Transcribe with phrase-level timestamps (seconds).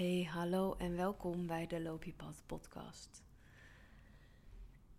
[0.00, 3.22] Hey, hallo en welkom bij de Loopiepad podcast.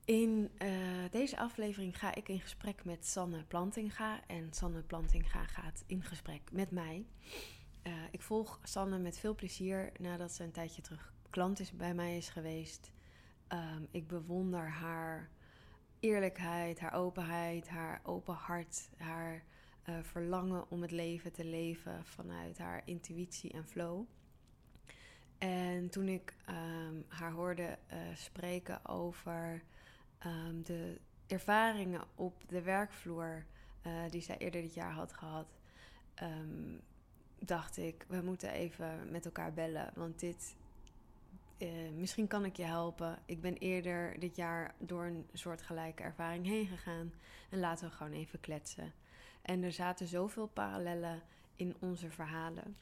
[0.05, 0.69] In uh,
[1.11, 6.41] deze aflevering ga ik in gesprek met Sanne Plantinga en Sanne Plantinga gaat in gesprek
[6.51, 7.05] met mij.
[7.83, 11.93] Uh, ik volg Sanne met veel plezier nadat ze een tijdje terug klant is, bij
[11.93, 12.91] mij is geweest.
[13.49, 15.29] Um, ik bewonder haar
[15.99, 19.43] eerlijkheid, haar openheid, haar open hart, haar
[19.89, 24.05] uh, verlangen om het leven te leven vanuit haar intuïtie en flow.
[25.41, 29.63] En toen ik um, haar hoorde uh, spreken over
[30.25, 33.45] um, de ervaringen op de werkvloer
[33.87, 35.47] uh, die zij eerder dit jaar had gehad,
[36.23, 36.81] um,
[37.39, 39.91] dacht ik, we moeten even met elkaar bellen.
[39.95, 40.55] Want dit,
[41.57, 43.19] uh, misschien kan ik je helpen.
[43.25, 47.13] Ik ben eerder dit jaar door een soortgelijke ervaring heen gegaan.
[47.49, 48.93] En laten we gewoon even kletsen.
[49.41, 51.21] En er zaten zoveel parallellen
[51.55, 52.75] in onze verhalen.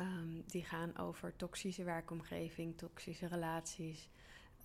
[0.00, 4.08] Um, die gaan over toxische werkomgeving, toxische relaties,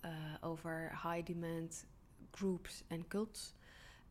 [0.04, 1.86] uh, over high demand
[2.30, 3.54] groups en cults.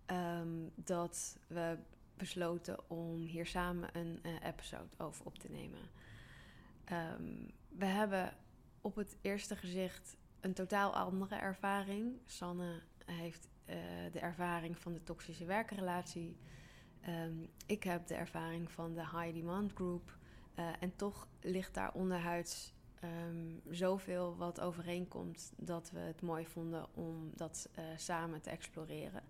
[0.05, 1.77] Um, dat we
[2.16, 5.89] besloten om hier samen een uh, episode over op te nemen.
[6.92, 8.33] Um, we hebben
[8.81, 12.20] op het eerste gezicht een totaal andere ervaring.
[12.25, 13.75] Sanne heeft uh,
[14.11, 16.38] de ervaring van de toxische werkrelatie.
[17.66, 20.17] Ik heb de ervaring van de high demand group.
[20.59, 26.95] Uh, en toch ligt daar onderhuids um, zoveel wat overeenkomt dat we het mooi vonden
[26.95, 29.23] om dat uh, samen te exploreren.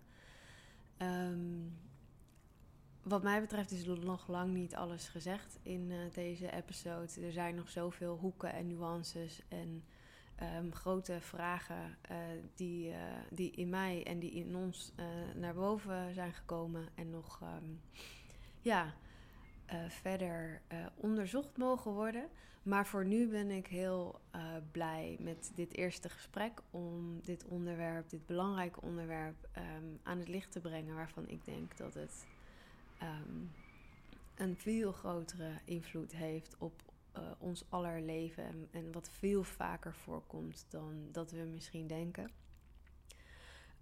[0.98, 1.78] Um,
[3.02, 7.20] wat mij betreft is nog lang niet alles gezegd in uh, deze episode.
[7.26, 9.84] Er zijn nog zoveel hoeken en nuances en
[10.56, 11.96] um, grote vragen
[12.54, 12.94] die,
[13.30, 14.92] die in mij en die in ons
[15.34, 17.42] naar boven zijn gekomen en nog
[18.60, 18.94] ja,
[19.88, 20.60] verder
[20.94, 22.28] onderzocht mogen worden.
[22.62, 28.08] Maar voor nu ben ik heel uh, blij met dit eerste gesprek om dit onderwerp,
[28.08, 30.94] dit belangrijke onderwerp, um, aan het licht te brengen.
[30.94, 32.26] Waarvan ik denk dat het
[33.02, 33.52] um,
[34.34, 36.82] een veel grotere invloed heeft op
[37.38, 38.68] ons aller leven.
[38.70, 42.30] En, wat veel vaker voorkomt dan dat we misschien denken.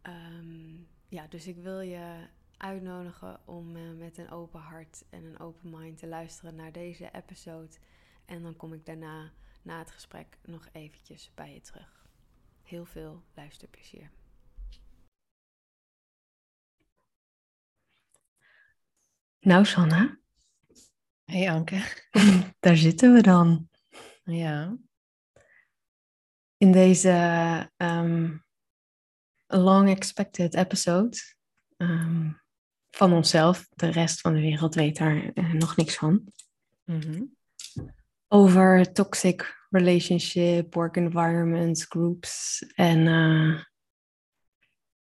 [0.03, 5.39] Um, ja, dus ik wil je uitnodigen om uh, met een open hart en een
[5.39, 7.77] open mind te luisteren naar deze episode.
[8.25, 12.07] En dan kom ik daarna, na het gesprek, nog eventjes bij je terug.
[12.63, 14.11] Heel veel luisterplezier.
[19.41, 20.19] Nou, Sanna.
[21.25, 21.83] Hey Anke.
[22.61, 23.69] Daar zitten we dan.
[24.25, 24.77] Ja.
[26.57, 27.11] In deze
[27.77, 28.45] um,
[29.47, 31.19] long expected episode
[31.77, 32.41] um,
[32.97, 33.67] van onszelf.
[33.75, 36.33] De rest van de wereld weet daar uh, nog niks van.
[36.85, 37.37] Mm -hmm
[38.29, 42.65] over toxic relationship, work environments, groups.
[42.75, 43.63] En uh,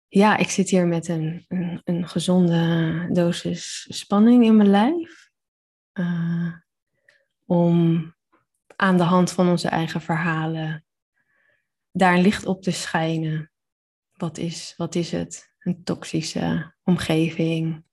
[0.08, 5.30] ja, ik zit hier met een, een, een, gezonde dosis spanning in mijn lijf.
[5.92, 6.52] Uh,
[7.44, 8.14] om
[8.76, 10.84] aan de hand van onze eigen verhalen
[11.92, 13.52] daar een licht op te schijnen.
[14.12, 15.47] Wat is, wat is het?
[15.58, 17.84] Een toxische omgeving.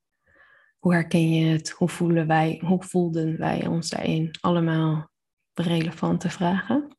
[0.80, 1.70] Hoe herken je het?
[1.70, 4.36] Hoe voelen wij, hoe voelden wij ons daarin?
[4.42, 5.10] Allemaal
[5.54, 6.98] relevante vragen.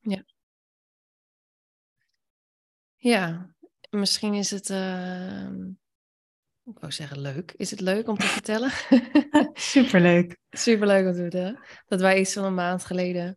[0.00, 0.24] Ja.
[2.96, 3.54] Ja,
[3.90, 5.46] misschien is het, uh,
[6.64, 7.52] ik wou zeggen leuk.
[7.52, 8.70] Is het leuk om te vertellen?
[9.52, 10.38] Superleuk.
[10.50, 11.60] Superleuk om te vertellen.
[11.86, 13.36] Dat wij iets van een maand geleden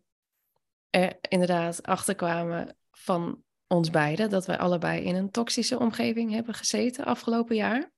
[0.96, 3.44] er inderdaad achterkwamen van
[3.75, 4.30] ons beiden.
[4.30, 7.91] Dat wij allebei in een toxische omgeving hebben gezeten afgelopen jaar.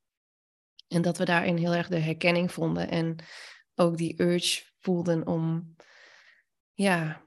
[0.87, 3.15] En dat we daarin heel erg de herkenning vonden en
[3.75, 5.75] ook die urge voelden om
[6.73, 7.21] ja,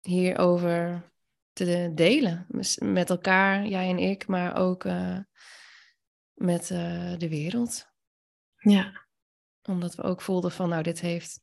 [0.00, 1.10] hierover
[1.52, 2.46] te delen.
[2.78, 5.18] Met elkaar, jij en ik, maar ook uh,
[6.32, 7.86] met uh, de wereld.
[8.56, 9.06] Ja.
[9.62, 11.40] Omdat we ook voelden van, nou, dit heeft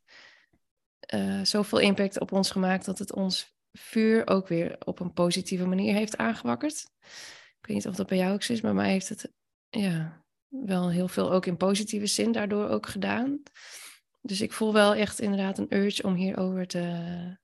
[1.13, 5.65] uh, zoveel impact op ons gemaakt dat het ons vuur ook weer op een positieve
[5.65, 6.85] manier heeft aangewakkerd.
[7.59, 9.33] Ik weet niet of dat bij jou ook zo is, maar mij heeft het
[9.69, 13.43] ja, wel heel veel ook in positieve zin daardoor ook gedaan.
[14.21, 17.37] Dus ik voel wel echt inderdaad een urge om hierover te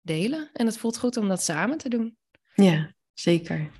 [0.00, 0.50] delen.
[0.52, 2.16] En het voelt goed om dat samen te doen.
[2.54, 3.70] Ja, zeker.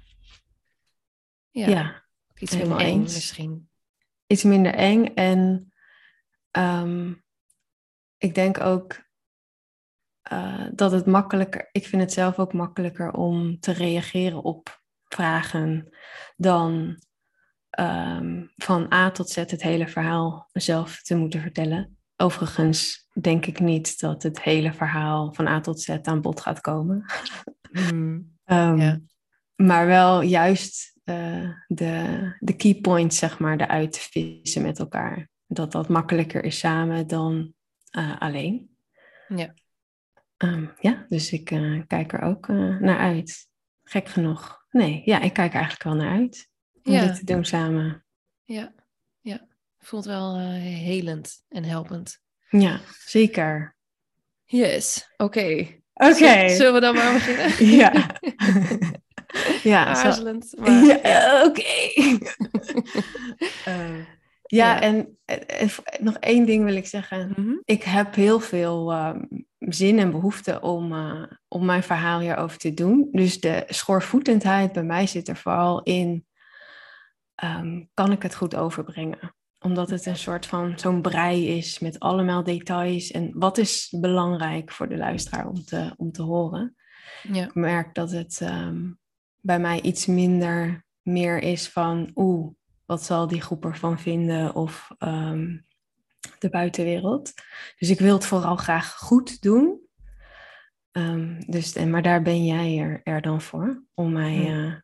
[1.50, 2.04] Ja, ja
[2.34, 3.14] iets minder eng eens.
[3.14, 3.68] misschien.
[4.26, 5.04] Iets minder eng.
[5.04, 5.72] En
[6.50, 7.24] um,
[8.18, 9.10] ik denk ook
[10.32, 11.68] uh, dat het makkelijker...
[11.72, 15.88] Ik vind het zelf ook makkelijker om te reageren op vragen
[16.36, 17.02] dan
[17.80, 21.96] um, van A tot Z het hele verhaal zelf te moeten vertellen.
[22.16, 26.60] Overigens denk ik niet dat het hele verhaal van A tot Z aan bod gaat
[26.60, 27.04] komen.
[27.72, 28.98] Hmm, Ehm.
[29.56, 35.28] Maar wel juist eh, de, de key points, zeg maar, eruit te vissen met elkaar.
[35.46, 37.54] Dat dat makkelijker is samen dan
[37.90, 38.76] eh, alleen.
[39.28, 39.54] Ja.
[40.42, 43.48] Ehm, ja, dus ik eh, kijk er ook eh, naar uit.
[43.84, 44.64] Gek genoeg.
[44.70, 46.48] Nee, ja, ik kijk er eigenlijk wel naar uit.
[46.84, 47.06] Om Ja.
[47.06, 48.04] dit te doen samen.
[48.44, 48.72] ja,
[49.20, 49.46] ja.
[49.78, 52.20] Voelt wel eh, helend en helpend.
[52.48, 53.76] Ja, zeker.
[54.44, 55.66] Yes, oké.
[55.94, 56.48] Oké.
[56.48, 57.66] Zullen we dan maar beginnen?
[57.82, 57.92] Ja.
[59.72, 60.98] ja, Aarzelend, maar ja.
[61.02, 61.62] Ja, oké.
[63.64, 64.80] Ja, Ja.
[64.80, 65.18] en
[66.00, 67.32] nog één ding wil ik zeggen.
[67.36, 67.52] Mhm.
[67.64, 69.20] Ik heb heel veel ehm,
[69.68, 73.08] zin en behoefte om, eh, om mijn verhaal hierover te doen.
[73.12, 76.26] Dus de schoorvoetendheid bij mij zit er vooral in,
[77.34, 79.34] ehm, kan ik het goed overbrengen?
[79.60, 83.10] Omdat het een soort van zo'n brei is met allemaal details.
[83.10, 86.76] En wat is belangrijk voor de luisteraar om te, om te horen?
[87.22, 87.44] Ja.
[87.44, 88.90] Ik merk dat het ehm,
[89.40, 92.52] bij mij iets minder meer is van, oeh,
[92.86, 94.54] wat zal die groep ervan vinden?
[94.54, 95.56] Of ehm,
[96.38, 97.32] de buitenwereld.
[97.78, 99.80] Dus ik wil het vooral graag goed doen.
[100.90, 103.84] Ehm, dus, en, maar daar ben jij er, er dan voor.
[103.94, 104.74] Om mij eh,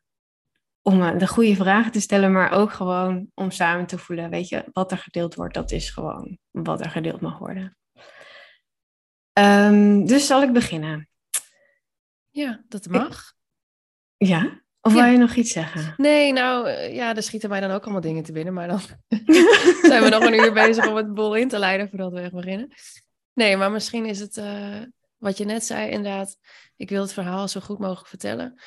[0.81, 4.29] om eh, de goede vragen te stellen, maar ook gewoon om samen te voelen.
[4.29, 7.77] Weet je, wat er gedeeld wordt, dat is gewoon wat er gedeeld mag worden.
[9.33, 11.09] Ehm, dus zal ik beginnen?
[12.29, 13.33] ja, dat mag.
[14.17, 14.61] Ja?
[14.81, 15.03] Of Ja.
[15.03, 15.93] wil je nog iets zeggen?
[15.97, 18.79] Nee, nou eh, ja, er schieten mij dan ook allemaal dingen te binnen, maar dan
[19.89, 22.33] zijn we nog een uur bezig om het bol in te leiden voordat we echt
[22.33, 22.71] beginnen.
[23.33, 24.81] Nee, maar misschien is het eh,
[25.17, 26.37] wat je net zei, inderdaad.
[26.75, 28.61] Ik wil het verhaal zo goed mogelijk vertellen.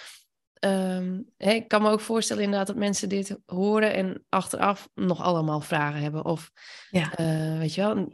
[0.62, 5.60] Ehm, ik kan me ook voorstellen inderdaad dat mensen dit horen en achteraf nog allemaal
[5.60, 6.24] vragen hebben.
[6.24, 6.50] Of
[6.90, 7.14] Ja.
[7.14, 8.08] eh, weet je wel,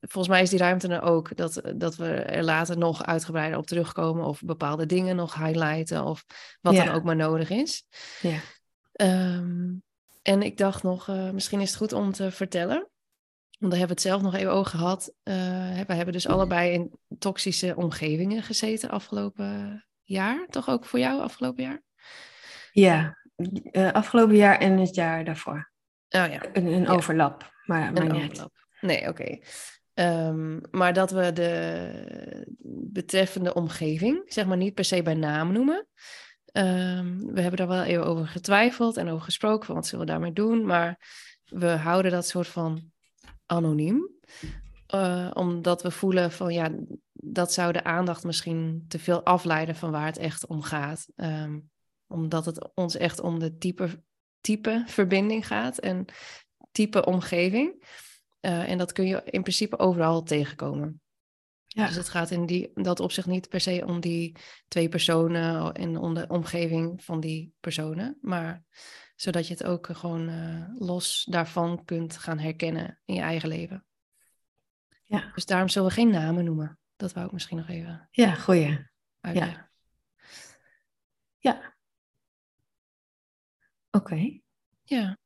[0.00, 3.66] volgens mij is die ruimte er ook dat, dat we er later nog uitgebreider op
[3.66, 6.24] terugkomen of bepaalde dingen nog highlighten of
[6.60, 6.84] wat Ja.
[6.84, 7.84] dan ook maar nodig is.
[8.20, 8.38] Ja.
[8.92, 9.72] Ehm,
[10.22, 12.88] en ik dacht nog, eh, misschien is het goed om te vertellen.
[13.58, 15.12] Want daar hebben we het zelf nog even over gehad.
[15.22, 15.34] Eh,
[15.86, 20.46] we hebben dus allebei in toxische omgevingen gezeten afgelopen jaar.
[20.50, 21.82] Toch ook voor jou afgelopen jaar?
[22.74, 23.16] Ja,
[23.70, 25.72] eh, afgelopen jaar en het jaar daarvoor.
[26.08, 26.88] Oh ja, Een, een Ja.
[26.88, 28.52] overlap, maar, maar een overlap.
[28.80, 29.38] Nee, oké.
[29.94, 32.52] Ehm, maar dat we de
[32.92, 35.86] betreffende omgeving, zeg maar niet per se bij naam noemen.
[36.44, 40.10] Ehm, we hebben daar wel even over getwijfeld en over gesproken van wat zullen we
[40.10, 40.66] daarmee doen.
[40.66, 40.98] Maar
[41.44, 42.92] we houden dat soort van
[43.46, 44.10] anoniem.
[44.86, 46.70] Eh, omdat we voelen van ja,
[47.12, 51.06] dat zou de aandacht misschien te veel afleiden van waar het echt om gaat.
[51.16, 51.58] Ehm,
[52.06, 54.02] omdat het ons echt om de type,
[54.40, 56.04] type verbinding gaat en
[56.72, 57.84] type omgeving.
[58.40, 61.02] Eh, en dat kun je in principe overal tegenkomen.
[61.66, 61.86] Ja.
[61.86, 64.36] Dus het gaat in die, dat opzicht niet per se om die
[64.68, 68.18] twee personen en om de omgeving van die personen.
[68.20, 68.64] Maar
[69.16, 73.86] zodat je het ook gewoon eh, los daarvan kunt gaan herkennen in je eigen leven.
[75.02, 75.30] Ja.
[75.34, 76.78] Dus daarom zullen we geen namen noemen.
[76.96, 78.86] Dat wou ik misschien nog even Ja, goeie.
[79.20, 79.70] uitleggen.
[81.38, 81.73] Ja.
[83.94, 84.40] Oké.
[84.84, 85.18] Ja.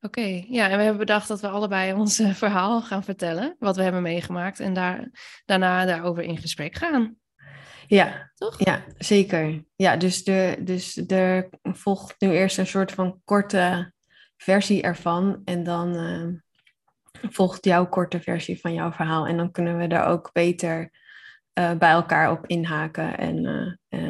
[0.00, 3.76] Oké, ja, en we hebben bedacht dat we allebei ons eh, verhaal gaan vertellen, wat
[3.76, 5.10] we hebben meegemaakt, en daar,
[5.44, 7.16] daarna daarover in gesprek gaan,
[7.86, 8.64] Ja, toch?
[8.64, 9.64] ja, zeker.
[9.76, 13.92] Ja, dus, de, dus er volgt nu eerst een soort van korte
[14.36, 15.40] versie ervan.
[15.44, 19.26] En dan eh, volgt jouw korte versie van jouw verhaal.
[19.26, 20.90] En dan kunnen we daar ook beter
[21.52, 23.46] eh, bij elkaar op inhaken en,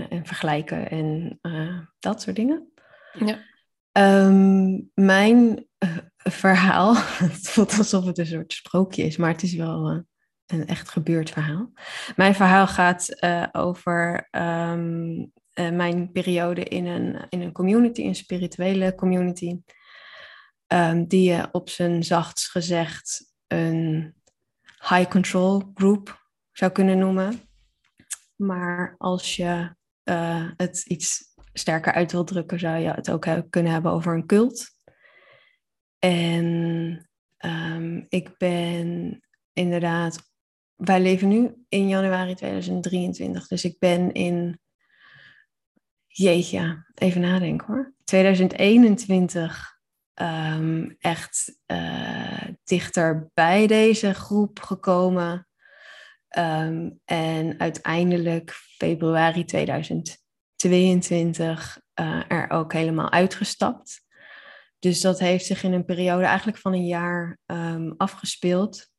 [0.08, 1.38] en vergelijken en
[1.98, 2.72] dat soort dingen.
[3.12, 3.52] Ja.
[3.94, 6.96] Ehm, mijn eh, verhaal,
[7.26, 9.98] het voelt alsof het een soort sprookje is, maar het is wel eh,
[10.46, 11.72] een echt gebeurd verhaal.
[12.16, 18.14] Mijn verhaal gaat eh, over ehm, eh, mijn periode in een, in een community, een
[18.14, 19.60] spirituele community,
[20.66, 24.14] ehm, die op zijn zachtst gezegd een
[24.88, 27.40] high control group zou kunnen noemen.
[28.36, 29.74] Maar als je
[30.56, 34.26] het iets sterker uit wil drukken, zou je het ook he- kunnen hebben over een
[34.26, 34.70] cult.
[35.98, 39.20] En ehm, ik ben
[39.52, 40.32] inderdaad,
[40.74, 44.60] wij leven nu in januari 2023, dus ik ben in,
[46.06, 49.72] jeetje, even nadenken hoor, 2021
[50.14, 55.48] ehm, echt eh, dichter bij deze groep gekomen.
[56.28, 60.23] Ehm, en uiteindelijk februari 2022
[61.94, 64.02] eh, er ook helemaal uitgestapt.
[64.78, 68.92] Dus dat heeft zich in een periode eigenlijk van een jaar ehm, afgespeeld.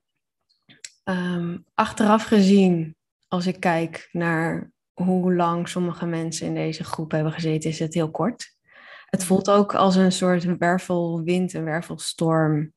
[1.04, 2.96] ehm, achteraf gezien,
[3.28, 7.94] als ik kijk naar hoe lang sommige mensen in deze groep hebben gezeten, is het
[7.94, 8.56] heel kort.
[9.06, 12.74] Het voelt ook als een soort wervelwind, een wervelstorm,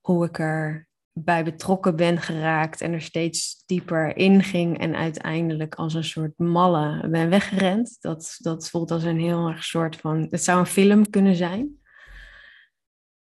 [0.00, 5.74] hoe ik er bij betrokken ben geraakt en er steeds dieper in ging en uiteindelijk
[5.74, 7.96] als een soort malle ben weggerend.
[8.00, 11.78] Dat, dat voelt als een heel erg soort van, het zou een film kunnen zijn.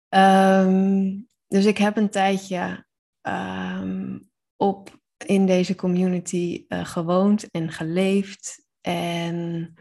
[0.08, 2.86] Ehm, dus ik heb een tijdje
[3.20, 4.18] ehm,
[4.56, 8.66] op in deze community uh, gewoond en geleefd.
[8.80, 9.74] En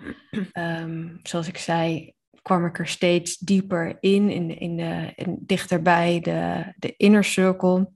[0.54, 6.20] um, zoals ik zei, kwam ik er steeds dieper in, in, in de, in, dichterbij
[6.20, 7.92] de, de inner circle.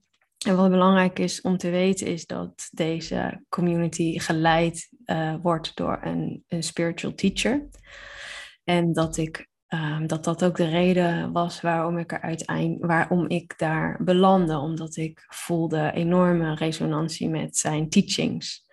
[0.46, 5.98] En wat belangrijk is om te weten, is dat deze community geleid uh, wordt door
[6.02, 7.68] een, een spiritual teacher.
[8.64, 13.28] En dat ik Um, dat dat ook de reden was waarom ik er uiteindelijk, waarom
[13.28, 18.66] ik daar belandde, omdat ik voelde enorme resonantie met zijn teachings.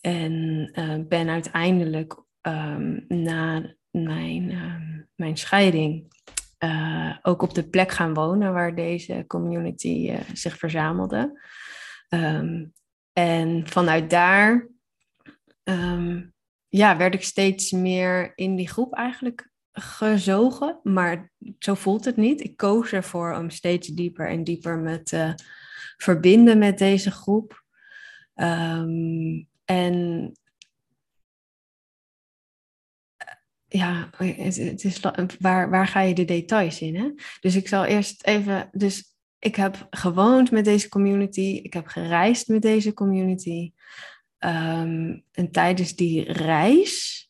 [0.00, 0.32] En
[0.72, 3.74] uh, ben uiteindelijk um, na
[4.06, 6.12] mijn, um, mijn scheiding
[6.58, 11.40] uh, ook op de plek gaan wonen waar deze community uh, zich verzamelde.
[13.12, 14.66] en vanuit daar
[16.68, 22.40] ja, werd ik steeds meer in die groep eigenlijk gezogen, maar zo voelt het niet.
[22.40, 25.34] Ik koos ervoor om steeds dieper en dieper me te
[25.96, 27.64] verbinden met deze groep.
[29.64, 30.37] En
[33.68, 35.00] ja, het, is,
[35.38, 36.96] waar, waar ga je de details in?
[36.96, 37.10] Hè?
[37.40, 38.68] Dus ik zal eerst even.
[38.72, 41.60] Dus ik heb gewoond met deze community.
[41.62, 43.72] Ik heb gereisd met deze community.
[44.38, 47.26] Um, en tijdens die reis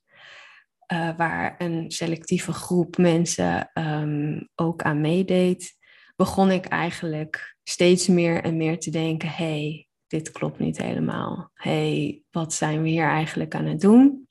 [0.92, 5.76] uh, waar een selectieve groep mensen um, ook aan meedeed,
[6.16, 11.50] begon ik eigenlijk steeds meer en meer te denken: hey, dit klopt niet helemaal.
[11.54, 14.27] hey, wat zijn we hier eigenlijk aan het doen?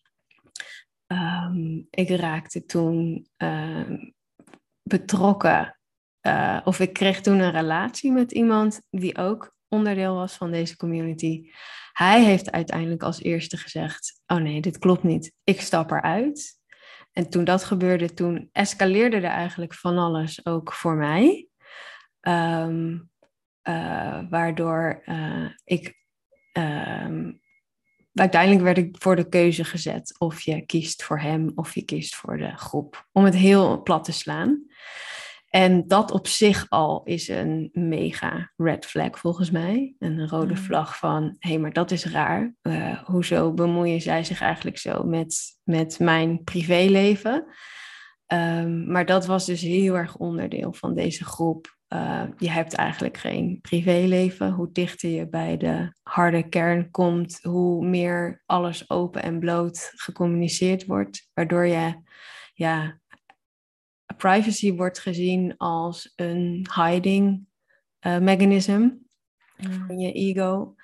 [1.08, 4.14] Um, ik raakte toen um,
[4.84, 5.80] betrokken,
[6.22, 10.78] uh, of ik kreeg toen een relatie met iemand die ook onderdeel was van deze
[10.78, 11.50] community.
[11.92, 15.34] Hij heeft uiteindelijk als eerste gezegd: Oh nee, dit klopt niet.
[15.44, 16.60] Ik stap eruit.
[17.12, 21.48] En toen dat gebeurde, toen escaleerde er eigenlijk van alles ook voor mij.
[22.22, 23.10] Um,
[23.64, 25.96] uh, waardoor uh, ik.
[28.20, 32.16] Uiteindelijk werd ik voor de keuze gezet of je kiest voor hem of je kiest
[32.16, 33.08] voor de groep.
[33.12, 34.66] Om het heel plat te slaan.
[35.50, 39.96] En dat op zich al is een mega red flag volgens mij.
[40.00, 40.58] Een rode mm.
[40.58, 42.56] vlag van, hé, hey, maar dat is raar.
[42.62, 47.46] Uh, hoezo bemoeien zij zich eigenlijk zo met, met mijn privéleven?
[48.34, 51.77] Um, maar dat was dus heel erg onderdeel van deze groep.
[51.94, 54.52] Uh, je hebt eigenlijk geen privéleven.
[54.52, 60.86] Hoe dichter je bij de harde kern komt, hoe meer alles open en bloot gecommuniceerd
[60.86, 61.30] wordt.
[61.34, 62.02] Waardoor je
[62.54, 63.00] ja,
[64.18, 67.46] privacy wordt gezien als een hiding
[68.02, 68.90] uh, mechanism
[69.58, 70.76] van je ego.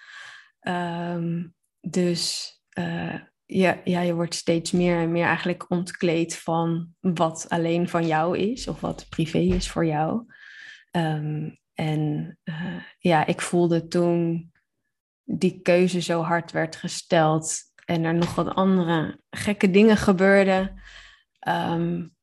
[0.61, 7.45] Um, dus uh, ja, ja, je wordt steeds meer en meer eigenlijk ontkleed van wat
[7.49, 10.25] alleen van jou is of wat privé is voor jou.
[10.95, 14.51] Um, en uh, ja, ik voelde toen
[15.23, 20.81] die keuze zo hard werd gesteld en er nog wat andere gekke dingen gebeurden.
[21.47, 22.15] Um,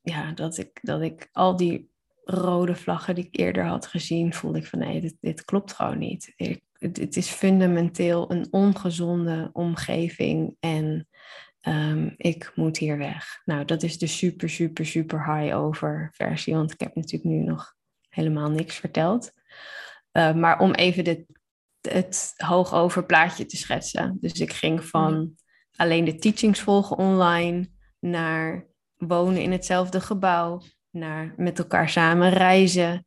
[0.00, 1.90] ja, dat, ik, dat ik al die
[2.24, 5.98] rode vlaggen die ik eerder had gezien, voelde ik van nee, dit, dit klopt gewoon
[5.98, 6.32] niet.
[6.36, 11.08] Ik, het, is fundamenteel een ongezonde omgeving en
[11.68, 13.42] um, ik moet hier weg.
[13.44, 17.42] Nou, dat is de super, super, super high over versie, want ik heb natuurlijk nu
[17.42, 17.76] nog
[18.18, 19.32] helemaal niks verteld.
[20.12, 21.24] Uh, maar om even dit,
[21.80, 24.16] het hoog over plaatje te schetsen.
[24.20, 25.34] Dus ik ging van
[25.76, 27.70] alleen de teachings volgen online
[28.00, 33.06] naar wonen in hetzelfde gebouw, naar met elkaar samen reizen.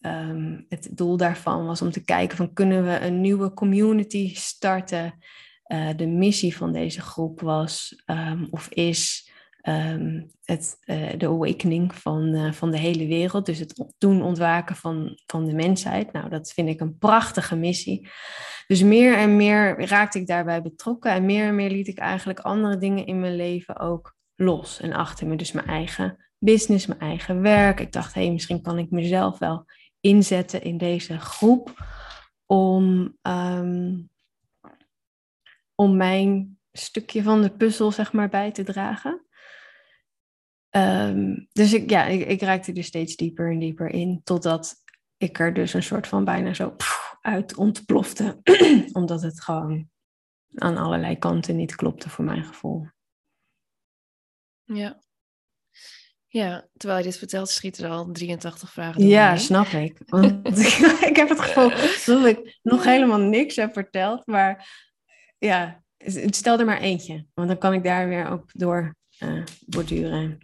[0.00, 5.14] Um, het doel daarvan was om te kijken van kunnen we een nieuwe community starten.
[5.66, 9.31] Uh, de missie van deze groep was um, of is
[9.62, 13.46] um, het, uh, de awakening van, uh, van de hele wereld.
[13.46, 16.12] Dus het doen ontwaken van, van de mensheid.
[16.12, 18.08] Nou, dat vind ik een prachtige missie.
[18.66, 21.10] Dus meer en meer raakte ik daarbij betrokken.
[21.10, 24.92] En meer en meer liet ik eigenlijk andere dingen in mijn leven ook los en
[24.92, 25.36] achter me.
[25.36, 27.80] Dus mijn eigen business, mijn eigen werk.
[27.80, 29.66] Ik dacht, hé, hey, misschien kan ik mezelf wel
[30.00, 31.84] inzetten in deze groep
[32.46, 34.10] om, um,
[35.74, 39.26] om mijn stukje van de puzzel, zeg maar, bij te dragen.
[40.76, 44.74] Um, dus ik, ja, ik, ik raakte er steeds dieper en dieper in, totdat
[45.16, 46.76] ik er dus een soort van bijna zo
[47.20, 48.40] uit ontplofte.
[48.92, 49.90] Omdat het gewoon
[50.54, 52.86] aan allerlei kanten niet klopte voor mijn gevoel.
[54.64, 55.00] Ja.
[56.26, 59.40] Ja, terwijl je dit vertelt, schieten er al 83 vragen door Ja, me heen.
[59.40, 59.98] snap ik.
[60.06, 60.58] Want
[61.10, 64.26] ik heb het gevoel dat ik nog helemaal niks heb verteld.
[64.26, 64.68] Maar
[65.38, 65.82] ja,
[66.26, 67.26] stel er maar eentje.
[67.34, 68.96] Want dan kan ik daar weer op door
[69.66, 70.38] borduren.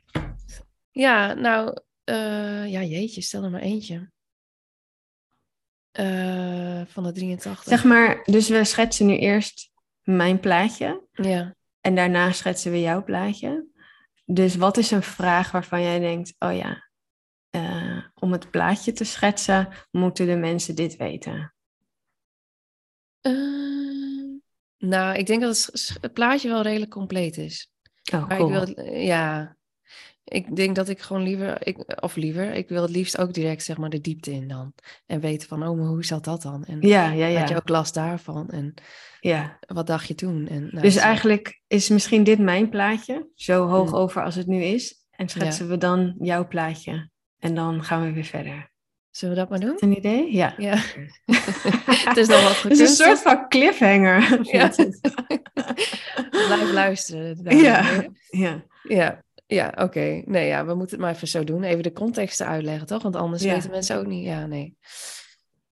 [0.91, 4.11] Ja, nou, eh, ja, jeetje, stel er maar eentje.
[5.91, 7.63] Eh, van de 83.
[7.63, 9.71] Zeg maar, dus we schetsen nu eerst
[10.03, 11.07] mijn plaatje.
[11.13, 11.57] Ja.
[11.81, 13.67] En daarna schetsen we jouw plaatje.
[14.25, 16.89] Dus wat is een vraag waarvan jij denkt, oh ja,
[17.51, 21.55] eh, om het plaatje te schetsen, moeten de mensen dit weten?
[23.21, 23.33] Eh,
[24.79, 25.71] nou, ik denk dat
[26.01, 27.73] het plaatje wel redelijk compleet is.
[28.15, 28.47] Oh, cool.
[28.47, 29.57] ik wil, het- ja,
[30.25, 33.63] ik denk dat ik gewoon liever, ik, of liever, ik wil het liefst ook direct
[33.65, 34.73] zeg maar de diepte in dan.
[35.07, 36.65] En weten van, oh, maar hoe zat dat dan?
[36.65, 38.49] En Ja, ja, had je ook last daarvan?
[38.49, 38.75] En
[39.21, 39.59] ja.
[39.67, 40.47] wat dacht je toen?
[40.49, 43.99] En, nou, Dus zo- eigenlijk is misschien dit mijn plaatje, zo hoog Hmm.
[43.99, 45.07] over als het nu is.
[45.11, 47.11] En schetsen we dan jouw plaatje.
[47.39, 48.68] En dan gaan we weer verder.
[49.19, 49.73] Zullen we dat maar doen?
[49.73, 50.35] Dat een idee?
[50.35, 50.55] Ja.
[50.57, 50.77] Ja.
[52.09, 54.39] het is nog wat Het is een soort van cliffhanger.
[54.53, 54.69] Ja.
[56.47, 57.59] Blijf luisteren.
[57.59, 58.03] Ja.
[58.31, 58.65] ja.
[58.83, 60.23] Ja, ja oké.
[60.25, 61.63] Nee, ja, we moeten het maar even zo doen.
[61.63, 63.03] Even de context uitleggen, toch?
[63.03, 63.55] Want anders Ja.
[63.55, 64.25] weten mensen ook niet.
[64.25, 64.77] Ja, nee.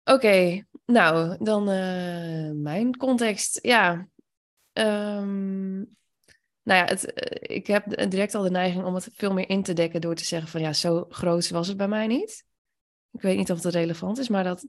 [0.05, 3.59] Oké, nou, dan eh, mijn context.
[3.63, 4.09] Ja.
[4.73, 5.75] Ehm,
[6.63, 9.63] nou ja, het, eh, ik heb direct al de neiging om het veel meer in
[9.63, 12.45] te dekken door te zeggen van ja, zo groot was het bij mij niet.
[13.17, 14.67] Ik weet niet of het relevant is, maar dat...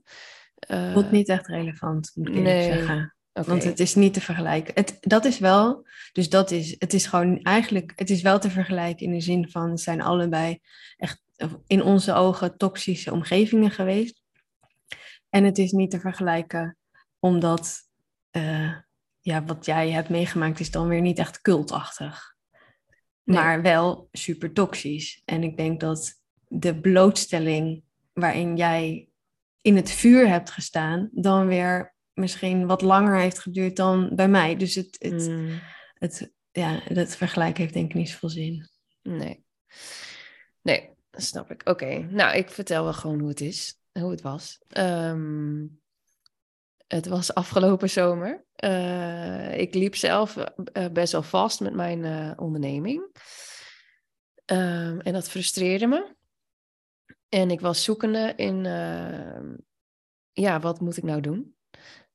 [0.54, 2.72] eh, Voelt niet echt relevant, moet ik eerlijk nee.
[2.72, 3.14] zeggen.
[3.32, 3.48] oké.
[3.48, 4.74] Want het is niet te vergelijken.
[4.74, 8.50] Het, dat is wel, dus dat is, het is gewoon eigenlijk, het is wel te
[8.50, 10.58] vergelijken in de zin van, het zijn allebei
[10.96, 11.22] echt
[11.66, 14.22] in onze ogen toxische omgevingen geweest.
[15.28, 16.76] En het is niet te vergelijken
[17.18, 17.78] omdat,
[18.30, 18.74] eh,
[19.20, 22.36] ja, wat jij hebt meegemaakt is dan weer niet echt cultachtig.
[23.24, 23.36] Nee.
[23.36, 25.22] Maar wel super toxisch.
[25.24, 27.82] En ik denk dat de blootstelling
[28.20, 29.08] waarin jij
[29.60, 34.56] in het vuur hebt gestaan, dan weer misschien wat langer heeft geduurd dan bij mij.
[34.56, 35.60] Dus het, het, Mm,
[35.94, 38.68] het, ja, dat vergelijken heeft denk ik niet zoveel zin.
[39.02, 39.46] nee.
[40.62, 41.68] Nee, dat snap ik.
[41.68, 44.58] Oké, nou, ik vertel wel gewoon hoe het is, hoe het was.
[44.68, 45.66] Ehm,
[46.86, 48.44] het was afgelopen zomer.
[48.54, 53.16] Eh, ik liep zelf eh, best wel vast met mijn eh, onderneming.
[54.44, 56.16] Ehm, en dat frustreerde me.
[57.28, 59.54] En ik was zoekende in, ehm,
[60.32, 61.56] ja, wat moet ik nou doen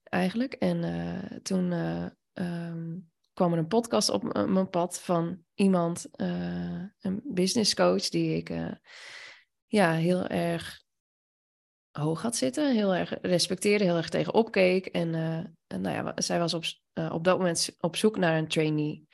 [0.04, 0.54] eigenlijk?
[0.54, 3.00] En eh, toen eh, ehm,
[3.34, 8.50] kwam er een podcast op mijn pad van iemand, eh, een business coach, die ik
[8.50, 8.72] eh,
[9.68, 10.84] ja, heel erg
[12.00, 14.86] hoog had zitten, heel erg respecteerde, heel erg tegen opkeek.
[14.86, 18.38] En, eh, en nou ja, zij was op, eh, op dat moment op zoek naar
[18.38, 19.08] een trainee.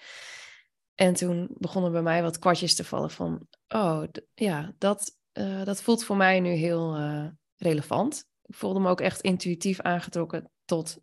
[0.95, 5.81] En toen begonnen bij mij wat kwartjes te vallen van, oh ja, dat, eh, dat
[5.81, 7.25] voelt voor mij nu heel eh,
[7.57, 8.25] relevant.
[8.45, 10.97] Ik voelde me ook echt intuïtief aangetrokken tot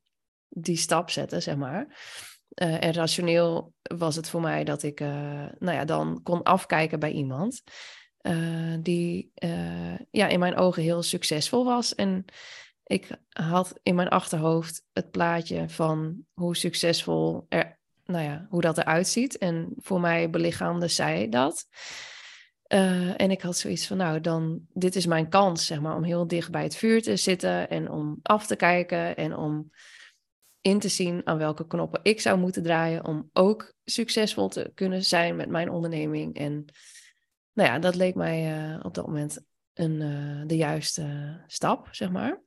[0.49, 1.99] die stap zetten, zeg maar.
[2.49, 7.11] Eh, en rationeel was het voor mij dat ik nou ja, dan kon afkijken bij
[7.11, 7.63] iemand
[8.81, 9.33] die
[10.11, 11.95] ja, in mijn ogen heel succesvol was.
[11.95, 12.25] En
[12.85, 18.79] ik had in mijn achterhoofd het plaatje van hoe succesvol er, nou ja, hoe dat
[18.79, 19.39] eruit ziet.
[19.39, 21.67] En voor mij belichaamde zij dat.
[22.67, 26.03] Eh, en ik had zoiets van, nou, dan, dit is mijn kans, zeg maar, om
[26.03, 29.71] heel dicht bij het vuur te zitten en om af te kijken en om
[30.61, 35.05] in te zien aan welke knoppen ik zou moeten draaien om ook succesvol te kunnen
[35.05, 36.35] zijn met mijn onderneming.
[36.37, 36.65] En
[37.53, 39.39] nou ja, dat leek mij eh, op dat moment
[39.75, 42.43] een, eh, de juiste stap, zeg maar.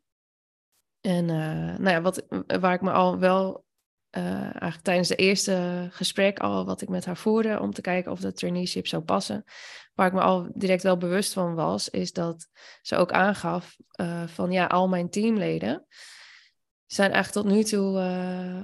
[1.02, 2.26] En nou ja, wat,
[2.60, 3.66] waar ik me al wel
[4.10, 8.12] eh, eigenlijk tijdens de eerste gesprek al wat ik met haar voerde om te kijken
[8.12, 9.44] of de traineeship zou passen,
[9.94, 12.48] waar ik me al direct wel bewust van was, is dat
[12.82, 15.86] ze ook aangaf eh, van ja, al mijn teamleden
[16.86, 18.62] zijn eigenlijk tot nu toe eh,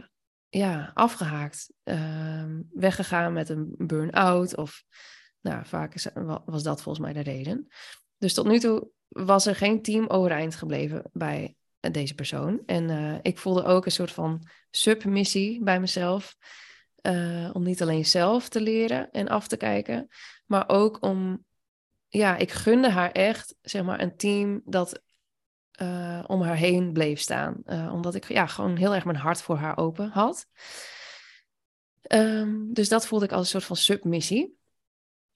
[0.49, 1.73] ja, afgehaakt.
[1.83, 4.83] Ehm, weggegaan met een burn-out of
[5.41, 6.11] nou, vaak
[6.45, 7.67] was dat volgens mij de reden.
[8.17, 11.55] Dus tot nu toe was er geen team overeind gebleven bij
[11.91, 12.61] deze persoon.
[12.65, 16.35] En eh, ik voelde ook een soort van submissie bij mezelf.
[16.95, 20.07] eh, om niet alleen zelf te leren en af te kijken,
[20.45, 21.45] maar ook om,
[22.07, 25.01] ja, ik gunde haar echt, zeg maar, een team dat
[25.71, 27.61] eh, om haar heen bleef staan.
[27.65, 30.47] Eh, omdat ik ja, gewoon heel erg mijn hart voor haar open had.
[32.01, 34.57] Ehm, dus dat voelde ik als een soort van submissie.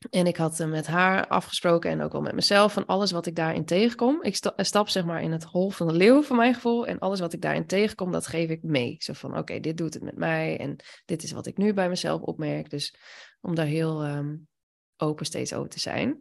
[0.09, 3.35] En ik had met haar afgesproken en ook wel met mezelf van alles wat ik
[3.35, 4.23] daarin tegenkom.
[4.23, 6.87] Ik stap zeg maar in het hol van de leeuw voor mijn gevoel.
[6.87, 8.95] En alles wat ik daarin tegenkom, dat geef ik mee.
[8.99, 11.89] Zo van oké, dit doet het met mij en dit is wat ik nu bij
[11.89, 12.69] mezelf opmerk.
[12.69, 12.95] Dus
[13.41, 14.35] om daar heel ehm,
[14.97, 16.19] open steeds over te zijn.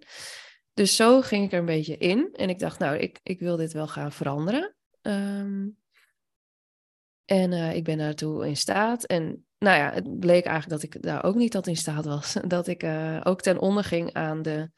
[0.74, 2.28] Dus zo ging ik er een beetje in.
[2.32, 4.76] En ik dacht, nou, ik, ik wil dit wel gaan veranderen.
[5.00, 5.68] Ehm,
[7.24, 9.04] en uh, ik ben daartoe in staat.
[9.04, 12.32] En nou ja, het bleek eigenlijk dat ik daar ook niet tot in staat was.
[12.46, 14.70] Dat ik uh, ook ten onder ging aan de,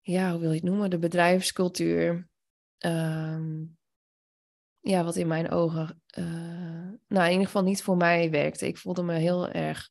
[0.00, 2.28] ja, hoe wil je het noemen, de bedrijfscultuur.
[2.78, 3.78] Um,
[4.80, 6.24] ja, wat in mijn ogen, uh,
[7.08, 8.66] nou in ieder geval niet voor mij werkte.
[8.66, 9.90] Ik voelde me heel erg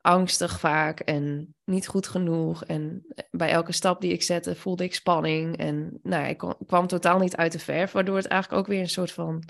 [0.00, 2.64] angstig vaak en niet goed genoeg.
[2.64, 5.56] En bij elke stap die ik zette voelde ik spanning.
[5.56, 8.88] En nou, ik, kwam totaal niet uit de verf, waardoor het eigenlijk ook weer een
[8.88, 9.42] soort van,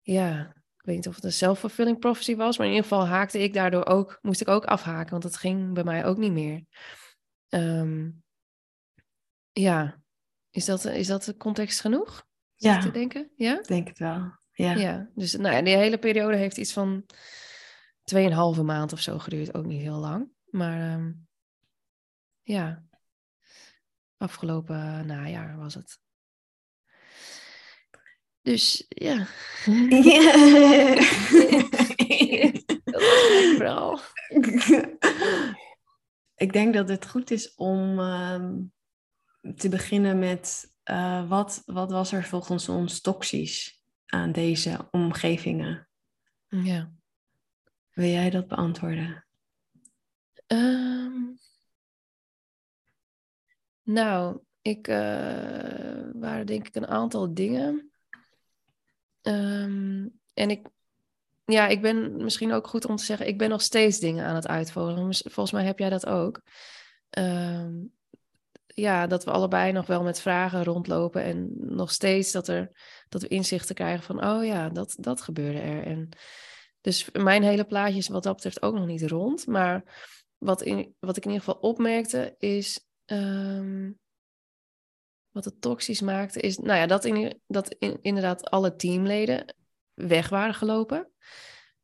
[0.00, 0.59] ja,
[0.90, 3.86] weet niet of het een self-fulfilling prophecy was, maar in ieder geval haakte ik daardoor
[3.86, 6.64] ook, moest ik ook afhaken, want het ging bij mij ook niet meer.
[7.48, 8.22] Um,
[9.52, 10.02] ja,
[10.50, 12.26] is dat, is dat de context genoeg?
[12.54, 12.78] Ja.
[12.78, 13.30] Te denken?
[13.36, 13.58] Ja?
[13.58, 14.38] Ik denk het wel.
[14.52, 14.74] Ja.
[14.74, 17.06] ja dus nou ja, die hele periode heeft iets van
[18.02, 20.30] tweeënhalve maand of zo geduurd, ook niet heel lang.
[20.44, 21.28] Maar um,
[22.42, 22.84] ja,
[24.16, 25.98] afgelopen najaar was het.
[28.42, 29.16] Dus ja.
[32.84, 34.00] dat was vooral.
[36.34, 38.44] Ik denk dat het goed is om uh,
[39.56, 45.88] te beginnen met uh, wat, wat was er volgens ons toxisch aan deze omgevingen?
[46.48, 46.92] Ja.
[47.90, 49.26] Wil jij dat beantwoorden?
[50.46, 51.38] Um,
[53.82, 54.96] nou, ik uh,
[56.12, 57.89] waren denk ik een aantal dingen.
[59.22, 60.66] Um, en ik,
[61.44, 64.34] ja, ik ben misschien ook goed om te zeggen, ik ben nog steeds dingen aan
[64.34, 65.14] het uitvoeren.
[65.14, 66.40] Volgens mij heb jij dat ook.
[67.18, 67.92] Um,
[68.66, 72.70] ja, dat we allebei nog wel met vragen rondlopen en nog steeds dat, er,
[73.08, 75.84] dat we inzichten krijgen van, oh ja, dat, dat gebeurde er.
[75.84, 76.08] En
[76.80, 79.46] dus mijn hele plaatje is wat dat betreft ook nog niet rond.
[79.46, 79.82] Maar
[80.38, 83.99] wat, in, wat ik in ieder geval opmerkte is, um,
[85.30, 89.54] wat het toxisch maakte, is nou ja, dat, in, dat in, inderdaad alle teamleden
[89.94, 91.10] weg waren gelopen.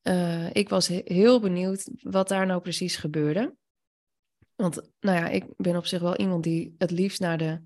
[0.02, 3.54] Uh, ik was heel benieuwd wat daar nou precies gebeurde.
[4.54, 7.62] Want nou ja, ik ben op zich wel iemand die het liefst naar de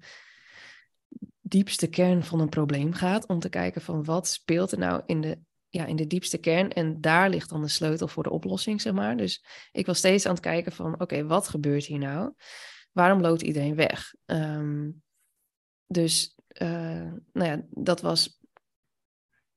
[1.41, 3.27] diepste kern van een probleem gaat.
[3.27, 5.39] Om te kijken van wat speelt er nou in de,
[5.69, 6.73] ja, in de diepste kern.
[6.73, 9.17] En daar ligt dan de sleutel voor de oplossing, zeg maar.
[9.17, 12.33] Dus ik was steeds aan het kijken van oké, wat gebeurt hier nou?
[12.93, 14.15] Waarom loopt iedereen weg?
[14.27, 15.03] Um,
[15.91, 18.41] dus uh, nou ja, dat was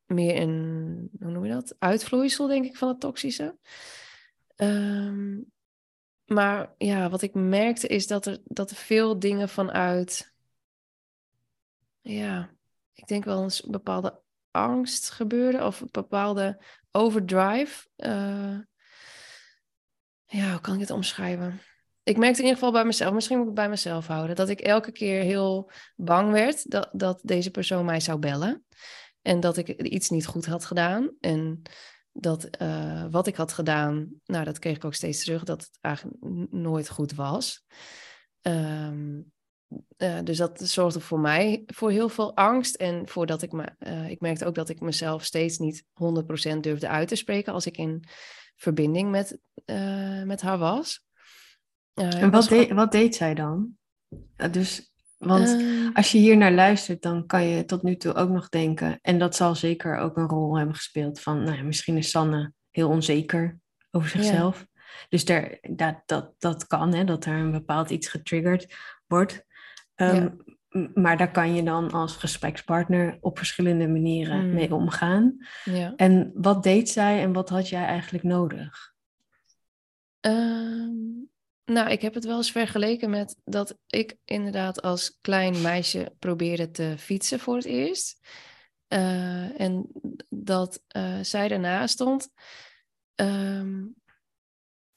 [0.06, 1.76] meer een, hoe noem je dat?
[1.80, 3.58] Uitvloeisel, denk ik, van het toxische.
[4.56, 5.52] Um,
[6.26, 10.34] maar ja, wat ik merkte is dat er, dat er veel dingen vanuit,
[12.02, 12.56] ja,
[12.94, 17.88] ik denk wel een bepaalde angst gebeurde of een bepaalde overdrive.
[17.98, 18.60] Uh,
[20.26, 21.62] ja, hoe kan ik het omschrijven?
[22.04, 24.50] Ik merkte in ieder geval bij mezelf, misschien moet ik het bij mezelf houden, dat
[24.50, 28.66] ik elke keer heel bang werd dat, dat deze persoon mij zou bellen.
[29.22, 31.12] En dat ik iets niet goed had gedaan.
[31.20, 31.62] En
[32.12, 35.78] dat uh, wat ik had gedaan, nou, dat kreeg ik ook steeds terug, dat het
[35.82, 36.18] eigenlijk
[36.52, 37.64] nooit goed was.
[38.42, 39.32] Um,
[39.98, 42.76] uh, dus dat zorgde voor mij voor heel veel angst.
[42.76, 45.84] En voordat ik me, uh, ik merkte ook dat ik mezelf steeds niet
[46.56, 48.04] 100% durfde uit te spreken als ik in
[48.56, 49.40] verbinding met,
[50.26, 51.06] met haar was.
[51.96, 53.78] Uh, en wat, de, wat deed zij dan?
[54.52, 58.30] dus, want uh, als je hier naar luistert, dan kan je tot nu toe ook
[58.30, 61.98] nog denken, en dat zal zeker ook een rol hebben gespeeld van, nou ja, misschien
[61.98, 63.60] is Sanne heel onzeker
[63.92, 64.66] over zichzelf.
[65.10, 68.76] Dus daar, dat, dat, dat kan, hè, dat er een bepaald iets getriggerd
[69.08, 69.46] wordt.
[69.96, 70.34] Um, ja.
[70.94, 74.54] Maar daar kan je dan als gesprekspartner op verschillende manieren mm.
[74.54, 75.38] mee omgaan.
[75.64, 75.94] Ja.
[75.96, 78.94] En wat deed zij en wat had jij eigenlijk nodig?
[80.22, 81.32] Um,
[81.66, 86.72] nou, ik heb het wel eens vergeleken met dat ik inderdaad als klein meisje probeerde
[86.72, 88.20] te fietsen voor het eerst.
[88.88, 89.88] Uh, en
[90.30, 92.30] dat uh, zij daarna stond
[93.16, 93.96] um,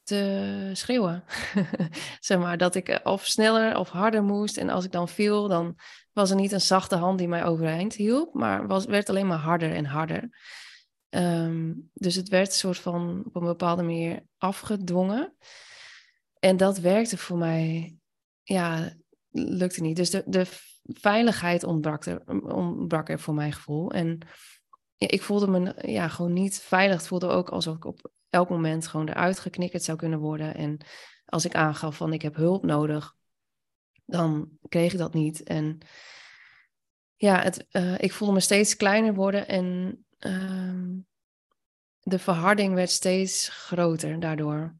[0.03, 1.25] te schreeuwen.
[2.21, 4.57] zeg maar, dat ik of sneller of harder moest.
[4.57, 5.79] En als ik dan viel, dan
[6.13, 9.39] was er niet een zachte hand die mij overeind hielp, maar was, werd alleen maar
[9.39, 10.29] harder en harder.
[11.09, 15.37] Um, dus het werd een soort van op een bepaalde manier afgedwongen.
[16.39, 17.97] En dat werkte voor mij,
[18.43, 18.93] ja,
[19.31, 19.97] lukte niet.
[19.97, 20.47] Dus de, de
[20.83, 22.23] veiligheid ontbrak er,
[22.55, 23.91] ontbrak er voor mijn gevoel.
[23.91, 24.19] En
[24.99, 26.97] ik voelde me ja, gewoon niet veilig.
[26.97, 30.55] Het voelde ook alsof ik op elk moment gewoon eruit geknikkerd zou kunnen worden.
[30.55, 30.79] En
[31.25, 33.15] als ik aangaf van ik heb hulp nodig,
[34.05, 35.43] dan kreeg ik dat niet.
[35.43, 35.79] En
[37.17, 41.03] ja, het, uh, ik voelde me steeds kleiner worden en uh,
[42.01, 44.75] de verharding werd steeds groter daardoor.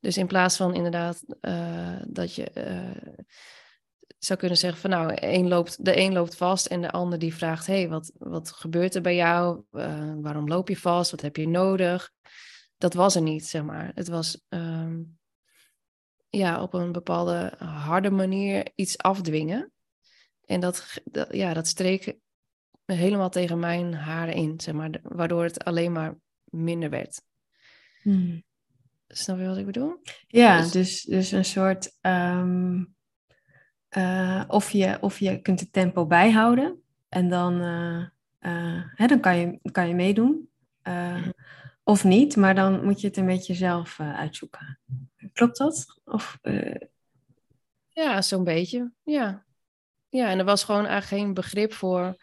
[0.00, 3.12] Dus in plaats van inderdaad uh, dat je uh,
[4.18, 7.66] zou kunnen zeggen van nou, loopt, de een loopt vast en de ander die vraagt,
[7.66, 9.62] hey, wat, wat gebeurt er bij jou?
[10.20, 11.10] waarom loop je vast?
[11.10, 12.12] Wat heb je nodig?
[12.78, 13.92] Dat was er niet, zeg maar.
[13.94, 15.18] Het was um,
[16.28, 19.72] ja, op een bepaalde harde manier iets afdwingen.
[20.44, 22.16] En dat, dat, ja, dat streek
[22.84, 27.22] helemaal tegen mijn haren in, zeg maar, waardoor het alleen maar minder werd.
[28.02, 28.44] Hmm.
[29.12, 30.00] Snap je wat ik bedoel?
[30.26, 31.96] Ja, dus, dus, dus een soort.
[32.00, 32.94] Um,
[33.96, 38.06] uh, of, je, of je kunt het tempo bijhouden en dan, uh,
[38.40, 40.48] uh, hè, dan kan, je, kan je meedoen.
[40.82, 41.30] Mhm.
[41.82, 44.80] Of niet, maar dan moet je het een beetje zelf uitzoeken.
[45.32, 46.00] Klopt dat?
[46.04, 46.38] Of,
[47.88, 48.92] Ja, zo'n beetje.
[49.04, 49.44] Ja.
[50.08, 52.16] ja, en er was gewoon eigenlijk geen begrip voor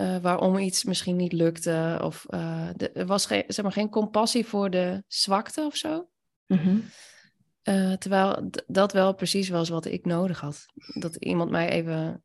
[0.00, 2.00] uh, waarom iets misschien niet lukte.
[2.02, 6.08] Of uh, de, er was geen, zeg maar, geen compassie voor de zwakte of zo.
[6.46, 6.84] Mm-hmm.
[7.64, 10.66] Uh, terwijl dat wel precies was wat ik nodig had.
[10.94, 12.24] Dat iemand mij even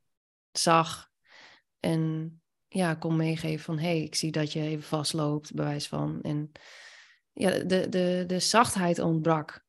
[0.52, 1.10] zag
[1.80, 2.34] en
[2.68, 3.80] ja, kon meegeven van...
[3.80, 6.22] hé, hey, ik zie dat je even vastloopt, bewijs van.
[6.22, 6.52] En
[7.34, 9.66] ja, de, de, de zachtheid ontbrak.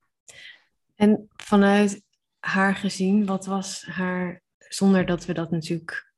[0.94, 2.02] En vanuit
[2.38, 4.42] haar gezien, wat was haar...
[4.58, 6.09] zonder dat we dat natuurlijk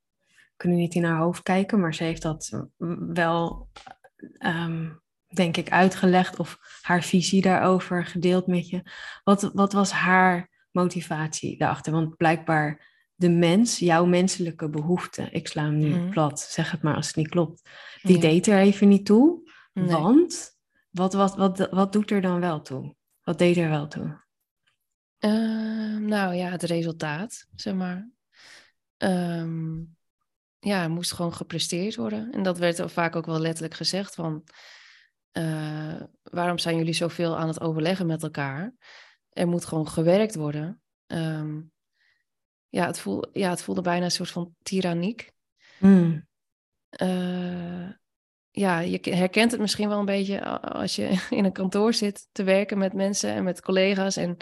[0.62, 2.66] kunnen niet in haar hoofd kijken, maar ze heeft dat
[3.12, 3.68] wel,
[4.38, 4.90] ehm,
[5.34, 8.82] denk ik, uitgelegd of haar visie daarover gedeeld met je.
[9.24, 11.92] Wat, wat was haar motivatie daarachter?
[11.92, 16.10] Want blijkbaar de mens, jouw menselijke behoefte, ik sla hem nu mhm.
[16.10, 17.68] plat, zeg het maar als het niet klopt,
[18.02, 19.50] die deed er even niet toe.
[19.72, 20.58] Want
[20.90, 22.94] wat, wat, wat, wat doet er dan wel toe?
[23.22, 24.20] Wat deed er wel toe?
[25.18, 28.10] Uh, nou ja, het resultaat, zeg maar.
[28.98, 29.96] Um,
[30.64, 32.32] ja, moest gewoon gepresteerd worden.
[32.32, 34.44] En dat werd vaak ook wel letterlijk gezegd van...
[35.38, 38.74] Uh, waarom zijn jullie zoveel aan het overleggen met elkaar?
[39.30, 40.82] Er moet gewoon gewerkt worden.
[41.06, 41.72] Um,
[42.68, 45.32] ja, het voelde, ja, het voelde bijna een soort van tyranniek.
[45.78, 46.26] Mm.
[47.02, 47.88] Uh,
[48.50, 52.42] ja, je herkent het misschien wel een beetje als je in een kantoor zit te
[52.42, 54.16] werken met mensen en met collega's.
[54.16, 54.36] En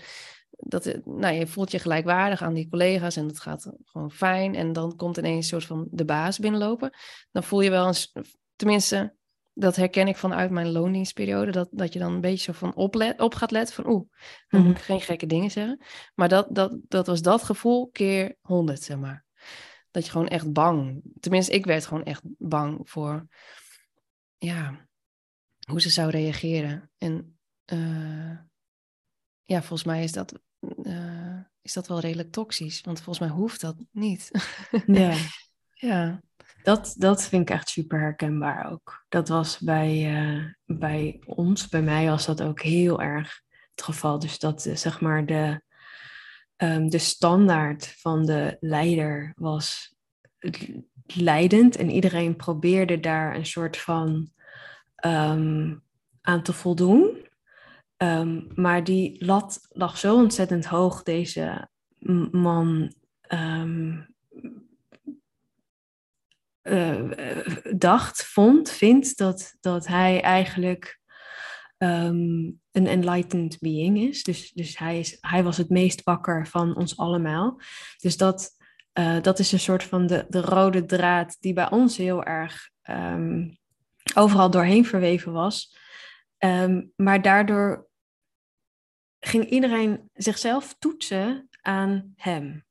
[0.60, 4.54] dat, nou, je voelt je gelijkwaardig aan die collega's en het gaat gewoon fijn.
[4.54, 6.96] En dan komt ineens een soort van de baas binnenlopen.
[7.30, 8.12] Dan voel je wel eens,
[8.56, 9.14] tenminste,
[9.52, 13.20] dat herken ik vanuit mijn loondienstperiode, dat, dat je dan een beetje zo van oplet,
[13.20, 14.08] op gaat letten van oeh,
[14.48, 14.84] dan moet ik mhm.
[14.84, 15.80] geen gekke dingen zeggen.
[16.14, 19.24] Maar dat, dat, dat was dat gevoel keer honderd, zeg maar.
[19.90, 23.26] Dat je gewoon echt bang, tenminste ik werd gewoon echt bang voor,
[24.38, 24.88] ja,
[25.68, 26.90] hoe ze zou reageren.
[26.98, 27.38] En
[27.72, 28.38] uh,
[29.42, 30.40] ja, volgens mij is dat
[30.90, 32.80] uh, is dat wel redelijk toxisch.
[32.80, 34.30] Want volgens mij hoeft dat niet.
[34.86, 35.14] ja.
[35.74, 36.20] ja.
[36.62, 39.04] Dat, dat vind ik echt super herkenbaar ook.
[39.08, 43.42] Dat was bij, uh, bij ons, bij mij was dat ook heel erg
[43.74, 44.18] het geval.
[44.18, 45.62] Dus dat uh, zeg maar de,
[46.56, 49.94] um, de standaard van de leider was
[51.06, 51.76] leidend.
[51.76, 54.30] En iedereen probeerde daar een soort van
[55.06, 55.82] um,
[56.20, 57.19] aan te voldoen.
[58.02, 61.68] Um, maar die lat lag zo ontzettend hoog, deze
[62.30, 62.92] man
[63.28, 64.14] um,
[66.62, 67.10] uh,
[67.76, 71.00] dacht, vond, vindt dat, dat hij eigenlijk
[71.78, 74.22] um, een enlightened being is.
[74.22, 77.60] Dus, dus hij, is, hij was het meest wakker van ons allemaal.
[77.98, 78.50] Dus dat,
[78.98, 82.70] uh, dat is een soort van de, de rode draad die bij ons heel erg
[84.14, 85.76] overal doorheen verweven was.
[86.96, 87.89] Maar daardoor
[89.20, 92.64] ging iedereen zichzelf toetsen aan hem.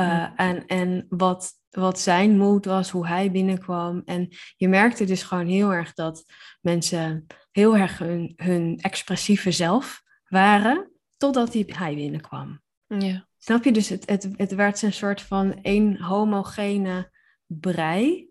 [0.00, 4.02] Uh, en, en wat, wat zijn moed was, hoe hij binnenkwam.
[4.04, 6.24] En je merkte dus gewoon heel erg dat
[6.60, 12.60] mensen heel erg hun, hun expressieve zelf waren, totdat hij, hij binnenkwam.
[12.86, 13.28] Ja.
[13.38, 13.72] Snap je?
[13.72, 17.10] Dus het, het, het werd een soort van één homogene
[17.46, 18.28] brei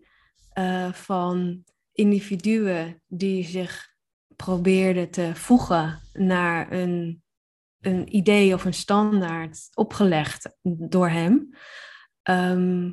[0.58, 3.94] uh, van individuen die zich
[4.36, 7.22] probeerden te voegen naar een
[7.86, 11.50] een idee of een standaard opgelegd door hem.
[12.22, 12.92] Ehm,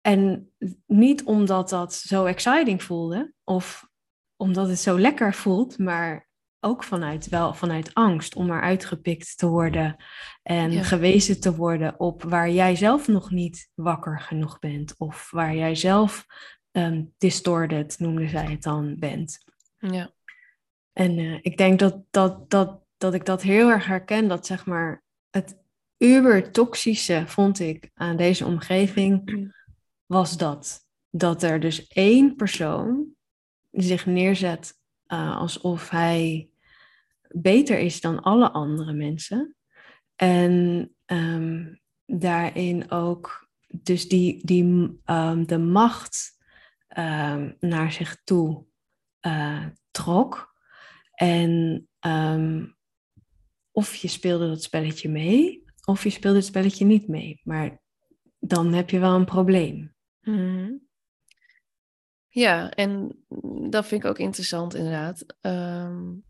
[0.00, 0.52] en
[0.86, 3.88] niet omdat dat zo exciting voelde of
[4.36, 6.28] omdat het zo lekker voelt, maar
[6.60, 9.96] ook vanuit, wel vanuit angst om maar uitgepikt te worden
[10.42, 15.54] en gewezen te worden op waar jij zelf nog niet wakker genoeg bent of waar
[15.54, 16.26] jij zelf
[16.70, 19.38] ehm, distorted, noemde zij het dan, bent.
[19.78, 20.14] Ja.
[20.92, 24.66] En eh, ik denk dat, dat, dat, dat ik dat heel erg herken, dat zeg
[24.66, 25.58] maar het
[25.98, 29.52] uber toxische vond ik aan deze omgeving,
[30.06, 30.84] was dat.
[31.10, 33.06] Dat er dus één persoon
[33.70, 34.74] zich neerzet
[35.06, 36.48] uh, alsof hij
[37.28, 39.56] beter is dan alle andere mensen.
[40.16, 41.74] En ehm,
[42.06, 44.64] daarin ook dus die, die
[45.04, 46.38] um, de macht
[46.98, 48.64] um, naar zich toe
[49.20, 50.54] uh, trok.
[51.12, 51.88] En
[53.76, 57.40] of je speelde dat spelletje mee, of je speelde het spelletje niet mee.
[57.44, 57.80] Maar
[58.38, 59.94] dan heb je wel een probleem.
[60.20, 60.88] Mm.
[62.28, 63.24] Ja, en
[63.70, 65.24] dat vind ik ook interessant inderdaad.
[65.40, 66.24] Um,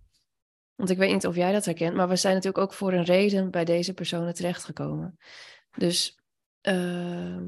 [0.74, 3.04] want ik weet niet of jij dat herkent, maar we zijn natuurlijk ook voor een
[3.04, 5.18] reden bij deze personen terechtgekomen.
[5.76, 6.18] Dus
[6.62, 7.40] uh,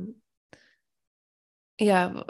[1.75, 2.25] ja,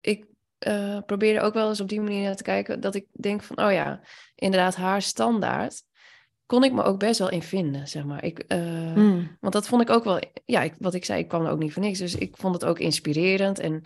[0.00, 0.26] ik
[0.66, 3.42] uh, probeer er ook wel eens op die manier naar te kijken dat ik denk
[3.42, 4.00] van, oh ja,
[4.34, 5.90] inderdaad, haar standaard
[6.52, 8.24] kon ik me ook best wel in vinden, zeg maar.
[8.24, 9.36] Ik, uh, mm.
[9.40, 11.58] Want dat vond ik ook wel, ja, ik, wat ik zei, ik kwam er ook
[11.58, 11.98] niet voor niks.
[11.98, 13.82] Dus ik vond het ook inspirerend en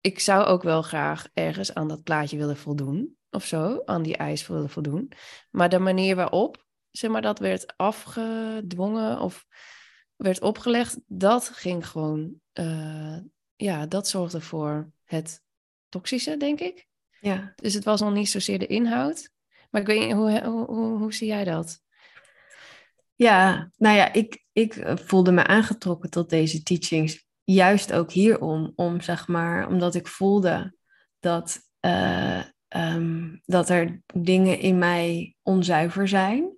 [0.00, 4.16] ik zou ook wel graag ergens aan dat plaatje willen voldoen of zo, aan die
[4.16, 5.12] eis willen voldoen.
[5.50, 9.46] Maar de manier waarop, zeg maar, dat werd afgedwongen of
[10.16, 13.18] werd opgelegd, dat ging gewoon, uh,
[13.56, 15.42] ja, dat zorgde voor het
[15.88, 16.86] toxische, denk ik.
[17.20, 17.52] Ja.
[17.56, 19.30] Dus het was nog niet zozeer de inhoud.
[19.70, 21.82] Maar ik weet niet, hoe, hoe, hoe, hoe zie jij dat?
[23.14, 27.24] Ja, nou ja, ik, ik voelde me aangetrokken tot deze teachings.
[27.44, 30.74] Juist ook hierom, om zeg maar, omdat ik voelde
[31.20, 36.56] dat uh, um, dat er dingen in mij onzuiver zijn.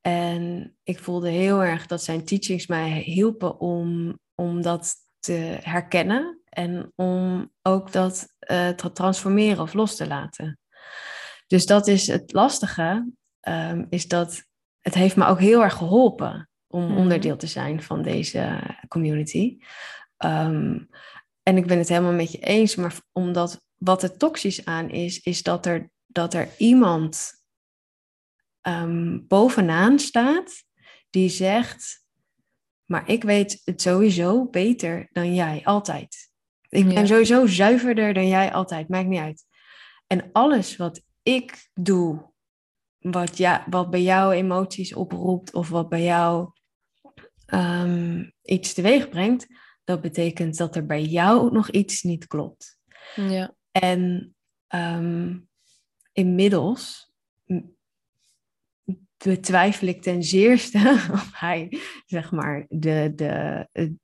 [0.00, 6.40] En ik voelde heel erg dat zijn teachings mij hielpen om, om dat te herkennen
[6.48, 10.58] en om ook dat uh, te transformeren of los te laten.
[11.46, 13.12] Dus dat is het lastige,
[13.48, 14.47] um, is dat
[14.88, 16.96] het heeft me ook heel erg geholpen om mm -hmm.
[16.96, 19.58] onderdeel te zijn van deze community.
[20.18, 20.88] Um,
[21.42, 25.20] en ik ben het helemaal met je eens, maar omdat wat er toxisch aan is,
[25.20, 27.32] is dat er, dat er iemand
[28.62, 30.64] um, bovenaan staat
[31.10, 32.04] die zegt,
[32.84, 36.30] maar ik weet het sowieso beter dan jij, altijd.
[36.68, 37.06] Ik ben ja.
[37.06, 39.44] sowieso zuiverder dan jij altijd, maakt niet uit.
[40.06, 42.27] En alles wat ik doe,
[43.10, 46.50] wat, ja, wat bij jou emoties oproept of wat bij jou
[47.54, 49.46] um, iets teweeg brengt,
[49.84, 52.78] dat betekent dat er bij jou nog iets niet klopt.
[53.14, 53.54] Ja.
[53.70, 54.34] En
[54.74, 55.48] um,
[56.12, 57.12] inmiddels
[59.16, 60.78] betwijfel ik ten zeerste
[61.12, 63.98] of hij, zeg maar, de, de,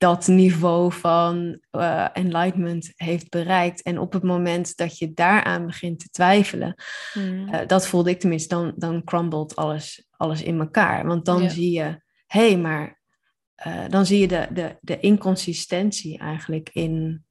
[0.00, 3.82] dat niveau van uh, enlightenment heeft bereikt.
[3.82, 6.74] En op het moment dat je daaraan begint te twijfelen,
[7.14, 7.48] mm.
[7.48, 11.06] uh, dat voelde ik tenminste, dan, dan crumbled alles, alles in elkaar.
[11.06, 11.48] Want dan ja.
[11.48, 13.00] zie je, hé, hey, maar
[13.66, 17.24] uh, dan zie je de, de, de inconsistentie eigenlijk in,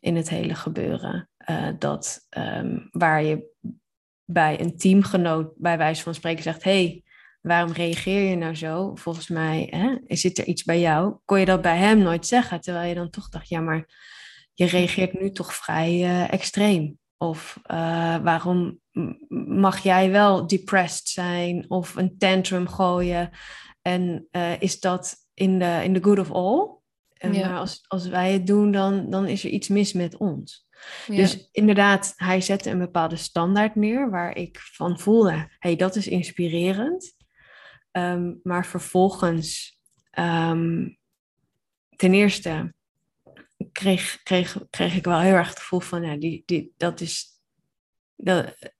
[0.00, 1.28] in het hele gebeuren.
[1.78, 3.50] Dat um, waar je
[4.24, 7.02] bij een teamgenoot bij wijze van spreken zegt: hey,
[7.42, 8.94] waarom reageer je nou zo?
[8.94, 11.16] Volgens mij hè, zit er iets bij jou.
[11.24, 13.88] Kon je dat bij hem nooit zeggen, terwijl je dan toch dacht: ja, maar
[14.54, 16.98] je reageert nu toch vrij uh, extreem.
[17.16, 18.78] Of uh, waarom
[19.48, 23.30] mag jij wel depressed zijn of een tantrum gooien?
[23.82, 24.28] En
[24.58, 26.80] is dat in the, in good of all?
[27.12, 27.48] En ja.
[27.48, 30.66] Maar als, als wij het doen, dan, dan is er iets mis met ons.
[31.06, 31.16] Ja.
[31.16, 36.08] Dus inderdaad, hij zette een bepaalde standaard neer waar ik van voelde, hey, dat is
[36.08, 37.14] inspirerend.
[37.92, 39.78] Um, maar vervolgens,
[40.18, 40.98] um,
[41.96, 42.74] ten eerste,
[43.72, 47.26] kreeg, kreeg, kreeg ik wel heel erg het gevoel van, ja, die, die, dat is,
[48.16, 48.72] dat,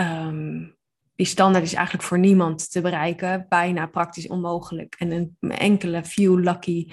[0.00, 0.76] um,
[1.14, 4.94] die standaard is eigenlijk voor niemand te bereiken, bijna praktisch onmogelijk.
[4.98, 6.92] En een enkele few lucky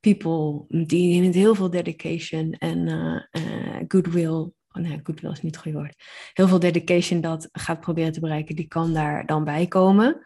[0.00, 5.54] people die met heel veel dedication en uh, uh, goodwill, oh nee, goodwill is niet
[5.54, 9.44] het goede woord, heel veel dedication dat gaat proberen te bereiken, die kan daar dan
[9.44, 10.22] bij komen.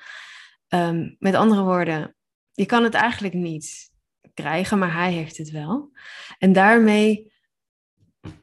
[0.74, 2.16] Um, met andere woorden,
[2.52, 3.90] je kan het eigenlijk niet
[4.35, 5.90] krijgen, maar hij heeft het wel.
[6.38, 7.33] En daarmee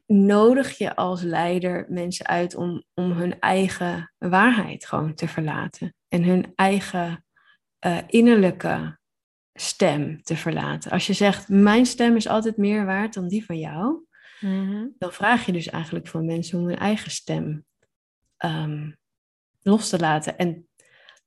[0.06, 5.96] nodig je als leider mensen uit om, om hun eigen waarheid gewoon te verlaten.
[6.08, 7.26] En hun eigen
[7.86, 9.00] uh, innerlijke
[9.54, 10.92] stem te verlaten.
[10.92, 14.06] Als je zegt, mijn stem is altijd meer waard dan die van jou,
[14.40, 14.96] mm-hmm.
[14.98, 17.66] dan vraag je dus eigenlijk van mensen om hun eigen stem
[18.46, 18.98] um,
[19.62, 20.38] los te laten.
[20.38, 20.67] En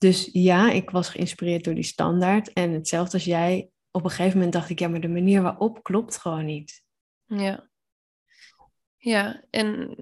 [0.00, 2.52] dus ja, ik was geïnspireerd door die standaard.
[2.52, 5.82] En hetzelfde als jij, op een gegeven moment dacht ik, ja, maar de manier waarop
[5.82, 6.82] klopt gewoon niet.
[7.26, 7.68] Ja.
[8.96, 9.96] Ja, en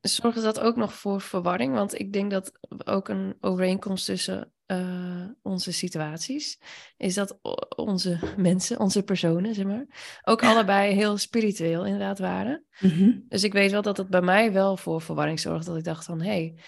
[0.00, 1.74] zorgde dat ook nog voor verwarring?
[1.74, 2.52] Want ik denk dat
[2.84, 6.60] ook een overeenkomst tussen uh, onze situaties
[6.96, 7.38] is dat
[7.76, 9.86] onze mensen, onze personen, zeg maar,
[10.22, 12.64] ook allebei heel spiritueel inderdaad waren.
[12.78, 13.18] Mhm.
[13.28, 15.70] Dus ik weet wel dat het bij mij wel voor verwarring zorgde.
[15.70, 16.58] Dat ik dacht van, hé, hey,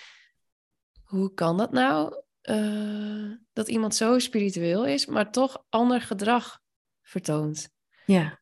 [1.04, 2.21] hoe kan dat nou?
[2.50, 6.60] Uh, dat iemand zo spiritueel is, maar toch ander gedrag
[7.02, 7.70] vertoont.
[8.06, 8.40] Ja.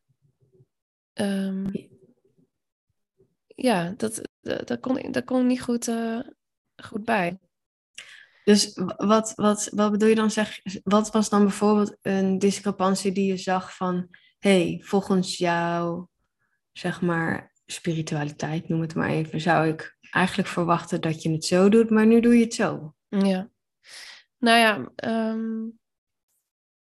[1.13, 1.71] Um,
[3.47, 6.19] ja, dat, dat, dat, kon, dat kon ik niet goed, uh,
[6.75, 7.39] goed bij.
[8.43, 10.59] Dus wat, wat, wat bedoel je dan zeg?
[10.83, 14.07] Wat was dan bijvoorbeeld een discrepantie die je zag van,
[14.39, 16.05] hey, volgens jou,
[16.71, 21.69] zeg maar, spiritualiteit, noem het maar even, zou ik eigenlijk verwachten dat je het zo
[21.69, 22.95] doet, maar nu doe je het zo.
[23.07, 23.49] Ja.
[24.37, 24.91] Nou ja,
[25.31, 25.79] um,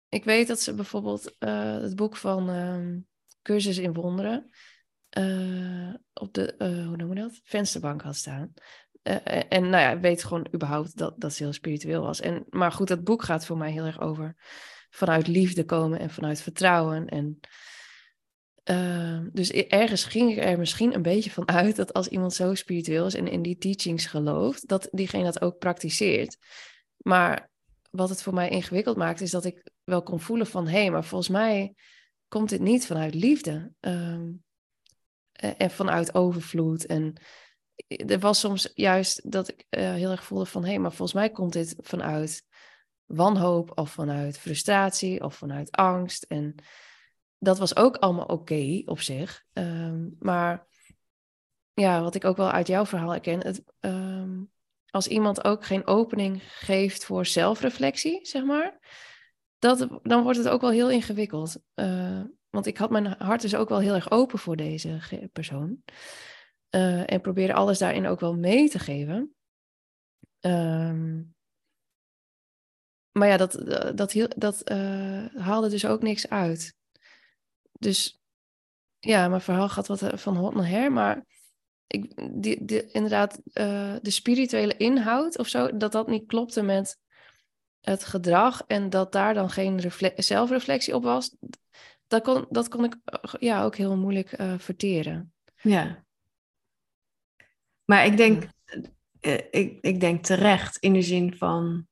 [0.08, 3.06] ik weet dat ze bijvoorbeeld uh, het boek van um,
[3.42, 4.50] Cursus in Wonderen
[5.18, 8.52] uh, op de, uh, hoe noemen we dat, vensterbank had staan.
[9.48, 12.20] En nou ja, weet gewoon überhaupt dat, dat ze heel spiritueel was.
[12.20, 14.36] En, maar goed, dat boek gaat voor mij heel erg over
[14.90, 17.08] vanuit liefde komen en vanuit vertrouwen.
[17.08, 17.40] En,
[18.70, 22.54] uh, dus ergens ging ik er misschien een beetje van uit dat als iemand zo
[22.54, 26.38] spiritueel is en in die teachings gelooft, dat diegene dat ook praktiseert.
[27.02, 27.50] Maar
[27.90, 30.90] wat het voor mij ingewikkeld maakt, is dat ik wel kon voelen van hé, hey,
[30.90, 31.74] maar volgens mij
[32.28, 33.72] komt dit niet vanuit liefde.
[33.80, 34.42] Um,
[35.32, 36.86] en vanuit overvloed.
[36.86, 37.14] En
[37.86, 41.12] er was soms juist dat ik uh, heel erg voelde van hé, hey, maar volgens
[41.12, 42.44] mij komt dit vanuit
[43.04, 46.22] wanhoop of vanuit frustratie of vanuit angst.
[46.22, 46.54] En
[47.38, 49.44] dat was ook allemaal oké op zich.
[49.52, 50.66] Um, maar
[51.72, 54.51] ja, wat ik ook wel uit jouw verhaal herken, het, um,
[54.92, 58.78] als iemand ook geen opening geeft voor zelfreflectie, zeg maar,
[59.58, 61.56] dat, dan wordt het ook wel heel ingewikkeld.
[61.74, 62.20] Uh,
[62.50, 65.82] want ik had mijn hart dus ook wel heel erg open voor deze persoon.
[66.70, 69.34] Uh, en probeerde alles daarin ook wel mee te geven.
[70.40, 71.34] Um,
[73.12, 73.52] maar ja, dat,
[73.94, 76.74] dat, dat, uh, haalde dus ook niks uit.
[77.72, 78.20] Dus
[78.98, 80.92] ja, mijn verhaal gaat wat eh, van hot naar her.
[80.92, 81.26] Maar
[81.92, 82.12] ik,
[82.42, 86.98] die, die, inderdaad, uh, de spirituele inhoud of zo, dat dat niet klopte met
[87.80, 88.62] het gedrag.
[88.66, 91.36] En dat daar dan geen zelfreflectie op was
[92.12, 92.96] dat kon, dat kon ik
[93.38, 95.34] ja, ook heel moeilijk uh, verteren.
[95.62, 96.04] Ja.
[97.84, 98.42] Maar ik denk,
[99.20, 101.86] uh, ik, ik denk terecht in de zin van.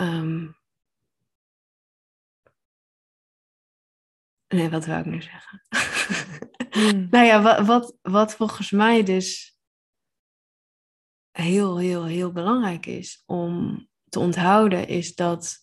[0.00, 0.58] Um...
[4.48, 5.62] Nee, wat wil ik nu zeggen?
[6.70, 7.06] hmm.
[7.10, 9.58] nou ja, wat, wat, wat volgens mij dus
[11.30, 15.58] heel, heel, heel belangrijk is om te onthouden, is dat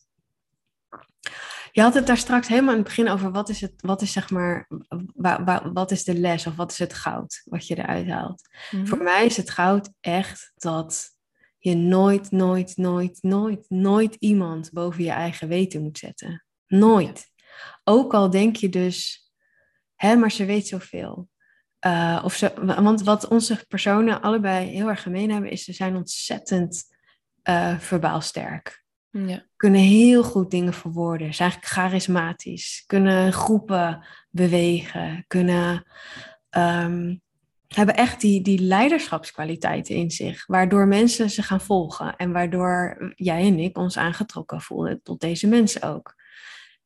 [1.72, 4.12] je had het daar straks helemaal in het begin over wat is het, wat is
[4.12, 4.70] zeg maar,
[5.14, 8.42] wa, wa, wat is de les of wat is het goud wat je eruit haalt.
[8.72, 8.88] Mm-hmm.
[8.88, 11.16] Voor mij is het goud echt dat
[11.58, 16.46] je nooit, nooit, nooit, nooit, nooit iemand boven je eigen weten moet zetten.
[16.68, 17.32] Nooit.
[17.84, 19.27] Ook al denk je dus,
[19.98, 21.30] hè, maar ze weet zoveel.
[21.88, 25.96] Uh, of ze, want wat onze personen allebei heel erg gemeen hebben, is ze zijn
[25.96, 26.96] ontzettend
[27.50, 28.86] uh, verbaal sterk.
[29.12, 29.46] Ja.
[29.56, 31.34] Kunnen heel goed dingen verwoorden.
[31.34, 32.84] Zijn eigenlijk charismatisch.
[32.86, 35.26] Kunnen groepen bewegen.
[35.28, 35.86] Kunnen.
[36.58, 37.22] Um,
[37.68, 40.46] hebben echt die, die leiderschapskwaliteiten in zich.
[40.46, 42.16] Waardoor mensen ze gaan volgen.
[42.16, 46.16] En waardoor jij en ik ons aangetrokken voelen tot deze mensen ook.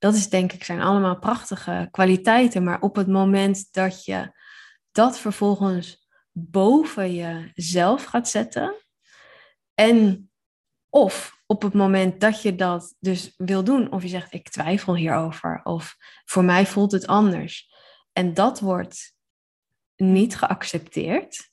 [0.02, 2.64] Dat is denk ik, zijn allemaal prachtige kwaliteiten.
[2.64, 4.32] Maar op het moment dat je
[4.92, 8.76] dat vervolgens boven jezelf gaat zetten.
[9.74, 10.30] En
[10.90, 14.96] of op het moment dat je dat dus wil doen, of je zegt ik twijfel
[14.96, 15.96] hierover, of
[16.26, 17.74] voor mij voelt het anders,
[18.14, 19.16] en dat wordt
[19.96, 21.52] niet geaccepteerd,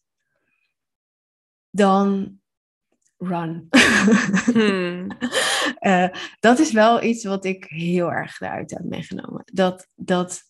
[1.71, 2.38] dan
[3.19, 3.69] run.
[4.53, 5.09] Hmm.
[5.81, 6.09] uh,
[6.41, 9.43] dat is wel iets wat ik heel erg eruit heb meegenomen.
[9.45, 10.43] Dat, dat,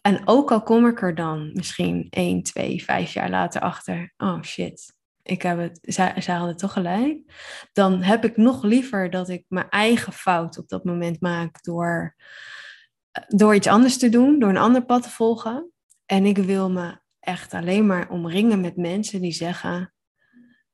[0.00, 4.42] en ook al kom ik er dan misschien 1, 2, 5 jaar later achter, oh
[4.42, 4.94] shit,
[5.24, 7.18] ik heb het, zij, zij hadden toch gelijk.
[7.72, 12.16] Dan heb ik nog liever dat ik mijn eigen fout op dat moment maak door,
[13.28, 15.72] door iets anders te doen, door een ander pad te volgen.
[16.06, 19.94] En ik wil me echt alleen maar omringen met mensen die zeggen: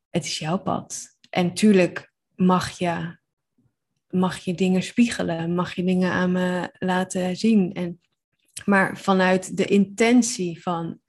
[0.08, 1.18] Het is jouw pad.
[1.30, 3.16] En tuurlijk mag je,
[4.10, 7.72] mag je dingen spiegelen, mag je dingen aan me laten zien.
[7.72, 8.00] En,
[8.64, 11.00] maar vanuit de intentie van: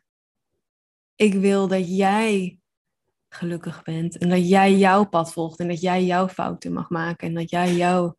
[1.15, 2.59] Ik wil dat jij
[3.29, 4.17] gelukkig bent.
[4.17, 7.49] En dat jij jouw pad volgt en dat jij jouw fouten mag maken en dat
[7.49, 8.17] jij jouw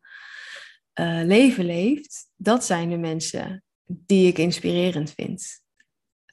[0.99, 2.29] uh, leven leeft.
[2.35, 5.63] Dat zijn de mensen die ik inspirerend vind.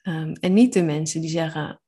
[0.01, 1.81] Ehm, en niet de mensen die zeggen: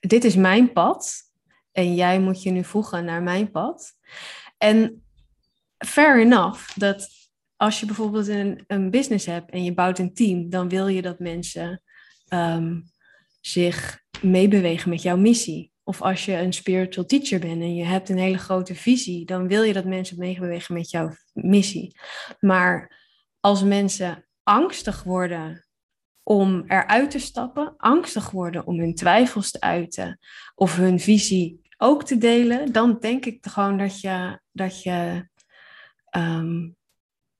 [0.00, 1.31] Dit is mijn pad
[1.72, 3.92] en jij moet je nu voegen naar mijn pad.
[4.58, 5.04] En
[5.78, 7.08] fair enough dat
[7.56, 11.02] als je bijvoorbeeld een, een business hebt en je bouwt een team, dan wil je
[11.02, 11.82] dat mensen
[12.28, 12.80] ehm,
[13.40, 15.72] zich meebewegen met jouw missie.
[15.84, 19.48] Of als je een spiritual teacher bent en je hebt een hele grote visie, dan
[19.48, 21.96] wil je dat mensen meebewegen met jouw missie.
[22.40, 23.00] Maar
[23.40, 25.66] als mensen angstig worden
[26.22, 30.18] om eruit te stappen, angstig worden om hun twijfels te uiten
[30.54, 35.28] of hun visie ook te delen, dan denk ik gewoon dat je, dat je
[36.04, 36.68] ehm,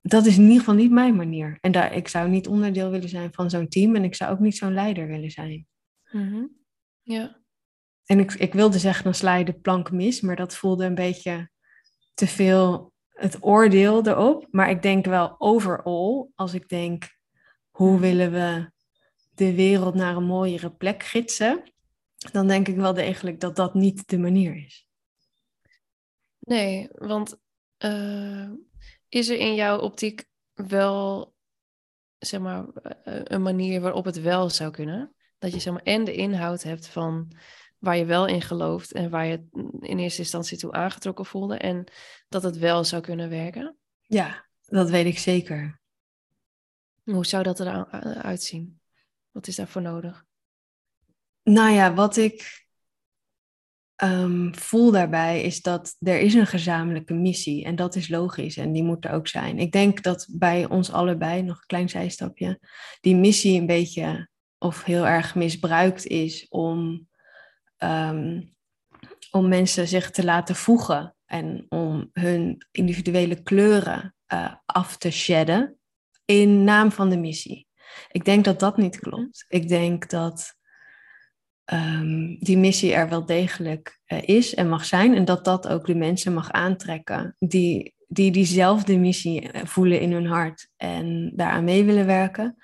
[0.03, 1.57] dat is in ieder geval niet mijn manier.
[1.61, 4.39] En daar, ik zou niet onderdeel willen zijn van zo'n team en ik zou ook
[4.39, 5.67] niet zo'n leider willen zijn.
[6.11, 6.45] Mhm.
[7.01, 7.41] Ja.
[8.05, 10.95] En ik, ik wilde zeggen, dan sla je de plank mis, maar dat voelde een
[10.95, 11.49] beetje
[12.13, 14.47] te veel het oordeel erop.
[14.51, 17.17] Maar ik denk wel overal, als ik denk,
[17.69, 18.71] hoe willen we
[19.33, 21.72] de wereld naar een mooiere plek gidsen,
[22.31, 24.87] dan denk ik wel degelijk dat dat niet de manier is.
[26.39, 27.39] Nee, want
[27.79, 28.49] uh,
[29.09, 31.33] is er in jouw optiek wel,
[32.17, 35.15] zeg maar, eh, een manier waarop het wel zou kunnen?
[35.37, 37.35] Dat je zeg maar en de inhoud hebt van
[37.77, 39.47] waar je wel in gelooft en waar je
[39.79, 41.91] in eerste instantie toe aangetrokken voelde en
[42.29, 43.77] dat het wel zou kunnen werken?
[44.01, 45.81] Ja, dat weet ik zeker.
[47.03, 48.81] Hoe zou dat eruit zien?
[49.31, 50.25] Wat is daarvoor nodig?
[51.43, 52.65] Nou ja, wat ik
[54.03, 58.71] um, voel daarbij is dat er is een gezamenlijke missie en dat is logisch en
[58.71, 59.59] die moet er ook zijn.
[59.59, 62.59] Ik denk dat bij ons allebei, nog een klein zijstapje,
[63.01, 67.07] die missie een beetje of heel erg misbruikt is om,
[67.77, 68.55] um,
[69.31, 75.77] om mensen zich te laten voegen en om hun individuele kleuren uh, af te shedden
[76.25, 77.67] in naam van de missie.
[78.11, 79.45] Ik denk dat dat niet klopt.
[79.47, 80.55] Ik denk dat
[81.65, 85.15] um, die missie er wel degelijk uh, is en mag zijn.
[85.15, 90.11] En dat dat ook de mensen mag aantrekken die, die diezelfde missie eh, voelen in
[90.11, 92.55] hun hart en daaraan mee willen werken.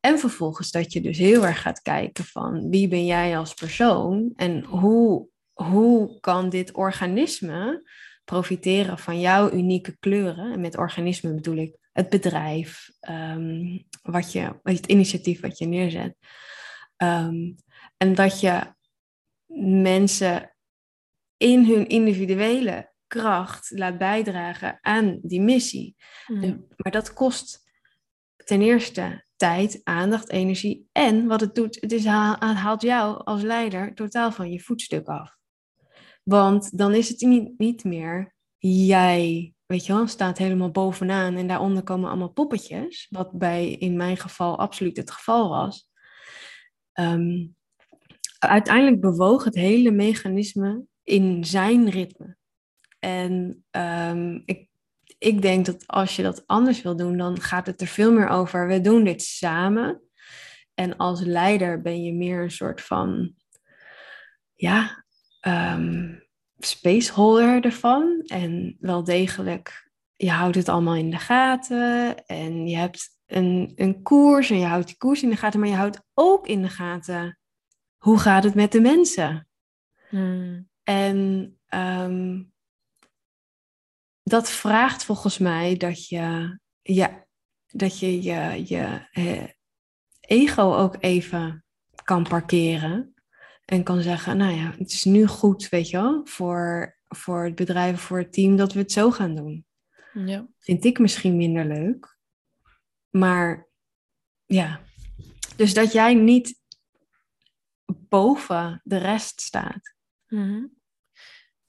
[0.00, 4.32] En vervolgens dat je dus heel erg gaat kijken van wie ben jij als persoon
[4.36, 7.90] en hoe, hoe kan dit organisme
[8.24, 10.52] profiteren van jouw unieke kleuren.
[10.52, 16.16] En met organisme bedoel ik het bedrijf, um, wat je, het initiatief wat je neerzet.
[16.96, 17.56] Um,
[17.96, 18.74] en dat je
[19.82, 20.56] mensen
[21.36, 25.96] in hun individuele kracht laat bijdragen aan die missie.
[26.26, 26.66] Mm.
[26.76, 27.64] Maar dat kost
[28.36, 30.88] ten eerste tijd, aandacht, energie.
[30.92, 35.06] En wat het doet, het, is, het haalt jou als leider totaal van je voetstuk
[35.06, 35.36] af.
[36.22, 41.46] Want dan is het niet, niet meer jij, weet je wel, staat helemaal bovenaan en
[41.46, 43.06] daaronder komen allemaal poppetjes.
[43.10, 45.88] Wat bij in mijn geval absoluut het geval was.
[46.92, 47.55] Um,
[48.38, 52.36] uiteindelijk bewoog het hele mechanisme in zijn ritme.
[52.98, 54.68] En um, ik,
[55.18, 58.28] ik denk dat als je dat anders wil doen, dan gaat het er veel meer
[58.28, 58.66] over.
[58.66, 60.00] We doen dit samen.
[60.74, 63.34] En als leider ben je meer een soort van,
[64.54, 65.04] ja,
[65.40, 66.24] um,
[66.58, 68.22] spaceholder ervan.
[68.26, 72.24] En wel degelijk, je houdt het allemaal in de gaten.
[72.26, 75.60] En je hebt een, een koers en je houdt die koers in de gaten.
[75.60, 77.38] Maar je houdt ook in de gaten
[78.06, 79.48] hoe gaat het met de mensen?
[80.08, 80.68] Hmm.
[80.82, 82.42] En ehm,
[84.22, 87.26] dat vraagt volgens mij dat je ja,
[87.66, 89.08] dat je, je, je
[90.20, 91.64] ego ook even
[92.04, 93.14] kan parkeren.
[93.64, 97.54] En kan zeggen, nou ja, het is nu goed, weet je wel, voor, voor het
[97.54, 99.66] bedrijf, voor het team, dat we het zo gaan doen.
[100.12, 100.48] Ja.
[100.58, 102.18] Vind ik misschien minder leuk.
[103.10, 103.68] Maar
[104.44, 104.80] ja,
[105.56, 106.64] dus dat jij niet
[108.16, 109.94] boven de rest staat.
[110.28, 110.66] Mhm.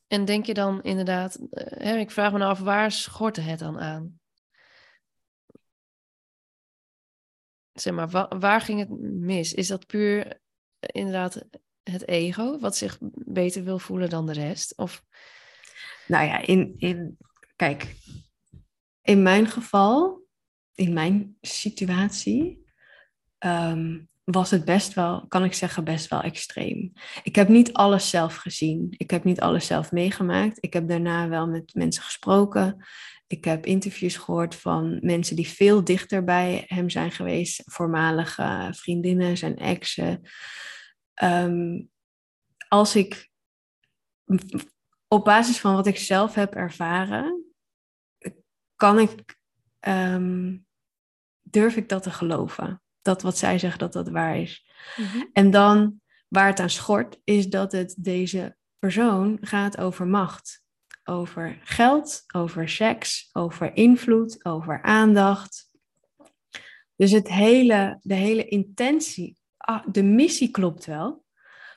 [0.08, 3.60] En denk je dan inderdaad, eh, hè, ik vraag me nou af, waar schortte het
[3.60, 4.20] dan aan?
[7.74, 9.54] Zeg maar, waar, waar ging het mis?
[9.54, 10.36] Is dat puur eh,
[10.80, 11.46] inderdaad
[11.84, 14.78] het ego, wat zich beter wil voelen dan de rest?
[14.78, 15.04] Of...
[16.08, 17.18] Nou ja, in, in,
[17.56, 17.96] kijk,
[19.02, 20.26] in mijn geval,
[20.74, 22.66] in mijn situatie,
[23.38, 24.00] ehm,
[24.32, 26.92] was het best wel, kan ik zeggen, best wel extreem.
[27.24, 28.94] Ik heb niet alles zelf gezien.
[28.98, 30.58] Ik heb niet alles zelf meegemaakt.
[30.64, 32.86] Ik heb daarna wel met mensen gesproken.
[33.28, 39.38] Ik heb interviews gehoord van mensen die veel dichter bij hem zijn geweest, voormalige vriendinnen,
[39.38, 40.22] zijn exen.
[41.14, 41.82] Ehm,
[42.68, 43.30] als ik
[45.08, 47.46] op basis van wat ik zelf heb ervaren,
[48.76, 49.38] kan ik,
[49.88, 50.66] um,
[51.42, 54.66] durf ik dat te geloven dat wat zij zeggen dat dat waar is.
[54.96, 55.24] Mhm.
[55.34, 60.66] En dan waar het aan schort, is dat het deze persoon gaat over macht.
[61.04, 65.70] Over geld, over seks, over invloed, over aandacht.
[66.96, 71.26] Dus het hele, de hele intentie, ah, de missie klopt wel.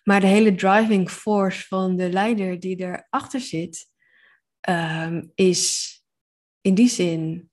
[0.03, 3.87] Maar de hele driving force van de leider die erachter zit,
[4.61, 5.95] ehm, is
[6.61, 7.51] in die zin,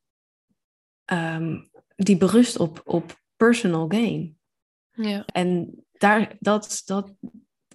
[1.05, 1.57] ehm,
[1.95, 4.38] die berust op, op personal gain.
[4.91, 5.25] Ja.
[5.25, 7.13] En daar, dat, dat,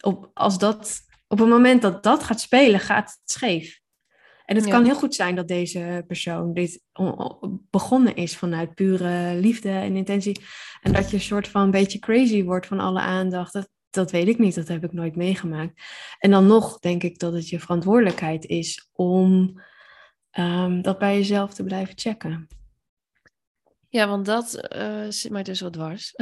[0.01, 3.81] op, als dat, op het moment dat dat gaat spelen, gaat het scheef.
[4.45, 4.71] En het Ja.
[4.71, 6.83] kan heel goed zijn dat deze persoon dit
[7.71, 10.41] begonnen is vanuit pure liefde en intentie.
[10.81, 13.53] En dat je een soort van een beetje crazy wordt van alle aandacht.
[13.53, 15.83] Dat, dat weet ik niet, dat heb ik nooit meegemaakt.
[16.19, 19.61] En dan nog denk ik dat het je verantwoordelijkheid is om
[20.31, 22.49] ehm, dat bij jezelf te blijven checken.
[23.93, 26.15] Ja, want dat eh, zit mij dus wat dwars.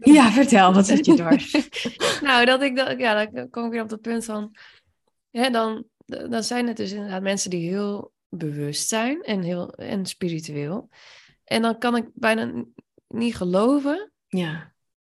[0.00, 1.68] Ja, vertel, wat zit je dwars?
[2.22, 4.56] nou, dat ik dat, ja, dan kom ik weer op het punt van,
[5.30, 10.06] hè, dan, dan zijn het dus inderdaad mensen die heel bewust zijn en heel en
[10.06, 10.88] spiritueel.
[11.44, 12.64] En dan kan ik bijna
[13.08, 14.74] niet geloven Ja,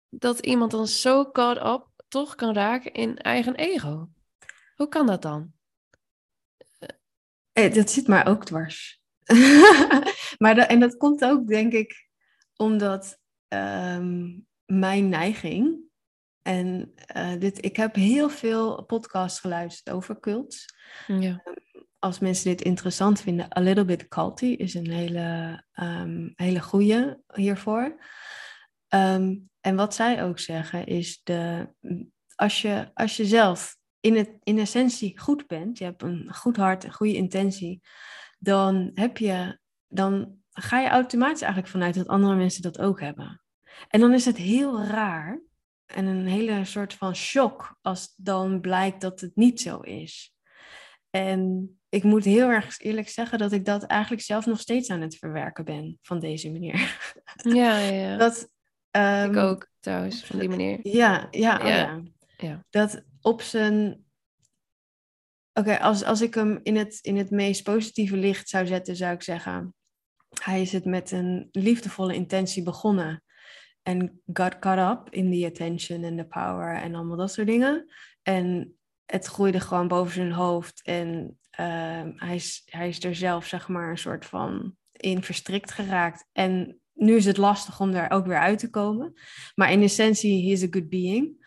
[0.10, 4.10] dat iemand dan zo caught up toch kan raken in eigen ego.
[4.76, 5.54] Hoe kan dat dan?
[7.52, 9.03] Eh, dat zit maar ook dwars.
[10.42, 12.10] maar dat, en dat komt ook, denk ik,
[12.56, 15.82] omdat ehm, mijn neiging.
[16.42, 20.76] En eh, dit, ik heb heel veel podcasts geluisterd over cults.
[21.08, 21.44] Ja.
[22.00, 27.22] Als mensen dit interessant vinden, A Little Bit Culty is een hele, ehm, hele goede
[27.34, 28.04] hiervoor.
[28.88, 31.70] Ehm, en wat zij ook zeggen is, de,
[32.36, 36.58] als, je, als je zelf in, het, in essentie goed bent, je hebt een goed
[36.58, 37.82] hart, een goede intentie,
[38.44, 43.42] dan, heb je, dan ga je automatisch eigenlijk vanuit dat andere mensen dat ook hebben.
[43.88, 45.42] En dan is het heel raar
[45.86, 50.34] en een hele soort van shock als dan blijkt dat het niet zo is.
[51.10, 55.02] En ik moet heel erg eerlijk zeggen dat ik dat eigenlijk zelf nog steeds aan
[55.02, 56.98] het verwerken ben van deze manier.
[57.36, 58.18] Ja, ja, ja.
[58.28, 58.50] Dat, ik
[58.92, 60.80] ehm, ook trouwens, van die manier.
[60.82, 61.76] Ja, ja, oh Ja.
[61.76, 62.02] ja.
[62.38, 62.66] Ja.
[62.70, 64.06] Dat op zijn.
[65.54, 69.14] Oké, als, als ik hem in het, in het meest positieve licht zou zetten, zou
[69.14, 69.76] ik zeggen:
[70.42, 73.24] hij is het met een liefdevolle intentie begonnen.
[73.82, 77.94] En got caught up in the attention en the power en allemaal dat soort dingen.
[78.22, 78.76] En
[79.06, 80.82] het groeide gewoon boven zijn hoofd.
[80.84, 85.72] En ehm, hij, is, hij is er zelf, zeg maar, een soort van in verstrikt
[85.72, 86.30] geraakt.
[86.32, 89.14] En nu is het lastig om daar ook weer uit te komen.
[89.56, 91.43] Maar in essentie, he is a good being.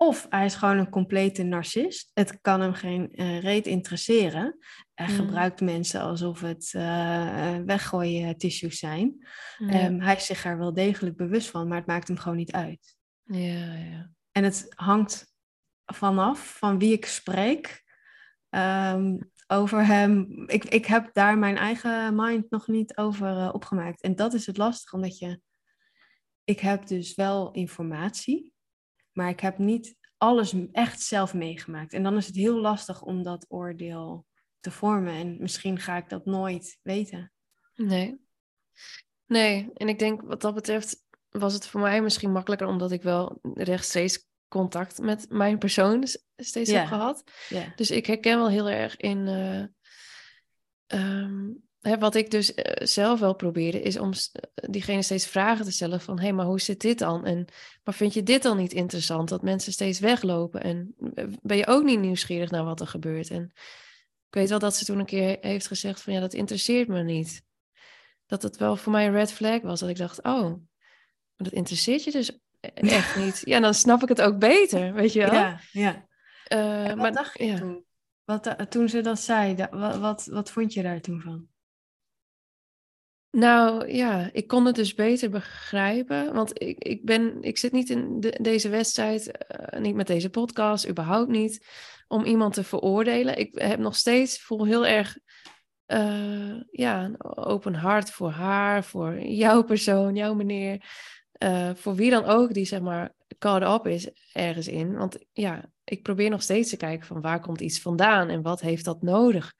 [0.00, 2.10] Of hij is gewoon een complete narcist.
[2.14, 4.58] Het kan hem geen eh, reet interesseren.
[4.94, 5.14] Hij Mm.
[5.14, 9.26] gebruikt mensen alsof het eh weggooien tissues zijn.
[9.58, 12.52] Ehm, hij is zich er wel degelijk bewust van, maar het maakt hem gewoon niet
[12.52, 12.96] uit.
[13.24, 14.10] ja, ja.
[14.32, 15.32] En het hangt
[15.84, 17.84] vanaf van wie ik spreek
[18.48, 20.44] ehm, over hem.
[20.46, 24.00] Ik, ik heb daar mijn eigen mind nog niet over eh, opgemaakt.
[24.02, 25.40] En dat is het lastig, omdat je...
[26.44, 28.52] Ik heb dus wel informatie,
[29.18, 31.92] maar ik heb niet alles echt zelf meegemaakt.
[31.92, 34.26] En dan is het heel lastig om dat oordeel
[34.60, 35.14] te vormen.
[35.14, 37.32] En misschien ga ik dat nooit weten.
[37.74, 38.20] Nee.
[39.26, 43.02] Nee, en ik denk wat dat betreft was het voor mij misschien makkelijker omdat ik
[43.02, 46.06] wel rechtstreeks contact met mijn persoon
[46.36, 47.24] steeds heb gehad.
[47.48, 49.64] Ja, Dus ik herken wel heel erg in eh,
[50.86, 51.50] ehm,
[51.80, 55.72] hè, wat ik dus eh, zelf wel probeerde, is om s- diegene steeds vragen te
[55.72, 57.24] stellen van hé, hey, maar hoe zit dit dan?
[57.24, 57.46] En
[57.84, 59.28] maar vind je dit dan niet interessant?
[59.28, 63.30] Dat mensen steeds weglopen en eh, ben je ook niet nieuwsgierig naar wat er gebeurt?
[63.30, 63.52] En
[64.28, 67.02] ik weet wel dat ze toen een keer heeft gezegd van ja, dat interesseert me
[67.02, 67.42] niet.
[68.26, 69.80] Dat het wel voor mij een red flag was.
[69.80, 72.38] Dat ik dacht, oh, maar dat interesseert je dus
[72.74, 73.40] echt niet.
[73.44, 75.32] Ja, dan snap ik het ook beter, weet je wel?
[75.72, 76.06] ja.
[76.44, 77.58] Eh, wat maar, dacht je ja.
[77.58, 77.84] toen?
[78.24, 81.46] Wat, toen ze dat zei, wat, wat, wat vond je daar toen van?
[83.30, 86.34] Nou ja, ik kon het dus beter begrijpen.
[86.34, 90.30] Want ik, ik, ben, ik zit niet in de- deze wedstrijd, eh, niet met deze
[90.30, 91.66] podcast, überhaupt niet,
[92.08, 93.38] om iemand te veroordelen.
[93.38, 95.18] Ik heb nog steeds, voel heel erg
[95.86, 100.84] eh, ja, een open hart voor haar, voor jouw persoon, jouw meneer.
[101.32, 104.96] eh, voor wie dan ook die zeg maar caught up is ergens in.
[104.96, 108.60] Want ja, ik probeer nog steeds te kijken van waar komt iets vandaan en wat
[108.60, 109.54] heeft dat nodig.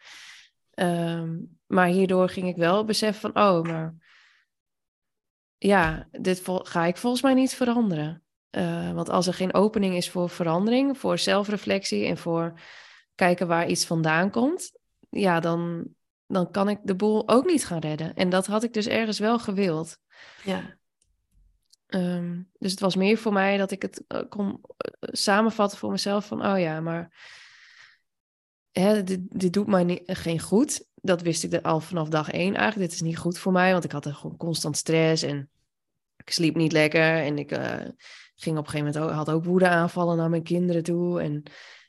[0.70, 1.36] Ehm,
[1.68, 3.94] maar hierdoor ging ik wel beseffen van, oh, maar
[5.56, 8.22] ja, dit ga ik volgens mij niet veranderen.
[8.50, 12.60] Eh, want als er geen opening is voor verandering, voor zelfreflectie en voor
[13.14, 14.72] kijken waar iets vandaan komt,
[15.10, 15.88] ja, dan,
[16.26, 18.14] dan kan ik de boel ook niet gaan redden.
[18.14, 19.98] En dat had ik dus ergens wel gewild.
[20.44, 20.78] Ja,
[21.88, 25.90] Ehm, dus het was meer voor mij dat ik het eh, kon eh, samenvatten voor
[25.90, 27.14] mezelf van, oh ja, maar
[28.70, 30.86] hè, dit, dit doet mij niet, geen goed.
[31.00, 32.90] Dat wist ik al vanaf dag één eigenlijk.
[32.90, 35.50] Dit is niet goed voor mij, want ik had er gewoon constant stress en
[36.16, 37.74] ik sliep niet lekker en ik uh,
[38.34, 41.42] ging op een gegeven moment ook, had ook woede aanvallen naar mijn kinderen toe en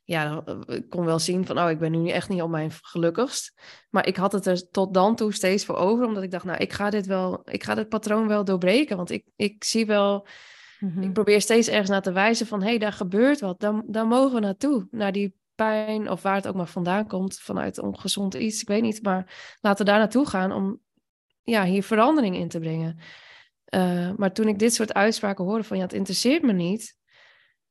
[0.03, 3.53] ja, ik kon wel zien van, oh, ik ben nu echt niet op mijn gelukkigst.
[3.89, 6.57] Maar ik had het er tot dan toe steeds voor over, omdat ik dacht, nou,
[6.57, 8.97] ik ga dit wel, ik ga dit patroon wel doorbreken.
[8.97, 10.28] Want ik, ik zie wel,
[10.80, 11.01] Mhm.
[11.01, 13.60] ik probeer steeds ergens naar te wijzen van, hé, hey, daar gebeurt wat.
[13.60, 17.39] Dan, dan mogen we naartoe, naar die pijn of waar het ook maar vandaan komt,
[17.39, 19.03] vanuit ongezond iets, ik weet niet.
[19.03, 20.80] Maar laten we daar naartoe gaan om,
[21.43, 22.99] ja, hier verandering in te brengen.
[23.76, 26.97] Uh, maar toen ik dit soort uitspraken hoorde van, ja, het interesseert me niet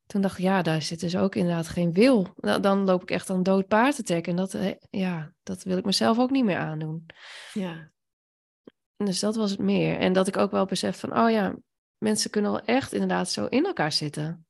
[0.09, 2.35] toen dacht ik, ja, daar zit dus ook inderdaad geen wil.
[2.61, 4.33] Dan loop ik echt aan dood paard te trekken.
[4.33, 7.07] En dat, eh, ja, dat wil ik mezelf ook niet meer aandoen.
[7.53, 7.91] Ja.
[8.97, 9.99] Dus dat was het meer.
[9.99, 11.57] En dat ik ook wel besef van, oh ja,
[11.99, 14.47] mensen kunnen wel echt inderdaad zo in elkaar zitten.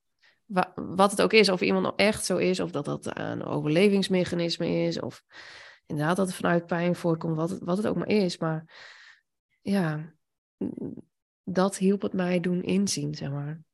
[0.75, 4.69] Wat het ook is, of iemand nou echt zo is, of dat dat een overlevingsmechanisme
[4.69, 5.25] is, of
[5.87, 8.39] inderdaad dat het vanuit pijn voortkomt, wat het, wat het ook maar is.
[8.39, 8.65] Maar
[9.61, 10.15] ja,
[11.45, 13.67] dat hielp het mij doen inzien, zeg maar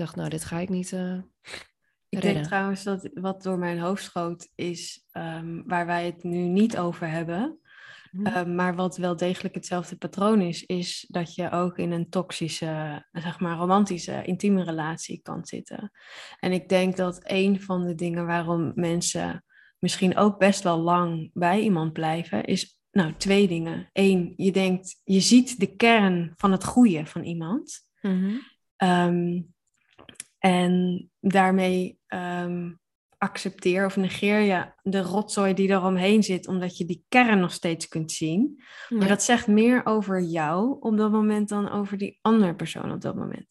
[0.00, 1.18] dacht, nou, dit ga ik niet uh,
[2.08, 6.38] Ik denk trouwens dat wat door mijn hoofd schoot is, um, waar wij het nu
[6.38, 7.59] niet over hebben,
[8.10, 8.26] mm.
[8.26, 13.04] uh, maar wat wel degelijk hetzelfde patroon is, is dat je ook in een toxische,
[13.12, 15.90] zeg maar romantische, intieme relatie kan zitten.
[16.38, 19.44] En ik denk dat een van de dingen waarom mensen
[19.78, 23.88] misschien ook best wel lang bij iemand blijven, is nou twee dingen.
[23.92, 27.88] Eén, je denkt, je ziet de kern van het goede van iemand.
[28.00, 28.88] Mm -hmm.
[28.88, 29.54] um,
[30.38, 32.80] en daarmee um,
[33.20, 37.88] accepteer of negeer je de rotzooi die eromheen zit, omdat je die kern nog steeds
[37.88, 38.62] kunt zien.
[38.88, 38.96] Ja.
[38.96, 43.00] Maar dat zegt meer over jou op dat moment dan over die andere persoon op
[43.00, 43.46] dat moment.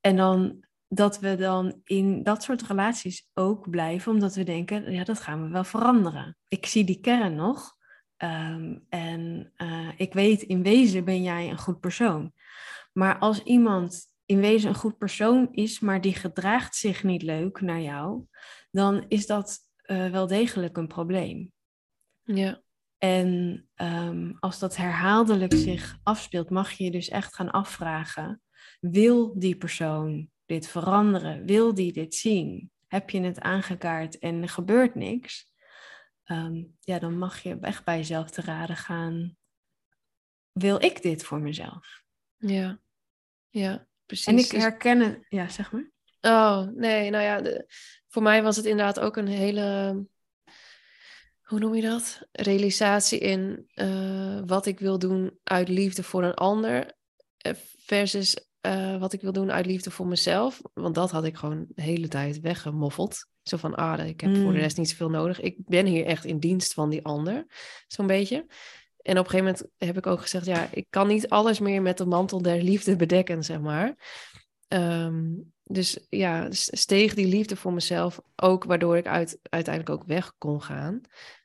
[0.00, 5.04] En dan dat we dan in dat soort relaties ook blijven, omdat we denken, ja,
[5.04, 6.36] dat gaan we wel veranderen.
[6.48, 7.74] Ik zie die kern nog.
[8.18, 12.32] Um, en uh, ik weet, in wezen ben jij een goed persoon.
[12.92, 17.60] Maar als iemand in wezen een goed persoon is, maar die gedraagt zich niet leuk
[17.60, 18.26] naar jou,
[18.70, 21.52] dan is dat uh, wel degelijk een probleem.
[22.22, 22.62] Ja.
[22.98, 28.42] En um, als dat herhaaldelijk zich afspeelt, mag je je dus echt gaan afvragen:
[28.80, 31.44] wil die persoon dit veranderen?
[31.44, 32.70] Wil die dit zien?
[32.86, 35.50] Heb je het aangekaart en er gebeurt niks?
[36.24, 39.36] Um, ja, dan mag je echt bij jezelf te raden gaan:
[40.52, 42.02] wil ik dit voor mezelf?
[42.36, 42.80] Ja,
[43.48, 43.86] ja.
[44.06, 44.26] Precies.
[44.26, 45.90] En ik herken het, ja, zeg maar.
[46.20, 47.66] Oh, nee, nou ja, de,
[48.08, 50.06] voor mij was het inderdaad ook een hele,
[51.42, 52.26] hoe noem je dat?
[52.32, 56.94] Realisatie in uh, wat ik wil doen uit liefde voor een ander
[57.78, 60.60] versus uh, wat ik wil doen uit liefde voor mezelf.
[60.74, 63.26] Want dat had ik gewoon de hele tijd weggemoffeld.
[63.42, 64.42] Zo van, ah, ik heb mm.
[64.42, 65.40] voor de rest niet zoveel nodig.
[65.40, 67.46] Ik ben hier echt in dienst van die ander,
[67.86, 68.46] zo'n beetje.
[69.06, 71.82] En op een gegeven moment heb ik ook gezegd, ja, ik kan niet alles meer
[71.82, 73.94] met de mantel der liefde bedekken, zeg maar.
[74.68, 80.32] Um, dus ja, steeg die liefde voor mezelf ook, waardoor ik uit, uiteindelijk ook weg
[80.38, 81.00] kon gaan.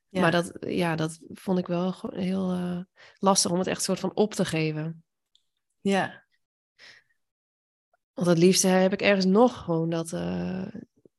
[0.09, 0.21] Ja.
[0.21, 2.79] Maar dat, ja, dat vond ik wel heel uh,
[3.17, 5.03] lastig om het echt soort van op te geven.
[5.81, 6.23] Ja.
[8.13, 10.67] Want het liefste heb ik ergens nog gewoon dat, uh,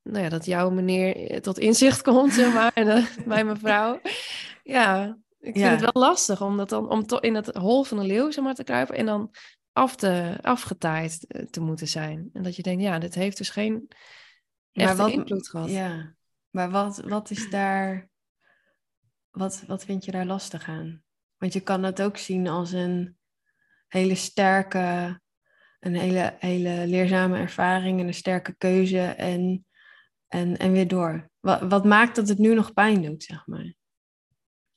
[0.03, 4.01] nou ja, dat jouw meneer tot inzicht komt, zeg maar, en uh, bij mijn vrouw.
[4.63, 5.71] Ja, ik vind ja.
[5.71, 8.55] het wel lastig om, dat dan, om in het hol van de leeuw zeg maar,
[8.55, 9.35] te kruipen en dan
[9.73, 12.31] af te, afgetaaid te moeten zijn.
[12.33, 13.89] En dat je denkt, ja, dit heeft dus geen
[14.73, 15.71] echte wat, invloed gehad.
[15.71, 16.15] Ja,
[16.51, 18.11] maar wat, wat is daar...
[19.31, 21.03] Wat, wat vind je daar lastig aan?
[21.37, 23.17] Want je kan het ook zien als een
[23.89, 25.21] hele sterke...
[25.81, 29.67] Een hele, hele leerzame ervaring en een sterke keuze en,
[30.29, 31.31] en, en weer door.
[31.41, 33.75] Wat, wat maakt dat het nu nog pijn doet, zeg maar?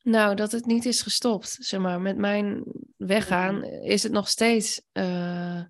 [0.06, 1.58] Nou, dat het niet is gestopt.
[1.60, 2.64] Zeg maar, met mijn
[2.98, 5.62] weggaan is het nog steeds uh,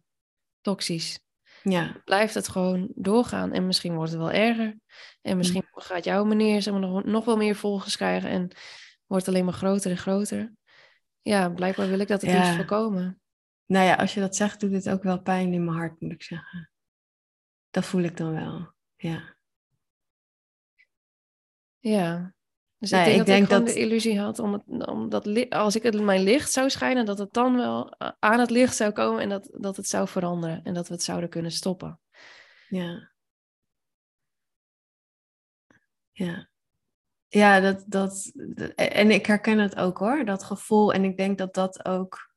[0.61, 1.19] toxisch.
[1.63, 2.01] Ja.
[2.05, 4.79] Blijft het gewoon doorgaan en misschien wordt het wel erger.
[5.21, 5.81] En misschien mm.
[5.81, 8.51] gaat jouw meneer zeg maar, nog, nog wel meer volgers krijgen en
[9.05, 10.53] wordt alleen maar groter en groter.
[11.21, 12.38] Ja, blijkbaar wil ik dat het ja.
[12.38, 13.21] liefst voorkomen.
[13.65, 16.11] Nou ja, als je dat zegt, doet het ook wel pijn in mijn hart, moet
[16.11, 16.69] ik zeggen.
[17.69, 19.36] Dat voel ik dan wel, ja.
[21.79, 22.34] Ja,
[22.89, 25.09] dus nee, ik denk, ik dat, denk ik dat de illusie had om, het, om
[25.09, 28.75] dat als ik het mijn licht zou schijnen, dat het dan wel aan het licht
[28.75, 31.99] zou komen en dat, dat het zou veranderen en dat we het zouden kunnen stoppen.
[32.69, 33.11] Ja.
[36.11, 36.49] Ja.
[37.27, 38.31] Ja, dat, dat,
[38.75, 40.93] en ik herken het ook hoor, dat gevoel.
[40.93, 42.33] En ik denk dat dat ook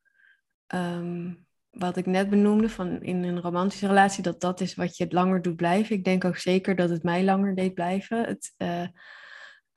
[0.67, 5.03] um, wat ik net benoemde, van in een romantische relatie, dat dat is wat je
[5.03, 5.95] het langer doet blijven.
[5.95, 8.25] Ik denk ook zeker dat het mij langer deed blijven.
[8.25, 8.87] Het, eh,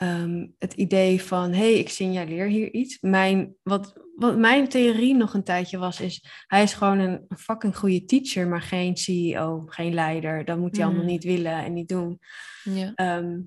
[0.02, 2.98] ehm, het idee van, hé, hey, ik signaleer hier iets.
[3.00, 7.76] Mijn, wat, wat mijn theorie nog een tijdje was, is hij is gewoon een fucking
[7.76, 10.44] goede teacher, maar geen CEO, geen leider.
[10.44, 11.08] Dat moet hij allemaal Mm.
[11.08, 12.18] niet willen en niet doen.
[12.64, 12.92] Ja.
[12.94, 13.40] Ehm,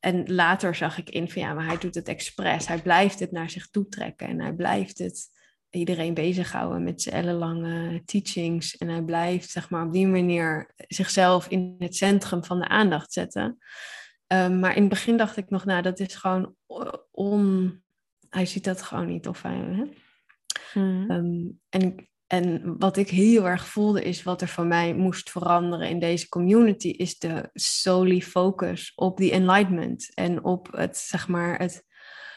[0.00, 2.66] en later zag ik in van ja, maar hij doet het expres.
[2.66, 5.30] Hij blijft het naar zich toe trekken en hij blijft het
[5.70, 8.76] iedereen bezighouden met zijn ellenlange teachings.
[8.76, 13.12] En hij blijft zeg maar op die manier zichzelf in het centrum van de aandacht
[13.12, 13.58] zetten.
[14.32, 16.54] Ehm, maar in het begin dacht ik nog, nou, dat is gewoon
[17.10, 17.82] on.
[18.28, 19.56] Hij ziet dat gewoon niet of hij.
[19.56, 19.84] Hè?
[20.80, 21.10] Mhm.
[21.10, 25.88] Ehm, en, en wat ik heel erg voelde is wat er van mij moest veranderen
[25.88, 31.58] in deze community, is de solely focus op die enlightenment en op het, zeg maar,
[31.58, 31.84] het,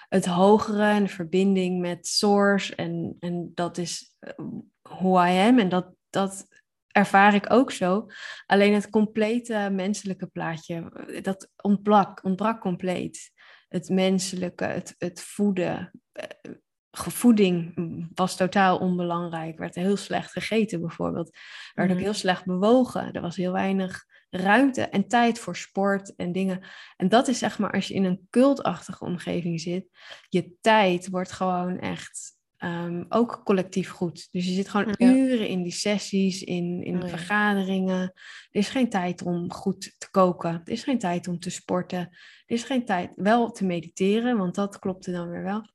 [0.09, 2.75] het hogere en de verbinding met source.
[2.75, 4.45] En, en dat is eh,
[4.81, 6.47] who I am en dat, dat
[6.95, 8.05] ervaar ik ook zo.
[8.45, 10.91] Alleen het complete menselijke plaatje,
[11.21, 13.31] dat ontbrak, ontbrak compleet.
[13.67, 16.51] Het menselijke, het, het voeden, eh,
[16.91, 17.73] voeding
[18.13, 19.57] was totaal onbelangrijk.
[19.57, 21.37] Werd heel slecht gegeten bijvoorbeeld.
[21.73, 22.03] Werd ook Mhm.
[22.03, 23.11] heel slecht bewogen.
[23.11, 26.65] Er was heel weinig ruimte en tijd voor sport en dingen.
[26.97, 29.87] En dat is zeg maar als je in een cultachtige omgeving zit.
[30.29, 34.28] Je tijd wordt gewoon echt ehm, ook collectief goed.
[34.32, 35.14] Dus je zit gewoon Ja.
[35.14, 38.01] uren in die sessies, in, in Oh vergaderingen.
[38.01, 40.62] Er is geen tijd om goed te koken.
[40.66, 41.99] Er is geen tijd om te sporten.
[41.99, 45.70] Er is geen tijd wel te mediteren, want dat klopte dan weer wel.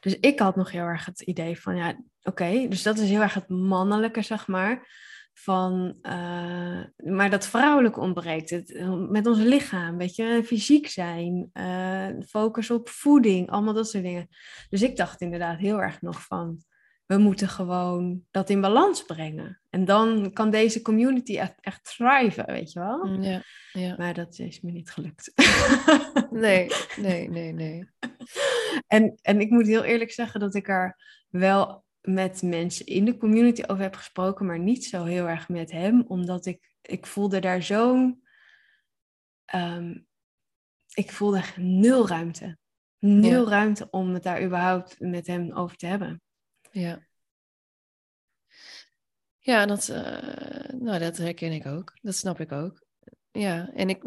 [0.00, 3.20] Dus ik had nog heel erg het idee van, ja, oké, dus dat is heel
[3.20, 4.88] erg het mannelijke, zeg maar.
[5.34, 8.50] Van, eh, maar dat vrouwelijke ontbreekt.
[8.50, 14.04] Het, met ons lichaam, weet je, fysiek zijn, eh, focus op voeding, allemaal dat soort
[14.04, 14.28] dingen.
[14.68, 16.64] Dus ik dacht inderdaad heel erg nog van,
[17.06, 19.60] we moeten gewoon dat in balans brengen.
[19.70, 23.06] En dan kan deze community echt, echt thriven, weet je wel.
[23.06, 23.94] Ja, ja.
[23.98, 25.32] Maar dat is me niet gelukt.
[26.30, 27.88] Nee, nee, nee, nee.
[28.86, 30.96] En, en ik moet heel eerlijk zeggen dat ik er
[31.28, 35.70] wel met mensen in de community over heb gesproken, maar niet zo heel erg met
[35.70, 38.22] hem, omdat ik, ik voelde daar zo'n.
[39.44, 39.98] ehm,
[40.94, 42.58] ik voelde nul ruimte.
[42.98, 43.50] Nul Ja.
[43.50, 46.22] ruimte om het daar überhaupt met hem over te hebben.
[46.70, 47.06] Ja.
[49.38, 51.98] Ja, dat, eh, nou, dat herken ik ook.
[52.02, 52.84] Dat snap ik ook.
[53.30, 54.04] Ja, en ik,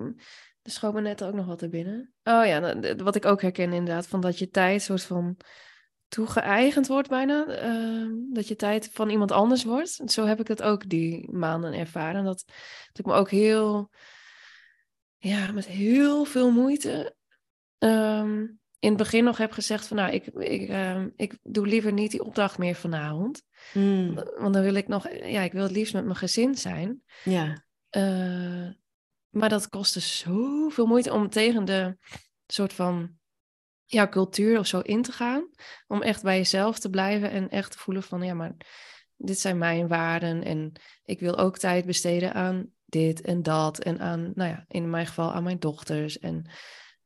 [0.61, 2.13] er schoot me net ook nog wat er binnen.
[2.23, 5.37] Oh ja, wat ik ook herken inderdaad, van dat je tijd soort van
[6.07, 7.45] toegeëigend wordt bijna.
[7.45, 10.01] ehm, dat je tijd van iemand anders wordt.
[10.05, 12.23] Zo heb ik dat ook die maanden ervaren.
[12.23, 12.43] Dat,
[12.87, 13.89] dat ik me ook heel,
[15.17, 17.15] ja, met heel veel moeite
[17.77, 18.45] ehm,
[18.79, 22.11] in het begin nog heb gezegd van, nou, ik, ik, ehm, ik doe liever niet
[22.11, 23.43] die opdracht meer vanavond.
[23.73, 27.03] Mm, Want dan wil ik nog, ja, ik wil het liefst met mijn gezin zijn.
[27.23, 28.69] ja, Eh,
[29.29, 31.97] maar dat kostte zoveel moeite om tegen de
[32.47, 33.17] soort van
[33.87, 35.49] ja, cultuur of zo in te gaan.
[35.87, 38.55] Om echt bij jezelf te blijven en echt te voelen van ja, maar
[39.15, 40.43] dit zijn mijn waarden.
[40.43, 40.71] En
[41.03, 43.79] ik wil ook tijd besteden aan dit en dat.
[43.79, 46.19] En aan, nou ja, in mijn geval aan mijn dochters.
[46.19, 46.49] En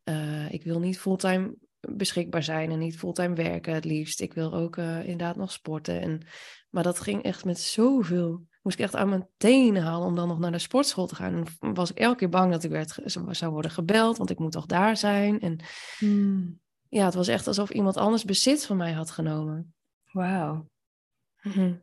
[0.04, 4.22] eh, ik wil niet fulltime beschikbaar zijn en niet fulltime werken het liefst.
[4.22, 6.02] Ik wil ook eh, inderdaad nog sporten.
[6.02, 6.28] En,
[6.70, 10.28] maar dat ging echt met zoveel moest ik echt aan mijn tenen halen om dan
[10.28, 11.48] nog naar de sportschool te gaan.
[11.60, 14.52] En was ik elke keer bang dat ik werd, zou worden gebeld, want ik moet
[14.52, 15.40] toch daar zijn.
[15.40, 15.60] En
[16.00, 16.60] Mm,
[16.92, 19.74] ja, het was echt alsof iemand anders bezit van mij had genomen.
[20.12, 20.70] wauw,
[21.42, 21.76] Mhm.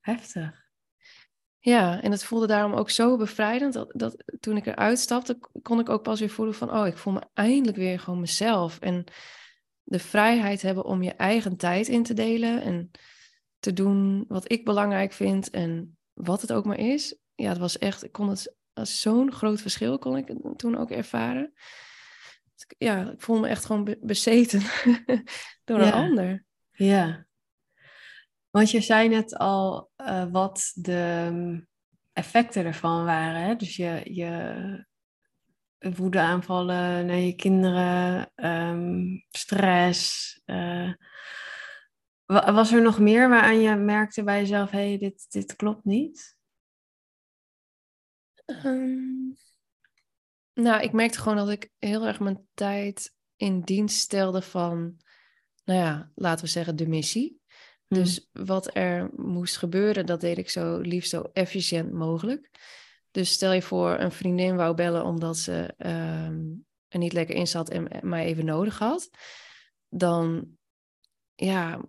[0.00, 0.62] heftig.
[1.58, 5.80] Ja, en het voelde daarom ook zo bevrijdend dat, dat toen ik eruit stapte, kon
[5.80, 8.78] ik ook pas weer voelen van, oh, ik voel me eindelijk weer gewoon mezelf.
[8.80, 9.04] En
[9.82, 12.90] de vrijheid hebben om je eigen tijd in te delen en
[13.58, 17.18] te doen wat ik belangrijk vind en wat het ook maar is.
[17.34, 20.90] Ja, het was echt, ik kon het als zo'n groot verschil kon ik toen ook
[20.90, 21.52] ervaren.
[22.78, 24.60] Ja, ik voel me echt gewoon be- bezeten
[25.64, 26.44] door een ander.
[26.72, 27.26] Ja.
[28.50, 31.66] Want je zei net al eh, wat de mm,
[32.12, 33.40] effecten ervan waren.
[33.40, 33.56] Hè?
[33.56, 34.86] Dus je, je
[35.78, 40.40] woedeaanvallen naar je kinderen, ehm, stress.
[40.44, 40.92] eh.
[42.24, 45.84] Wa- was er nog meer waaraan je merkte bij jezelf, hé, hey, dit, dit klopt
[45.84, 46.36] niet?
[48.44, 49.32] Ehm,
[50.54, 54.96] nou, ik merkte gewoon dat ik heel erg mijn tijd in dienst stelde van,
[55.64, 57.40] nou ja, laten we zeggen, de missie.
[57.86, 57.94] Hm.
[57.94, 62.50] Dus wat er moest gebeuren, dat deed ik zo liefst zo efficiënt mogelijk.
[63.10, 66.42] Dus stel je voor, een vriendin wou bellen omdat ze ehm,
[66.88, 69.10] er niet lekker in zat en mij even nodig had.
[69.88, 70.56] Dan
[71.34, 71.80] ja,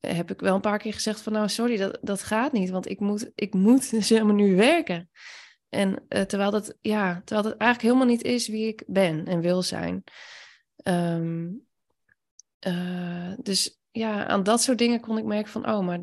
[0.00, 2.88] heb ik wel een paar keer gezegd van nou sorry, dat, dat gaat niet, want
[2.88, 5.10] ik moet, ik moet dus helemaal nu werken.
[5.68, 9.40] En eh, terwijl, dat, ja, terwijl dat eigenlijk helemaal niet is wie ik ben en
[9.40, 10.04] wil zijn.
[10.76, 11.48] Ehm,
[12.58, 16.00] eh, dus ja, aan dat soort dingen kon ik merken van, oh, maar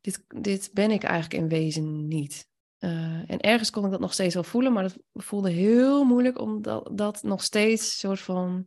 [0.00, 2.50] dit, dit ben ik eigenlijk in wezen niet.
[2.78, 6.40] Eh, en ergens kon ik dat nog steeds wel voelen, maar dat voelde heel moeilijk
[6.40, 8.66] om dat, dat nog steeds soort van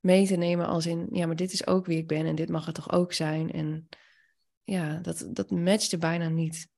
[0.00, 2.48] mee te nemen als in, ja, maar dit is ook wie ik ben en dit
[2.48, 3.52] mag het toch ook zijn.
[3.52, 3.88] En
[4.64, 6.68] ja, dat, dat matchte bijna niet.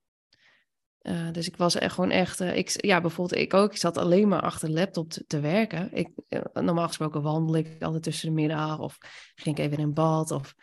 [1.05, 3.99] Uh, dus ik was echt gewoon echt, uh, ik, ja, bijvoorbeeld ik ook, ik zat
[3.99, 5.89] alleen maar achter de laptop te, te werken.
[5.93, 8.99] Ik, uh, normaal gesproken wandel ik altijd tussen de middag of
[9.35, 10.55] ging ik even in bad of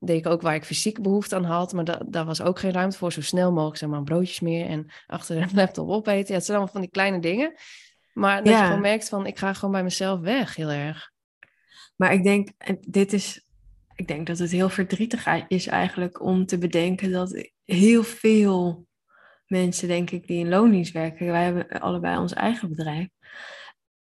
[0.00, 2.72] deed ik ook waar ik fysiek behoefte aan had, maar da daar was ook geen
[2.72, 3.12] ruimte voor.
[3.12, 6.28] Zo snel mogelijk zeg maar broodjes meer en achter de laptop opeten.
[6.28, 7.54] Ja, het zijn allemaal van die kleine dingen.
[8.12, 8.58] Maar dat ja.
[8.58, 11.10] je gewoon merkt van, ik ga gewoon bij mezelf weg, heel erg.
[11.96, 12.48] Maar ik denk,
[12.80, 13.46] dit is,
[13.94, 18.86] ik denk dat het heel verdrietig is eigenlijk om te bedenken dat heel veel
[19.52, 23.08] mensen, denk ik, die in loondienst werken, wij hebben allebei ons eigen bedrijf,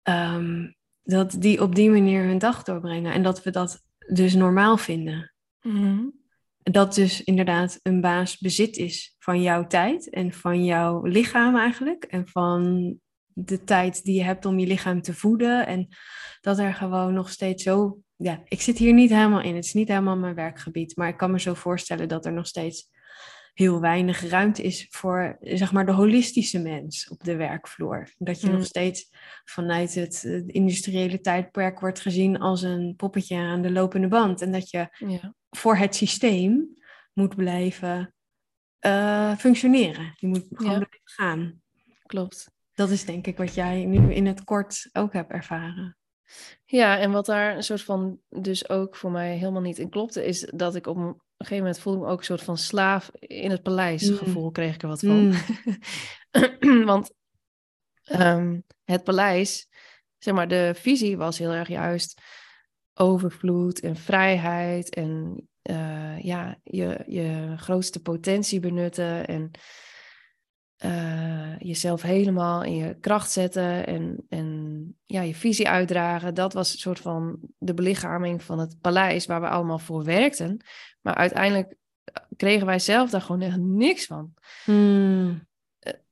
[0.02, 3.82] um, dat die op die manier hun dag doorbrengen en dat we dat
[4.14, 5.32] dus normaal vinden.
[5.62, 6.24] Mm -hmm.
[6.62, 12.04] Dat dus inderdaad een baas bezit is van jouw tijd en van jouw lichaam eigenlijk
[12.04, 12.94] en van
[13.32, 15.88] de tijd die je hebt om je lichaam te voeden en
[16.40, 19.74] dat er gewoon nog steeds zo, ja, ik zit hier niet helemaal in, het is
[19.74, 22.88] niet helemaal mijn werkgebied, maar ik kan me zo voorstellen dat er nog steeds
[23.56, 28.12] heel weinig ruimte is voor zeg maar de holistische mens op de werkvloer.
[28.18, 28.52] Dat je mm.
[28.52, 29.10] nog steeds
[29.44, 34.42] vanuit het, het, industriële tijdperk wordt gezien als een poppetje aan de lopende band.
[34.42, 35.34] En dat je ja.
[35.50, 36.68] voor het systeem
[37.12, 38.14] moet blijven
[38.86, 40.14] uh, functioneren.
[40.16, 40.78] Je moet gewoon Ja.
[40.78, 41.60] blijven gaan.
[42.06, 42.50] Klopt.
[42.74, 45.96] Dat is denk ik wat jij nu in het kort ook hebt ervaren.
[46.64, 50.26] Ja, en wat daar een soort van dus ook voor mij helemaal niet in klopte,
[50.26, 53.50] is dat ik op een gegeven moment voelde me ook een soort van slaaf in
[53.50, 54.16] het paleis Mm.
[54.16, 55.34] gevoel, kreeg ik er wat van.
[56.90, 57.12] Want
[58.04, 59.68] ehm, het paleis,
[60.18, 62.20] zeg maar, de visie was heel erg juist
[62.94, 69.50] overvloed en vrijheid en eh, ja, je, je grootste potentie benutten en
[70.76, 76.34] eh, jezelf helemaal in je kracht zetten en, en ja, je visie uitdragen.
[76.34, 80.64] Dat was een soort van de belichaming van het paleis waar we allemaal voor werkten.
[81.06, 84.34] Maar uiteindelijk eh, kregen wij zelf daar gewoon echt niks van.
[84.64, 85.46] Mm.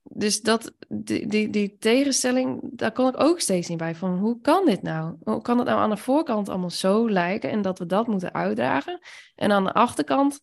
[0.03, 3.95] Dus dat, die, die, die tegenstelling, daar kon ik ook steeds niet bij.
[3.95, 5.15] Van hoe kan dit nou?
[5.23, 8.33] Hoe kan het nou aan de voorkant allemaal zo lijken en dat we dat moeten
[8.33, 8.99] uitdragen?
[9.35, 10.41] En aan de achterkant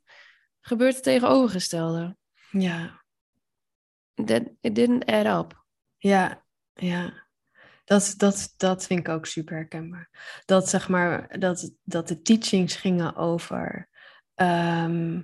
[0.61, 2.16] gebeurt het tegenovergestelde.
[2.50, 3.00] Ja,
[4.24, 5.64] That, it didn't add up.
[5.96, 7.20] ja, ja.
[7.84, 10.11] Dat, dat, dat vind ik ook super herkenbaar.
[10.44, 13.88] Dat zeg maar, dat, dat de teachings gingen over
[14.34, 15.22] ehm,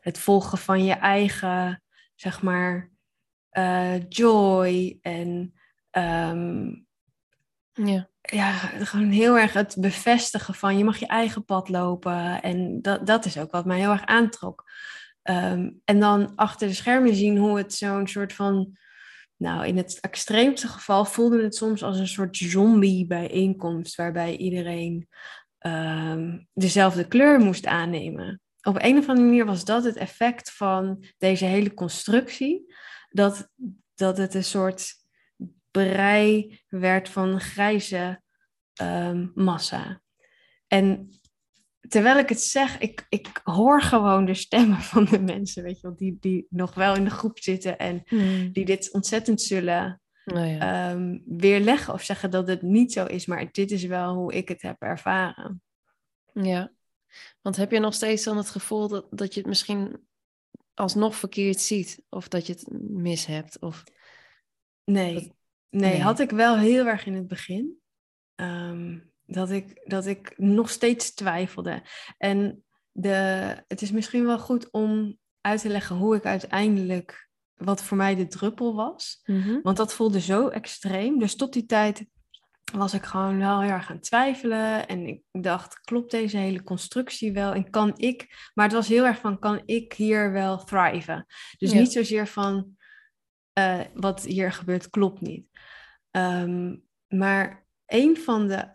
[0.00, 1.82] het volgen van je eigen,
[2.14, 2.90] zeg maar,
[3.50, 5.54] eh, joy en
[5.90, 6.68] ehm,
[7.72, 12.42] Ja, ja, gewoon heel erg het bevestigen van je mag je eigen pad lopen.
[12.42, 14.64] En dat, dat is ook wat mij heel erg aantrok.
[15.22, 18.76] Ehm, en dan achter de schermen zien hoe het zo'n soort van.
[19.36, 23.94] Nou, in het extreemste geval voelde het soms als een soort zombie-bijeenkomst.
[23.96, 25.08] Waarbij iedereen
[25.64, 28.40] ehm, dezelfde kleur moest aannemen.
[28.62, 32.74] Op een of andere manier was dat het effect van deze hele constructie.
[33.08, 33.48] Dat,
[33.94, 34.94] dat het een soort
[35.70, 38.22] brei werd van grijze
[38.74, 40.02] ehm, massa.
[40.66, 41.08] En
[41.88, 45.86] terwijl ik het zeg, ik, ik hoor gewoon de stemmen van de mensen, weet je
[45.86, 48.02] wel, die, die nog wel in de groep zitten en
[48.52, 50.90] die dit ontzettend zullen nou ja.
[50.90, 54.48] ehm, weerleggen of zeggen dat het niet zo is, maar dit is wel hoe ik
[54.48, 55.62] het heb ervaren.
[56.32, 56.72] ja.
[57.42, 60.06] Want heb je nog steeds dan het gevoel dat, dat je het misschien
[60.74, 62.02] alsnog verkeerd ziet?
[62.08, 63.58] Of dat je het mis hebt?
[63.60, 63.84] Of...
[64.84, 65.22] Nee, Dat-
[65.70, 66.00] nee, nee.
[66.00, 67.78] had ik wel heel erg in het begin.
[68.34, 71.82] Ehm, dat, ik, dat ik nog steeds twijfelde.
[72.18, 73.10] En de,
[73.68, 77.23] het is misschien wel goed om uit te leggen hoe ik uiteindelijk,
[77.56, 79.22] wat voor mij de druppel was.
[79.62, 81.18] Want dat voelde zo extreem.
[81.18, 82.06] Dus tot die tijd
[82.72, 84.88] was ik gewoon wel heel erg aan het twijfelen.
[84.88, 87.52] En ik dacht, klopt deze hele constructie wel?
[87.52, 88.50] En kan ik...
[88.54, 91.26] Maar het was heel erg van, kan ik hier wel thriven?
[91.58, 91.78] Dus Ja.
[91.78, 92.76] niet zozeer van,
[93.52, 95.46] eh, wat hier gebeurt klopt niet.
[96.10, 96.76] Ehm,
[97.08, 98.68] maar een van de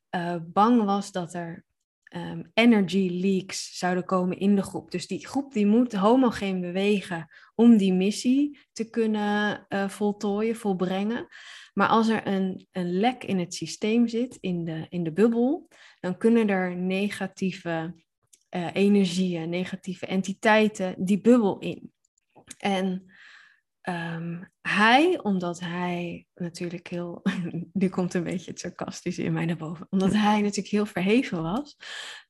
[0.10, 1.66] eh, bang was dat er
[2.04, 4.92] ehm, energy leaks zouden komen in de groep.
[4.92, 11.28] Dus die groep die moet homogeen bewegen om die missie te kunnen uh, voltooien, volbrengen.
[11.74, 15.68] Maar als er een, een lek in het systeem zit, in de, in de bubbel,
[16.00, 17.94] dan kunnen er negatieve
[18.56, 21.92] uh, energieën, negatieve entiteiten die bubbel in.
[22.58, 23.09] En
[23.90, 27.22] um, hij, omdat hij natuurlijk heel,
[27.74, 31.42] nu komt een beetje het sarcastische in mij naar boven, omdat hij natuurlijk heel verheven
[31.42, 31.78] was,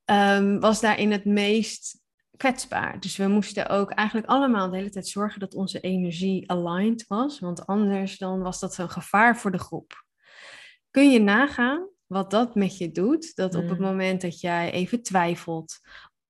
[0.06, 2.02] um, was daarin het meest
[2.38, 3.00] kwetsbaar.
[3.00, 7.40] Dus we moesten ook eigenlijk allemaal de hele tijd zorgen dat onze energie aligned was,
[7.40, 10.06] want anders dan was dat een gevaar voor de groep.
[10.92, 13.36] Kun je nagaan wat dat met je doet?
[13.36, 13.86] Dat op het mm.
[13.86, 15.80] moment dat jij even twijfelt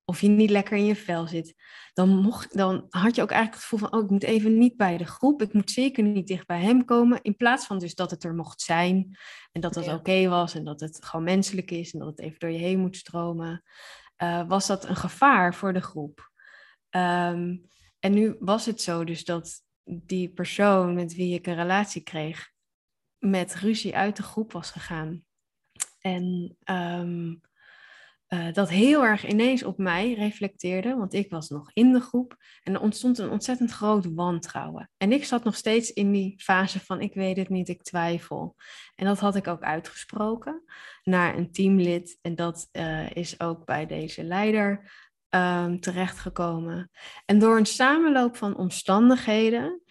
[0.09, 1.55] of je niet lekker in je vel zit,
[1.93, 4.77] dan, mocht, dan had je ook eigenlijk het gevoel van, oh, ik moet even niet
[4.77, 7.95] bij de groep, ik moet zeker niet dicht bij hem komen, in plaats van dus
[7.95, 9.17] dat het er mocht zijn
[9.51, 12.39] en dat het oké was en dat het gewoon menselijk is en dat het even
[12.39, 13.63] door je heen moet stromen,
[14.17, 16.31] uh, was dat een gevaar voor de groep.
[16.89, 17.57] Ehm,
[17.99, 22.51] en nu was het zo dus dat die persoon met wie ik een relatie kreeg,
[23.17, 25.23] met ruzie uit de groep was gegaan.
[25.99, 27.41] En um,
[28.29, 32.35] uh, dat heel erg ineens op mij reflecteerde, want ik was nog in de groep
[32.63, 34.89] en er ontstond een ontzettend groot wantrouwen.
[34.97, 38.55] En ik zat nog steeds in die fase van ik weet het niet, ik twijfel.
[38.95, 40.63] En dat had ik ook uitgesproken
[41.03, 44.91] naar een teamlid en dat uh, is ook bij deze leider
[45.29, 46.89] um, terechtgekomen.
[47.25, 49.81] En door een samenloop van omstandigheden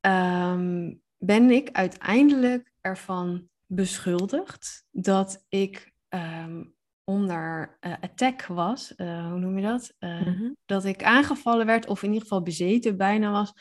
[0.00, 6.74] um, ben ik uiteindelijk ervan beschuldigd dat ik um,
[7.04, 9.94] onder uh, attack was, uh, hoe noem je dat?
[9.98, 13.52] Uh, Dat ik aangevallen werd, of in ieder geval bezeten bijna was,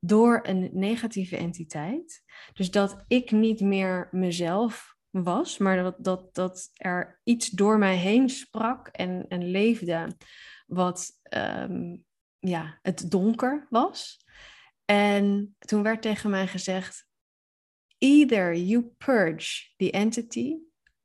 [0.00, 2.22] door een negatieve entiteit.
[2.52, 7.96] Dus dat ik niet meer mezelf was, maar dat, dat, dat er iets door mij
[7.96, 10.16] heen sprak en, en leefde,
[10.66, 12.04] wat um,
[12.38, 14.26] ja, het donker was.
[14.84, 17.06] En toen werd tegen mij gezegd:
[17.98, 20.56] Either you purge the entity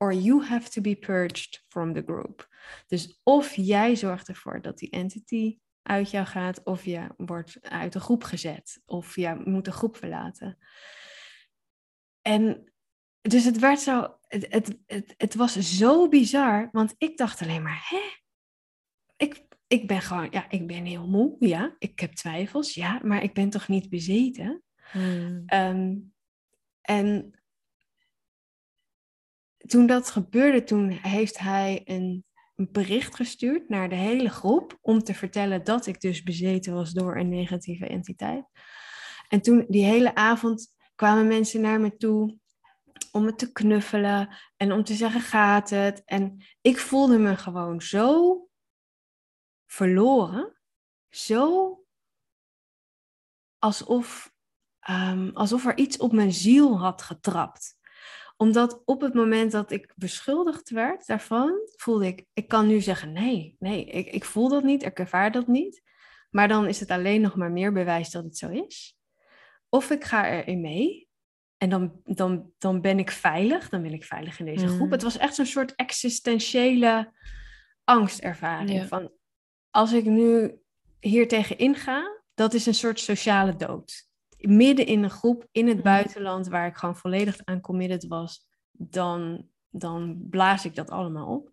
[0.04, 2.48] or you have to be purged from the group.
[2.88, 7.94] Dus of jij zorgt ervoor dat die entity uit jou gaat, of je wordt uit
[7.94, 10.58] de groep gezet, of je moet de groep verlaten.
[12.22, 12.74] En
[13.22, 17.64] dus het werd zo, het, het, het, het was zo bizar, want ik dacht alleen
[17.64, 18.02] maar, hè?
[19.18, 23.24] Ik, ik ben gewoon, ja, ik ben heel moe, ja, ik heb twijfels, ja, maar
[23.24, 24.64] ik ben toch niet bezeten?
[24.92, 25.44] Hmm.
[25.54, 26.14] Um,
[26.82, 27.43] en
[29.68, 35.04] toen dat gebeurde, toen heeft hij een, een, bericht gestuurd naar de hele groep om
[35.04, 38.46] te vertellen dat ik dus bezeten was door een negatieve entiteit.
[39.28, 42.38] En toen die hele avond kwamen mensen naar me toe
[43.12, 46.02] om me te knuffelen en om te zeggen gaat het.
[46.06, 48.38] En ik voelde me gewoon zo
[49.66, 50.62] verloren,
[51.10, 51.78] zo
[53.58, 54.34] alsof,
[54.90, 57.82] um, alsof er iets op mijn ziel had getrapt
[58.38, 63.12] omdat op het moment dat ik beschuldigd werd daarvan, voelde ik, ik kan nu zeggen,
[63.12, 65.82] nee, nee, ik, ik voel dat niet, ik ervaar dat niet.
[66.30, 68.98] Maar dan is het alleen nog maar meer bewijs dat het zo is.
[69.70, 71.08] Of ik ga erin mee
[71.58, 74.86] en dan, dan, dan ben ik veilig, dan ben ik veilig in deze groep.
[74.86, 74.92] Mm.
[74.92, 77.14] Het was echt zo'n soort existentiële
[77.84, 78.88] angstervaring.
[78.88, 79.12] Van
[79.70, 80.58] als ik nu
[81.00, 84.12] hier tegen inga, dat is een soort sociale dood
[84.48, 85.84] midden in een groep in het mhm.
[85.84, 91.50] buitenland waar ik gewoon volledig aan committed was, dan, dan blaas ik dat allemaal op.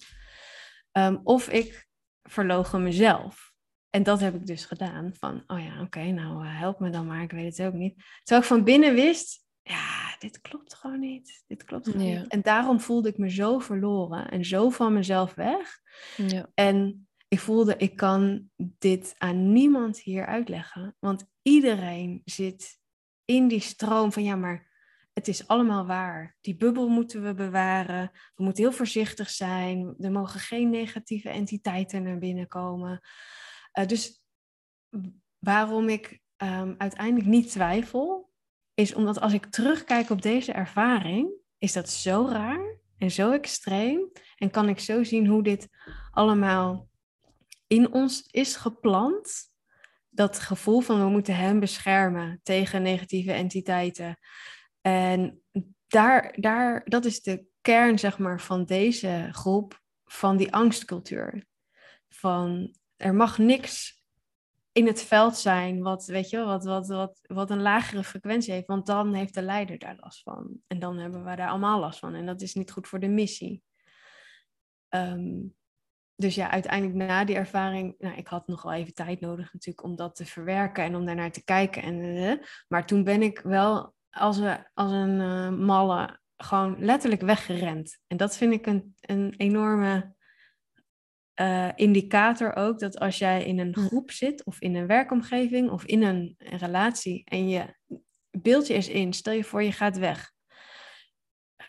[0.92, 1.88] Ehm, of ik
[2.22, 3.52] verlogen mezelf.
[3.90, 5.12] En dat heb ik dus gedaan.
[5.18, 7.96] Van, oh ja, oké, nou uh, help me dan maar, ik weet het ook niet.
[8.22, 11.44] Terwijl ik van binnen wist, ja, dit klopt gewoon niet.
[11.46, 12.28] Dit klopt gewoon niet.
[12.28, 15.80] En daarom voelde ik me zo verloren en zo van mezelf weg.
[16.16, 16.50] Ja.
[16.54, 20.96] En ik voelde, ik kan dit aan niemand hier uitleggen.
[20.98, 22.79] Want iedereen zit
[23.30, 24.68] in die stroom van ja, maar
[25.12, 26.36] het is allemaal waar.
[26.40, 28.10] Die bubbel moeten we bewaren.
[28.34, 29.94] We moeten heel voorzichtig zijn.
[29.98, 33.00] Er mogen geen negatieve entiteiten naar binnen komen.
[33.78, 34.22] Uh, dus
[35.38, 38.32] waarom ik um, uiteindelijk niet twijfel,
[38.74, 44.10] is omdat als ik terugkijk op deze ervaring, is dat zo raar en zo extreem.
[44.36, 45.68] En kan ik zo zien hoe dit
[46.10, 46.88] allemaal
[47.66, 49.49] in ons is geplant
[50.10, 54.18] dat gevoel van we moeten hem beschermen tegen negatieve entiteiten.
[54.80, 55.42] En
[55.86, 61.46] daar, daar, dat is de kern zeg maar, van deze groep, van die angstcultuur.
[62.08, 64.02] Van er mag niks
[64.72, 68.66] in het veld zijn wat, weet je, wat, wat, wat, wat een lagere frequentie heeft,
[68.66, 70.60] want dan heeft de leider daar last van.
[70.66, 72.14] En dan hebben we daar allemaal last van.
[72.14, 73.62] En dat is niet goed voor de missie.
[74.88, 75.54] Um,
[76.20, 79.84] dus ja, uiteindelijk na die ervaring, nou, ik had nog wel even tijd nodig natuurlijk
[79.84, 81.82] om dat te verwerken en om daarnaar te kijken.
[81.82, 87.20] En, eh, maar toen ben ik wel als, een, als een uh, malle gewoon letterlijk
[87.20, 87.98] weggerend.
[88.06, 90.14] En dat vind ik een, een enorme
[91.40, 95.84] uh, indicator ook, dat als jij in een groep zit of in een werkomgeving of
[95.84, 97.74] in een, een relatie en je
[98.30, 100.32] beeld je eens in, stel je voor je gaat weg.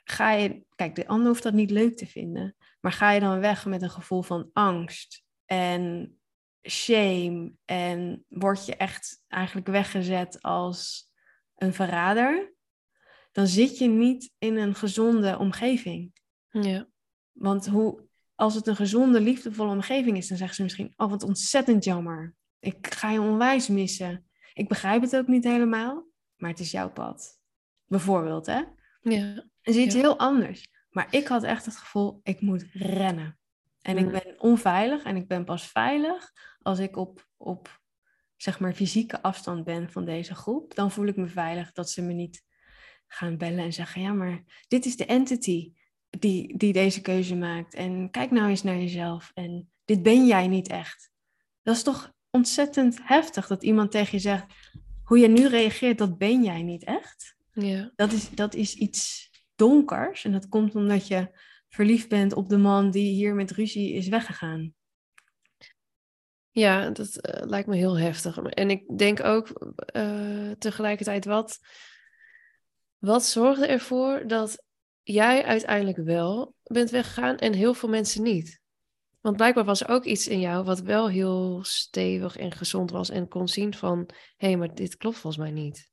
[0.03, 3.39] Ga je, kijk, de ander hoeft dat niet leuk te vinden, maar ga je dan
[3.39, 6.15] weg met een gevoel van angst en
[6.69, 11.09] shame en word je echt eigenlijk weggezet als
[11.55, 12.53] een verrader,
[13.31, 16.13] dan zit je niet in een gezonde omgeving.
[16.49, 16.87] Ja.
[17.31, 21.23] Want hoe, als het een gezonde, liefdevolle omgeving is, dan zeggen ze misschien: Oh, wat
[21.23, 22.35] ontzettend jammer.
[22.59, 24.29] Ik ga je onwijs missen.
[24.53, 27.39] Ik begrijp het ook niet helemaal, maar het is jouw pad.
[27.85, 28.61] Bijvoorbeeld, hè?
[29.01, 29.45] Ja.
[29.61, 30.01] is iets Ja.
[30.01, 30.67] heel anders.
[30.91, 33.39] Maar ik had echt het gevoel: ik moet rennen.
[33.81, 34.11] En ik Mm.
[34.11, 37.81] ben onveilig en ik ben pas veilig als ik op, op
[38.35, 40.75] zeg maar fysieke afstand ben van deze groep.
[40.75, 42.43] Dan voel ik me veilig dat ze me niet
[43.07, 45.73] gaan bellen en zeggen: Ja, maar dit is de entity
[46.09, 47.73] die, die deze keuze maakt.
[47.73, 49.31] En kijk nou eens naar jezelf.
[49.33, 51.11] En dit ben jij niet echt.
[51.61, 54.45] Dat is toch ontzettend heftig dat iemand tegen je zegt:
[55.03, 57.35] Hoe je nu reageert, dat ben jij niet echt.
[57.51, 57.91] Ja.
[57.95, 59.29] Dat is, dat is iets
[59.61, 60.25] donkers.
[60.25, 61.29] En dat komt omdat je
[61.69, 64.73] verliefd bent op de man die hier met ruzie is weggegaan.
[66.49, 68.37] Ja, dat eh, lijkt me heel heftig.
[68.37, 71.59] En ik denk ook eh, tegelijkertijd, wat,
[72.97, 74.63] wat zorgde ervoor dat
[75.01, 78.59] jij uiteindelijk wel bent weggegaan en heel veel mensen niet?
[79.19, 83.09] Want blijkbaar was er ook iets in jou wat wel heel stevig en gezond was
[83.09, 85.90] en kon zien van, hé, hey, maar dit klopt volgens mij niet.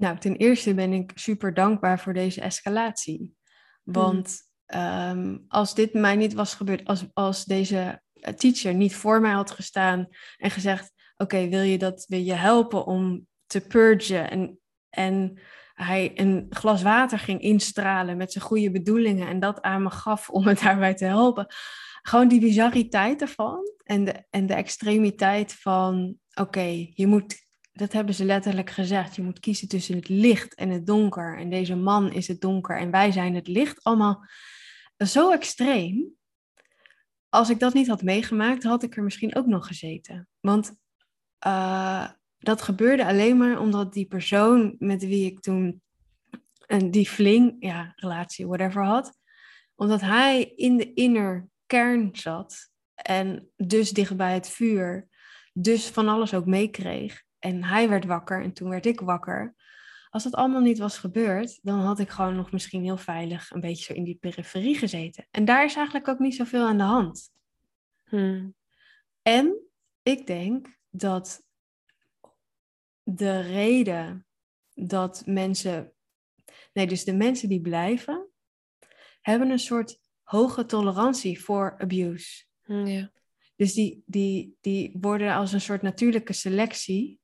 [0.00, 3.34] Nou, ten eerste ben ik super dankbaar voor deze escalatie.
[3.82, 9.20] Want ehm, als dit mij niet was gebeurd, als, als deze eh, teacher niet voor
[9.20, 14.30] mij had gestaan en gezegd: Oké, wil je dat wil je helpen om te purgen?
[14.30, 14.58] En,
[14.90, 15.40] en
[15.74, 20.30] hij een glas water ging instralen met zijn goede bedoelingen en dat aan me gaf
[20.30, 21.46] om het daarbij te helpen.
[22.02, 27.48] Gewoon die bizarriteit ervan en de, en de extremiteit van: Oké, je moet
[27.80, 29.16] dat hebben ze letterlijk gezegd.
[29.16, 31.38] Je moet kiezen tussen het licht en het donker.
[31.38, 33.82] En deze man is het donker en wij zijn het licht.
[33.82, 34.24] Allemaal
[34.96, 36.14] zo extreem.
[37.28, 40.28] Als ik dat niet had meegemaakt, had ik er misschien ook nog gezeten.
[40.40, 40.74] Want
[41.46, 42.08] uh,
[42.38, 45.82] dat gebeurde alleen maar omdat die persoon met wie ik toen
[46.66, 49.16] een die fling, ja, relatie, whatever had,
[49.74, 55.08] omdat hij in de inner kern zat en dus dicht bij het vuur,
[55.52, 57.28] dus van alles ook meekreeg.
[57.40, 59.54] En hij werd wakker en toen werd ik wakker.
[60.10, 63.60] Als dat allemaal niet was gebeurd, dan had ik gewoon nog misschien heel veilig een
[63.60, 65.26] beetje zo in die periferie gezeten.
[65.30, 67.32] En daar is eigenlijk ook niet zoveel aan de hand.
[68.04, 68.54] Hmm.
[69.22, 69.60] En
[70.02, 71.42] ik denk dat
[73.02, 74.26] de reden
[74.74, 75.92] dat mensen,
[76.72, 78.28] nee, dus de mensen die blijven,
[79.20, 82.44] hebben een soort hoge tolerantie voor abuse.
[82.62, 83.12] Ja.
[83.56, 87.19] Dus die, die, die worden als een soort natuurlijke selectie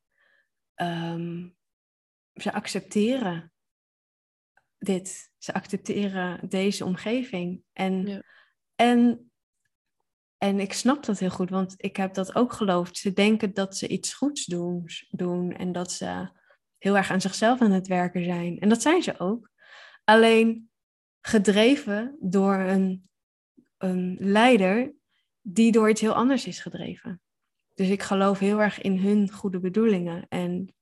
[0.77, 1.57] Um,
[2.35, 3.53] ze accepteren
[4.78, 5.32] dit.
[5.39, 7.62] Ze accepteren deze omgeving.
[7.73, 8.23] En, ja.
[8.74, 9.31] en,
[10.39, 12.97] en ik snap dat heel goed, want ik heb dat ook geloofd.
[12.97, 16.31] Ze denken dat ze iets goeds doen, doen en dat ze
[16.78, 18.59] heel erg aan zichzelf aan het werken zijn.
[18.59, 19.51] En dat zijn ze ook.
[20.05, 20.70] Alleen
[21.20, 23.09] gedreven door een,
[23.77, 24.94] een leider
[25.40, 27.20] die door iets heel anders is gedreven.
[27.77, 30.74] Dus ik geloof heel erg in hun goede bedoelingen en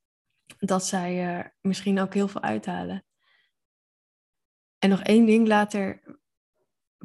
[0.59, 3.05] dat zij er misschien ook heel veel uithalen.
[4.79, 6.03] En nog één ding, later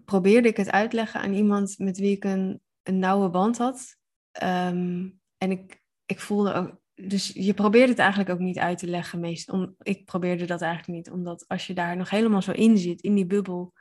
[0.06, 3.98] probeerde ik het uitleggen aan iemand met wie ik een, een nauwe band had.
[4.44, 8.88] Um, en ik, ik voelde ook, dus je probeert het eigenlijk ook niet uit te
[8.88, 9.20] leggen.
[9.20, 12.78] Meest, om, ik probeerde dat eigenlijk niet, omdat als je daar nog helemaal zo in
[12.78, 13.74] zit, in die bubbel,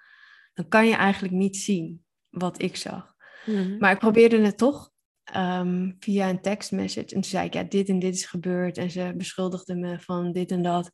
[0.55, 3.15] dan kan je eigenlijk niet zien wat ik zag.
[3.45, 3.79] Hmm.
[3.79, 4.93] Maar ik probeerde het toch
[5.37, 7.07] um, via een tekstmessage.
[7.07, 8.79] En toen zei ik, ja, dit en dit is gebeurd.
[8.79, 10.91] En ze beschuldigde me van dit en dat.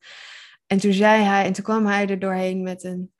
[0.67, 3.13] En toen zei hij, en toen kwam hij er doorheen met een,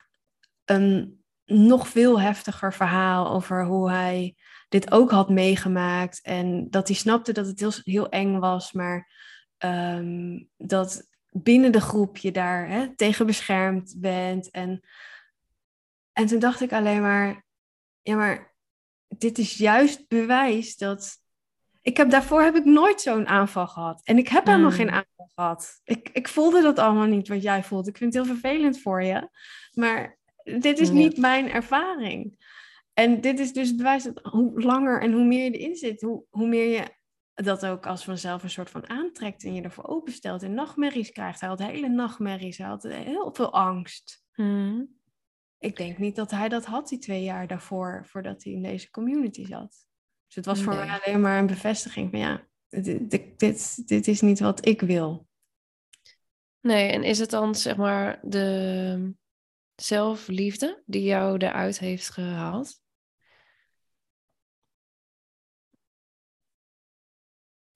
[0.65, 4.35] een nog veel heftiger verhaal over hoe hij
[4.69, 6.21] dit ook had meegemaakt.
[6.21, 9.11] En dat hij snapte dat het heel, heel eng was, maar
[9.57, 14.51] um, dat binnen de groep je daar hè, tegen beschermd bent.
[14.51, 14.81] En,
[16.13, 17.45] en toen dacht ik alleen maar,
[18.01, 18.54] ja, maar
[19.07, 21.23] dit is juist bewijs dat.
[21.81, 24.01] Ik heb daarvoor heb ik nooit zo'n aanval gehad.
[24.03, 24.77] En ik heb helemaal Hmm.
[24.77, 25.81] geen aanval gehad.
[25.83, 27.87] Ik, ik voelde dat allemaal niet wat jij voelt.
[27.87, 29.29] Ik vind het heel vervelend voor je.
[29.73, 32.43] Maar dit is niet mijn ervaring.
[32.93, 36.01] En dit is dus het bewijs dat hoe langer en hoe meer je erin zit,
[36.01, 36.93] hoe, hoe meer je
[37.33, 41.39] dat ook als vanzelf een soort van aantrekt en je ervoor openstelt en nachtmerries krijgt.
[41.39, 44.23] Hij had hele nachtmerries, hij had heel veel angst.
[44.33, 44.97] Hmm.
[45.65, 48.89] Ik denk niet dat hij dat had die twee jaar daarvoor, voordat hij in deze
[48.89, 49.85] community zat.
[50.25, 50.85] Dus het was voor Nee.
[50.85, 54.81] mij alleen maar een bevestiging van ja, dit, dit, dit, dit is niet wat ik
[54.81, 55.27] wil.
[56.59, 59.13] Nee, en is het dan zeg maar de
[59.75, 62.81] zelfliefde die jou eruit heeft gehaald?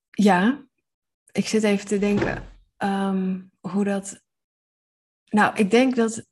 [0.09, 0.67] Ja,
[1.31, 2.43] ik zit even te denken
[2.77, 4.23] ehm, hoe dat.
[5.25, 6.28] Nou, ik denk dat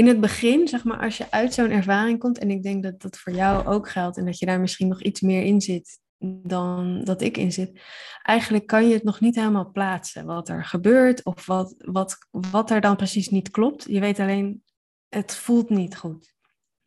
[0.00, 3.02] in het begin, zeg maar, als je uit zo'n ervaring komt, en ik denk dat
[3.02, 5.98] dat voor jou ook geldt, en dat je daar misschien nog iets meer in zit
[6.42, 7.80] dan dat ik in zit,
[8.22, 12.70] eigenlijk kan je het nog niet helemaal plaatsen wat er gebeurt of wat, wat, wat
[12.70, 13.84] er dan precies niet klopt.
[13.88, 14.62] Je weet alleen,
[15.08, 16.34] het voelt niet goed.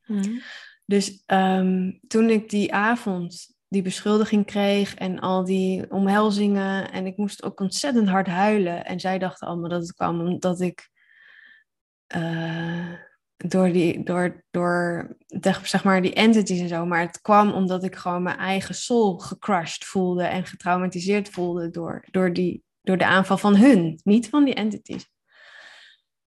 [0.03, 0.41] Hmm.
[0.85, 7.17] Dus ehm, toen ik die avond die beschuldiging kreeg en al die omhelzingen en ik
[7.17, 10.91] moest ook ontzettend hard huilen en zij dachten allemaal dat het kwam omdat ik
[12.13, 12.93] eh,
[13.37, 15.15] door die door door
[15.63, 19.17] zeg maar die entities en zo, maar het kwam omdat ik gewoon mijn eigen soul
[19.17, 24.43] gecrushed voelde en getraumatiseerd voelde door door die door de aanval van hun, niet van
[24.43, 25.11] die entities.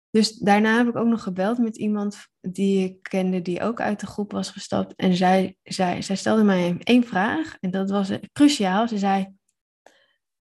[0.09, 3.99] Dus daarna heb ik ook nog gebeld met iemand die ik kende, die ook uit
[3.99, 4.95] de groep was gestapt.
[4.95, 8.87] En zij, zij, zij stelde mij één vraag, en dat was cruciaal.
[8.87, 9.27] Ze zei: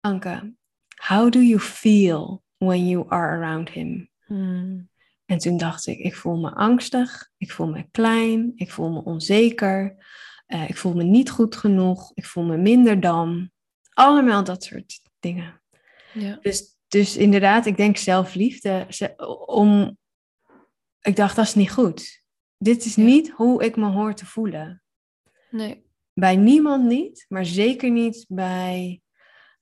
[0.01, 0.55] Anke,
[0.95, 4.11] how do you feel when you are around him?
[4.27, 4.89] Hmm.
[5.27, 9.03] En toen dacht ik: ik voel me angstig, ik voel me klein, ik voel me
[9.05, 10.07] onzeker,
[10.47, 13.51] eh, ik voel me niet goed genoeg, ik voel me minder dan.
[13.93, 15.61] Allemaal dat soort dingen.
[16.13, 16.39] Ja.
[16.41, 18.87] Dus, dus inderdaad, ik denk zelfliefde.
[18.89, 19.17] ze-
[19.47, 19.99] Om,
[21.01, 22.23] ik dacht, dat is niet goed.
[22.59, 24.83] Dit is niet hoe ik me hoor te voelen.
[25.51, 25.85] Nee.
[26.13, 29.01] Bij niemand niet, maar zeker niet bij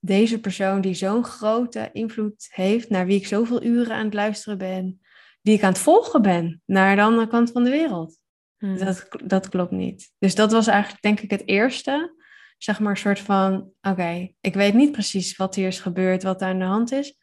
[0.00, 4.58] deze persoon die zo'n grote invloed heeft, naar wie ik zoveel uren aan het luisteren
[4.58, 5.00] ben,
[5.44, 8.18] die ik aan het volgen ben, naar de andere kant van de wereld.
[8.56, 8.78] Hmm.
[8.78, 10.12] Dat, dat klopt niet.
[10.18, 12.22] Dus dat was eigenlijk, denk ik, het eerste.
[12.58, 16.40] Zeg maar, een soort van: oké, ik weet niet precies wat hier is gebeurd, wat
[16.40, 17.18] er aan de hand is.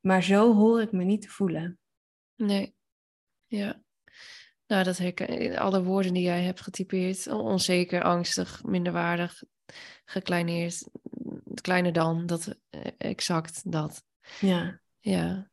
[0.00, 1.78] Maar zo hoor ik me niet te voelen.
[2.36, 2.74] Nee.
[3.46, 3.82] Ja.
[4.66, 7.26] Nou, dat herken Alle woorden die jij hebt getypeerd.
[7.26, 9.42] Onzeker, angstig, minderwaardig,
[10.04, 10.88] gekleineerd.
[11.44, 14.04] Het kleine dan, dat eh, exact dat.
[14.40, 14.80] Ja.
[15.00, 15.50] Ja.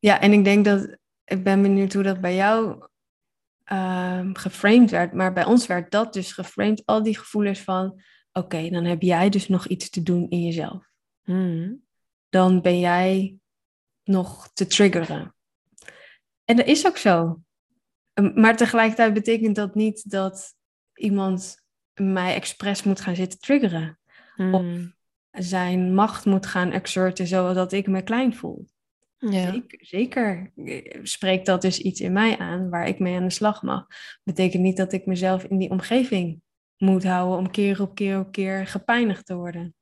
[0.00, 0.98] Ja, en ik denk dat.
[1.24, 2.86] Ik ben benieuwd hoe dat bij jou
[3.64, 5.12] ehm, geframed werd.
[5.12, 6.82] Maar bij ons werd dat dus geframed.
[6.84, 8.02] Al die gevoelens van:
[8.32, 10.88] oké, dan heb jij dus nog iets te doen in jezelf.
[11.22, 11.82] Hmm.
[12.28, 13.38] dan ben jij
[14.04, 15.34] nog te triggeren.
[16.44, 17.40] En dat is ook zo.
[18.14, 20.54] Um, Maar tegelijkertijd betekent dat niet dat
[20.94, 21.56] iemand
[21.94, 23.98] mij expres moet gaan zitten triggeren.
[24.34, 24.94] Hmm.
[25.30, 28.66] Zijn macht moet gaan exerten zodat ik me klein voel.
[29.20, 29.52] Ja.
[29.52, 30.52] Zeker, zeker
[31.02, 33.86] spreekt dat dus iets in mij aan waar ik mee aan de slag mag.
[34.22, 36.40] Betekent niet dat ik mezelf in die omgeving
[36.76, 39.74] moet houden om keer op keer op keer gepijnigd te worden.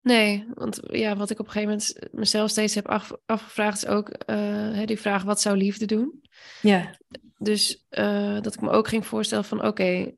[0.00, 3.86] Nee, want ja, wat ik op een gegeven moment mezelf steeds heb af- afgevraagd is
[3.86, 6.22] ook eh, die vraag, wat zou liefde doen?
[6.62, 6.98] Ja,
[7.38, 10.12] Dus eh, dat ik me ook ging voorstellen van, oké,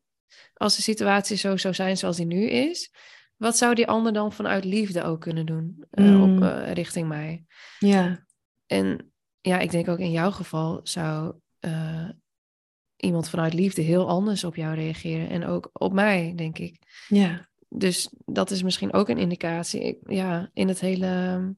[0.54, 2.92] als de situatie zo zou zijn zoals die nu is,
[3.40, 6.22] wat zou die ander dan vanuit liefde ook kunnen doen eh, Mm.
[6.36, 7.44] op, eh, richting mij?
[7.78, 8.26] ja,
[8.66, 12.08] En ja, ik denk ook in jouw geval zou eh,
[12.96, 16.76] iemand vanuit liefde heel anders op jou reageren en ook op mij, denk ik.
[17.08, 17.48] ja.
[17.72, 19.80] Dus dat is misschien ook een indicatie.
[19.82, 21.54] Ik- ja, in het hele.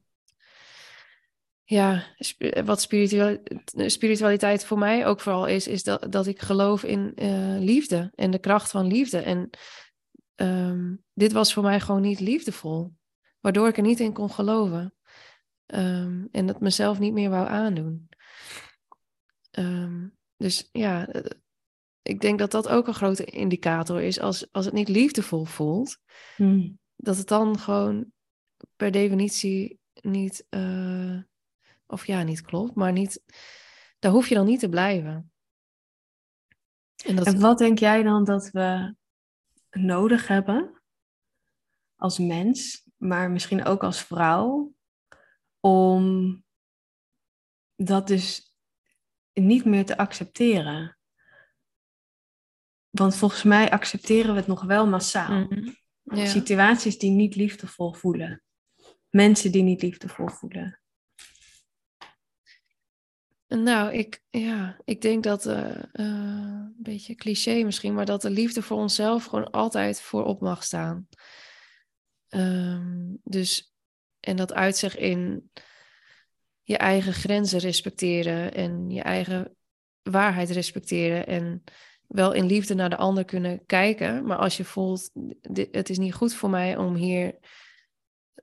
[1.63, 2.81] Ja, sp- wat
[3.87, 7.13] spiritualiteit voor mij ook vooral is, is dat, dat ik geloof in
[7.59, 9.17] liefde en de kracht van liefde.
[9.17, 9.49] En
[10.35, 12.93] ehm, dit was voor mij gewoon niet liefdevol,
[13.39, 14.93] waardoor ik er niet in kon geloven.
[15.65, 18.09] Ehm, en dat mezelf niet meer wou aandoen.
[19.51, 20.07] Ehm,
[20.37, 21.31] dus ja, eh,
[22.01, 24.19] ik denk dat dat ook een grote indicator is.
[24.19, 25.97] Als, als het niet liefdevol voelt,
[26.35, 26.71] Hm.
[26.95, 28.11] dat het dan gewoon
[28.75, 31.17] per definitie niet, eh,
[31.85, 33.23] of ja, niet klopt, maar niet,
[33.99, 35.31] daar hoef je dan niet te blijven.
[37.05, 38.95] En dat, En wat denk jij dan dat we
[39.73, 40.81] nodig hebben
[41.95, 44.73] als mens, maar misschien ook als vrouw,
[45.59, 46.43] om
[47.75, 48.57] dat dus
[49.33, 50.97] niet meer te accepteren?
[52.89, 55.39] Want volgens mij accepteren we het nog wel massaal.
[55.39, 55.69] Mhm.
[56.03, 56.25] ja.
[56.25, 58.43] Situaties die niet liefdevol voelen.
[59.09, 60.82] Mensen die niet liefdevol voelen.
[63.61, 68.29] Nou, ik, ja, ik denk dat, eh, eh, een beetje cliché misschien, maar dat de
[68.29, 71.07] liefde voor onszelf gewoon altijd voorop mag staan.
[72.27, 73.73] Ehm, dus,
[74.19, 75.49] en dat uitzicht in
[76.61, 79.55] je eigen grenzen respecteren en je eigen
[80.01, 81.63] waarheid respecteren en
[82.07, 84.25] wel in liefde naar de ander kunnen kijken.
[84.25, 85.09] Maar als je voelt,
[85.71, 87.37] het is niet goed voor mij om hier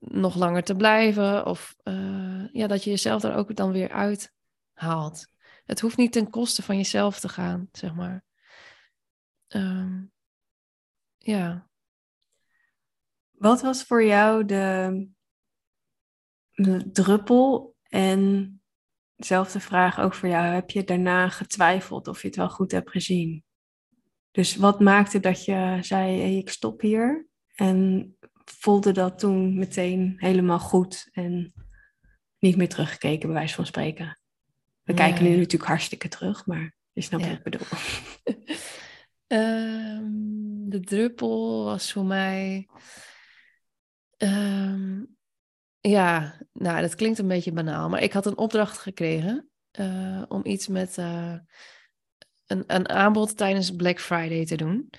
[0.01, 4.39] nog langer te blijven, of eh, ja, dat je jezelf daar ook dan weer uit
[4.81, 5.27] haalt.
[5.65, 8.25] Het hoeft niet ten koste van jezelf te gaan, zeg maar.
[9.47, 10.05] Ehm,
[11.19, 11.69] ja.
[13.31, 15.09] Wat was voor jou de,
[16.53, 17.77] de druppel?
[17.83, 18.63] En
[19.17, 20.45] dezelfde vraag ook voor jou.
[20.45, 23.45] Heb je daarna getwijfeld of je het wel goed hebt gezien?
[24.31, 27.29] Dus wat maakte dat je zei, ik stop hier?
[27.55, 31.53] En voelde dat toen meteen helemaal goed en
[32.39, 34.20] niet meer teruggekeken, bij wijze van spreken?
[34.83, 37.67] We kijken nu natuurlijk hartstikke terug, maar je snapt wat ik bedoel.
[39.27, 40.09] Ehm,
[40.69, 42.69] de druppel was voor mij.
[44.17, 45.05] Ehm,
[45.81, 50.41] ja, nou, dat klinkt een beetje banaal, maar ik had een opdracht gekregen uh, om
[50.45, 51.39] iets met uh,
[52.47, 54.91] een, een aanbod tijdens Black Friday te doen.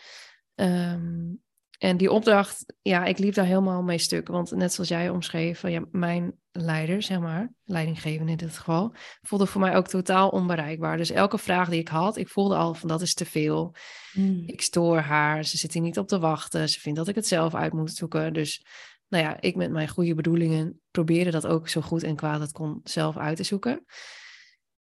[0.55, 1.41] Um,
[1.81, 4.27] en die opdracht, ja, ik liep daar helemaal mee stuk.
[4.27, 8.93] Want net zoals jij omschreef, van, ja, mijn leider, zeg maar, leidinggevende in dit geval,
[9.21, 10.97] voelde voor mij ook totaal onbereikbaar.
[10.97, 13.75] Dus elke vraag die ik had, ik voelde al van dat is te veel.
[14.11, 14.43] Hmm.
[14.45, 17.27] Ik stoor haar, ze zit hier niet op te wachten, ze vindt dat ik het
[17.27, 18.33] zelf uit moet zoeken.
[18.33, 18.65] Dus
[19.07, 22.51] nou ja, ik met mijn goede bedoelingen probeerde dat ook zo goed en kwaad het
[22.51, 23.85] kon zelf uit te zoeken.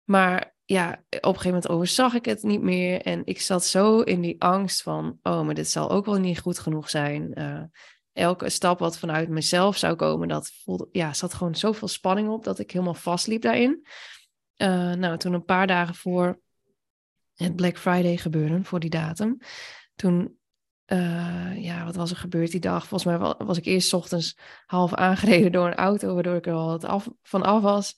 [0.03, 3.01] Maar ja, op een gegeven moment overzag ik het niet meer.
[3.01, 6.39] En ik zat zo in die angst van, oh, maar dit zal ook wel niet
[6.39, 7.39] goed genoeg zijn.
[7.39, 7.63] Uh,
[8.13, 12.43] elke stap wat vanuit mezelf zou komen, dat voelde, ja, zat gewoon zoveel spanning op
[12.43, 13.85] dat ik helemaal vastliep daarin.
[14.57, 16.39] Uh, nou, toen een paar dagen voor
[17.35, 19.37] het Black Friday gebeurde, voor die datum,
[19.95, 20.39] toen,
[20.87, 22.87] uh, ja, wat was er gebeurd die dag?
[22.87, 26.81] Volgens mij was ik eerst ochtends half aangereden door een auto, waardoor ik er al
[26.81, 27.95] af, van af was.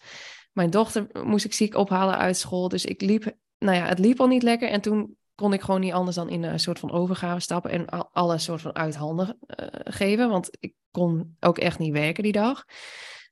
[0.53, 2.69] Mijn dochter moest ik ziek ophalen uit school.
[2.69, 4.69] Dus ik liep, nou ja, het liep al niet lekker.
[4.69, 8.11] En toen kon ik gewoon niet anders dan in een soort van overgave stappen en
[8.11, 10.30] alles soort van uit handen uh, geven.
[10.30, 12.65] Want ik kon ook echt niet werken die dag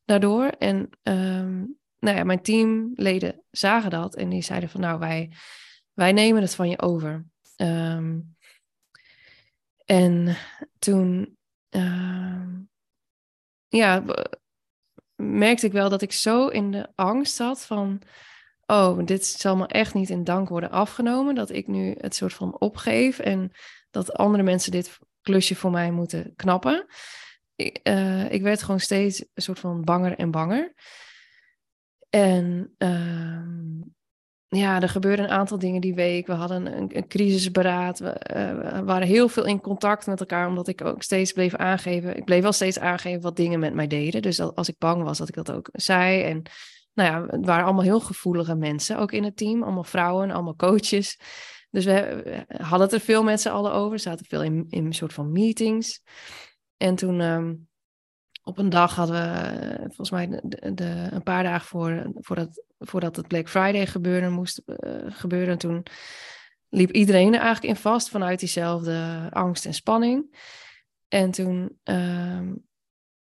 [0.06, 0.45] daardoor.
[0.45, 5.31] En um, nou ja, mijn teamleden zagen dat en die zeiden van nou, wij,
[5.93, 7.26] wij nemen het van je over.
[7.57, 8.35] Um,
[9.85, 10.38] en
[10.80, 11.38] toen,
[11.69, 12.45] uh,
[13.68, 14.03] ja,
[15.22, 18.02] merkte ik wel dat ik zo in de angst zat van,
[18.65, 22.34] oh, dit zal me echt niet in dank worden afgenomen, dat ik nu het soort
[22.34, 23.52] van opgeef en
[23.91, 26.85] dat andere mensen dit klusje voor mij moeten knappen.
[27.56, 30.73] Ik, uh, ik werd gewoon steeds een soort van banger en banger.
[32.10, 33.81] En uh,
[34.57, 36.28] ja, er gebeurden een aantal dingen die week.
[36.28, 37.99] We hadden een, een crisisberaad.
[37.99, 42.18] We, uh, waren heel veel in contact met elkaar, omdat ik ook steeds bleef aangeven.
[42.18, 44.22] Ik bleef wel steeds aangeven wat dingen met mij deden.
[44.22, 46.23] Dus als ik bang was, dat ik dat ook zei.
[46.23, 46.41] En
[46.94, 49.64] nou ja, het waren allemaal heel gevoelige mensen, ook in het team.
[49.64, 51.19] Allemaal vrouwen, allemaal coaches.
[51.69, 53.91] Dus we, hadden het er veel met z'n allen over.
[53.91, 56.02] We zaten veel in, in een soort van meetings.
[56.78, 57.69] En toen um,
[58.44, 60.42] op een dag hadden we, volgens mij
[60.74, 64.76] de, een paar dagen voor, voordat voordat het Black Friday gebeuren moest uh,
[65.08, 65.58] gebeuren.
[65.58, 65.86] Toen
[66.70, 70.40] liep iedereen er eigenlijk in vast vanuit diezelfde angst en spanning.
[71.08, 72.50] En toen, uh,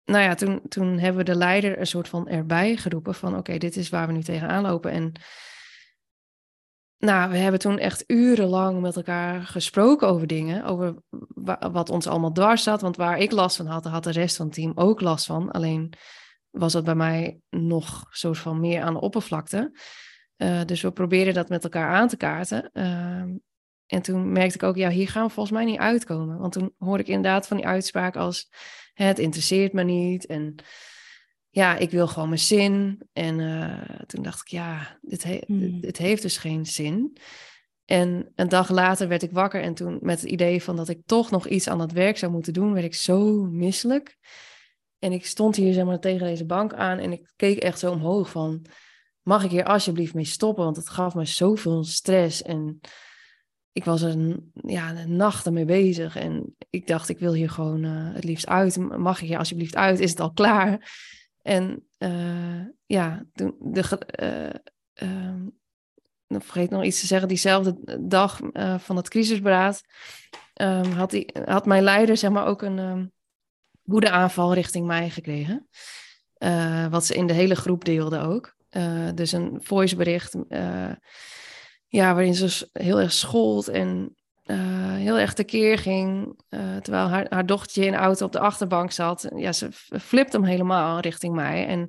[0.05, 3.59] nou ja, toen, toen hebben we de leider een soort van erbij geroepen van oké,
[3.59, 4.91] dit is waar we nu tegenaan lopen.
[4.91, 5.12] En
[6.98, 10.94] nou, we hebben toen echt urenlang met elkaar gesproken over dingen, over
[11.73, 12.81] wat ons allemaal dwars zat.
[12.81, 15.51] Want waar ik last van had, had de rest van het team ook last van.
[15.51, 15.93] Alleen
[16.51, 19.78] was dat bij mij nog soort van meer aan de oppervlakte.
[20.36, 22.70] Uh, dus we probeerden dat met elkaar aan te kaarten.
[22.73, 23.23] Uh,
[23.86, 26.39] en toen merkte ik ook, ja, hier gaan we volgens mij niet uitkomen.
[26.39, 28.51] Want toen hoorde ik inderdaad van die uitspraak als,
[28.94, 30.27] het interesseert me niet.
[30.27, 30.55] En
[31.57, 33.01] ja, ik wil gewoon mijn zin.
[33.12, 35.81] En uh, toen dacht ik, ja, dit, he hmm.
[35.81, 37.16] dit heeft dus geen zin.
[37.85, 41.01] En een dag later werd ik wakker en toen met het idee van dat ik
[41.07, 44.16] toch nog iets aan dat werk zou moeten doen, werd ik zo misselijk.
[44.99, 47.93] En ik stond hier zeg maar, tegen deze bank aan en ik keek echt zo
[47.93, 48.66] omhoog van...
[49.23, 50.65] Mag ik hier alsjeblieft mee stoppen?
[50.65, 52.81] Want het gaf me zoveel stress en
[53.73, 56.16] ik was er ja, nachten mee bezig.
[56.16, 58.77] En ik dacht, ik wil hier gewoon uh, het liefst uit.
[58.77, 60.01] Mag ik hier alsjeblieft uit?
[60.01, 60.91] Is het al klaar?
[61.47, 63.98] En uh, ja, toen de...
[65.02, 65.35] Uh,
[66.28, 67.28] ik vergeet nog iets te zeggen.
[67.28, 68.40] Diezelfde dag
[68.78, 69.82] van het crisisberaad
[70.55, 72.78] um, had, die, had mijn leider zeg maar ook een...
[72.78, 73.14] Um,
[73.82, 75.68] woedeaanval richting mij gekregen.
[76.90, 78.56] Wat ze in de hele groep deelden ook.
[79.14, 80.36] Dus een voicebericht,
[81.86, 84.16] ja, waarin ze heel erg schold en
[84.47, 84.56] uh,
[84.94, 86.40] heel erg tekeer ging.
[86.82, 89.31] terwijl haar, haar dochtertje in de auto op de achterbank zat.
[89.35, 89.68] Ja, ze
[90.01, 91.66] flipte hem helemaal richting mij.
[91.66, 91.89] En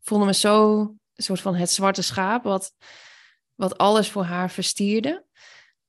[0.00, 2.74] voelde me zo een soort van het zwarte schaap, wat,
[3.54, 5.26] wat alles voor haar verstierde.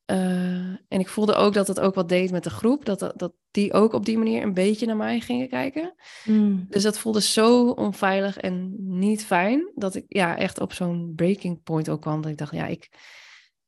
[0.06, 2.86] en ik voelde ook dat het ook wat deed met de groep.
[2.86, 5.96] Dat, dat, dat die ook op die manier een beetje naar mij gingen kijken.
[6.26, 6.66] Mm.
[6.70, 9.72] Dus dat voelde zo onveilig en niet fijn.
[9.76, 12.22] Dat ik ja, echt op zo'n breaking point ook kwam.
[12.22, 12.90] Dat ik dacht, ja, ik,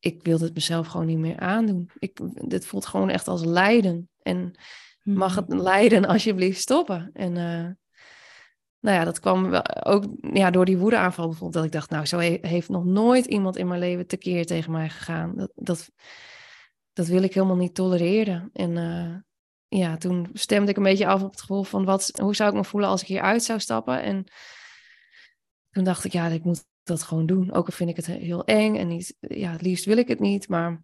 [0.01, 1.89] ik wil het mezelf gewoon niet meer aandoen.
[1.99, 2.19] Ik,
[2.49, 4.09] dit voelt gewoon echt als lijden.
[4.21, 4.55] En
[5.03, 5.61] mag het mm.
[5.61, 7.09] lijden alsjeblieft stoppen?
[7.13, 7.69] En uh,
[8.79, 11.53] nou ja, dat kwam wel ook ja, door die woedeaanval bijvoorbeeld.
[11.53, 14.89] Dat ik dacht, nou, zo heeft nog nooit iemand in mijn leven tekeer tegen mij
[14.89, 15.35] gegaan.
[15.35, 15.91] Dat, dat,
[16.93, 18.49] dat wil ik helemaal niet tolereren.
[18.53, 19.15] En uh,
[19.79, 22.55] ja, toen stemde ik een beetje af op het gevoel van wat, hoe zou ik
[22.55, 24.01] me voelen als ik hier uit zou stappen.
[24.01, 24.25] En
[25.69, 27.51] toen dacht ik, ja, ik moet dat gewoon doen.
[27.51, 30.19] Ook al vind ik het heel eng en niet, ja, het liefst wil ik het
[30.19, 30.83] niet, maar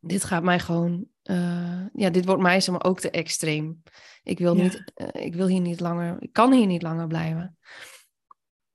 [0.00, 3.82] dit gaat mij gewoon, uh, ja, dit wordt mij zeg maar ook te extreem.
[4.22, 7.58] Ik wil, niet, uh, ik wil hier niet langer, ik kan hier niet langer blijven.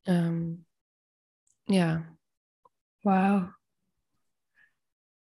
[0.03, 0.65] Um,
[1.63, 2.17] ja.
[2.99, 3.57] Wauw.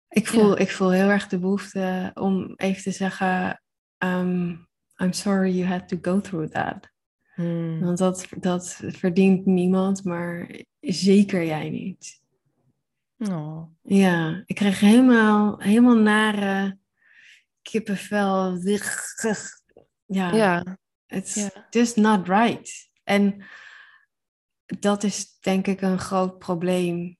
[0.07, 0.57] Ik voel, ja.
[0.57, 3.61] ik voel heel erg de behoefte om even te zeggen,
[3.97, 4.67] um,
[5.01, 6.89] I'm sorry you had to go through that.
[7.35, 7.79] Hmm.
[7.79, 12.21] Want dat, dat verdient niemand, maar zeker jij niet.
[13.17, 13.63] Oh.
[13.81, 16.77] Ja, ik kreeg helemaal, helemaal nare
[17.61, 18.57] kippenvel.
[20.05, 20.77] Ja, ja.
[21.07, 22.89] it's just not right.
[23.03, 23.45] En
[24.65, 27.17] dat is denk ik een groot probleem.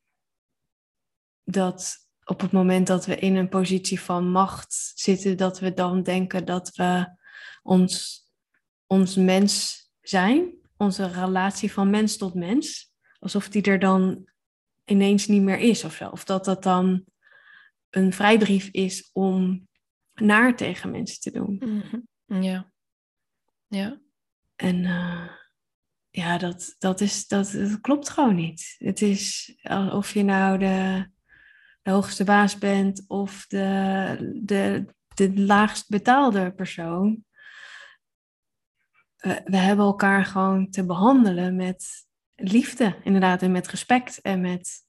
[1.43, 6.03] Dat op het moment dat we in een positie van macht zitten, dat we dan
[6.03, 7.17] denken dat we
[7.63, 8.23] ons,
[8.87, 12.88] ons mens zijn, onze relatie van mens tot mens,
[13.19, 14.27] alsof die er dan
[14.85, 16.09] ineens niet meer is of zo.
[16.09, 17.05] Of dat dat dan
[17.89, 19.67] een vrijbrief is om
[20.13, 21.55] naar tegen mensen te doen.
[21.59, 22.43] Mhm.
[22.43, 22.71] Ja.
[23.67, 23.99] Ja.
[24.55, 25.29] En uh,
[26.09, 28.75] ja, dat, dat, is, dat, dat klopt gewoon niet.
[28.77, 29.55] Het is
[29.91, 31.07] of je nou de
[31.81, 34.85] de hoogste baas bent of de, de,
[35.15, 37.23] de laagst betaalde persoon.
[39.43, 42.07] We hebben elkaar gewoon te behandelen met
[42.39, 44.85] liefde, inderdaad, en met respect en met,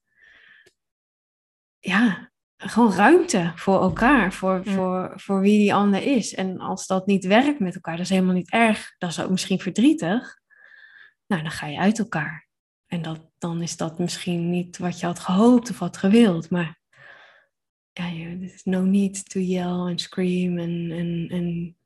[1.79, 6.35] ja, gewoon ruimte voor elkaar, voor, voor, voor wie die ander is.
[6.35, 8.95] En als dat niet werkt met elkaar, dat is helemaal niet erg.
[8.99, 10.39] Dat is ook misschien verdrietig.
[11.27, 12.49] Nou, dan ga je uit elkaar.
[12.87, 16.51] En dat, dan is dat misschien niet wat je had gehoopt of had gewild.
[16.51, 16.79] Maar
[17.93, 21.77] ja, there's no need to yell en scream en, en, en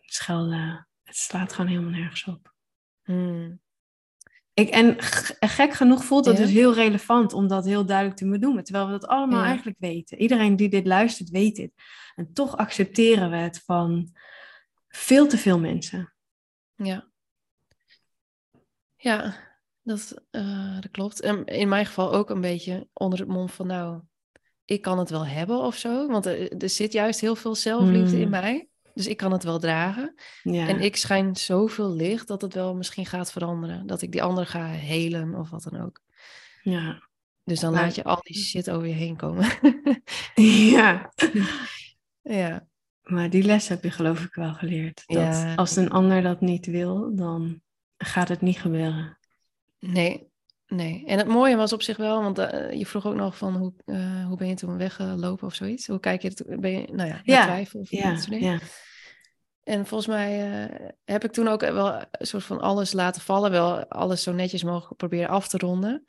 [0.00, 0.88] schelden.
[1.04, 2.54] Het slaat gewoon helemaal nergens op.
[3.02, 3.60] Hmm.
[4.56, 4.96] Ik, en
[5.40, 8.62] gek genoeg voelt het dus heel relevant om dat heel duidelijk te doen.
[8.62, 10.18] Terwijl we dat allemaal eigenlijk weten.
[10.18, 11.72] Iedereen die dit luistert weet dit.
[12.14, 14.08] En toch accepteren we het van
[14.88, 16.14] veel te veel mensen.
[16.74, 17.08] Ja.
[18.96, 19.36] Ja,
[19.82, 21.20] dat, uh, dat klopt.
[21.20, 24.02] En in mijn geval ook een beetje onder het mond van nou,
[24.64, 26.06] ik kan het wel hebben of zo.
[26.06, 28.30] Want er, er zit juist heel veel zelfliefde in hmm.
[28.30, 28.68] mij.
[28.96, 30.14] Dus ik kan het wel dragen.
[30.42, 30.68] Ja.
[30.68, 33.86] En ik schijn zoveel licht dat het wel misschien gaat veranderen.
[33.86, 36.02] Dat ik die andere ga helen of wat dan ook.
[36.62, 37.02] Ja.
[37.44, 39.48] Dus dan laat je al die shit over je heen komen.
[40.74, 41.12] ja.
[42.40, 42.66] ja.
[43.02, 45.02] Maar die les heb je geloof ik wel geleerd.
[45.06, 45.54] Dat ja.
[45.54, 47.60] als een ander dat niet wil, dan
[47.96, 49.18] gaat het niet gebeuren.
[49.78, 50.30] Nee,
[50.68, 53.56] Nee, en het mooie was op zich wel, want uh, je vroeg ook nog van
[53.56, 55.86] hoe, uh, hoe ben je toen weggelopen of zoiets?
[55.86, 56.60] Hoe kijk je het?
[56.60, 57.44] Ben je, nou ja, ja.
[57.44, 58.52] twijfel of ja, dat soort dingen?
[58.52, 58.58] Ja.
[59.62, 63.50] En volgens mij uh, heb ik toen ook wel een soort van alles laten vallen,
[63.50, 66.04] wel alles zo netjes mogelijk proberen af te ronden.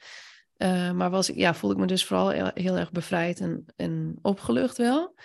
[0.96, 4.78] maar was, ja, voelde ik me dus vooral heel, heel erg bevrijd en, en opgelucht
[4.78, 5.16] wel.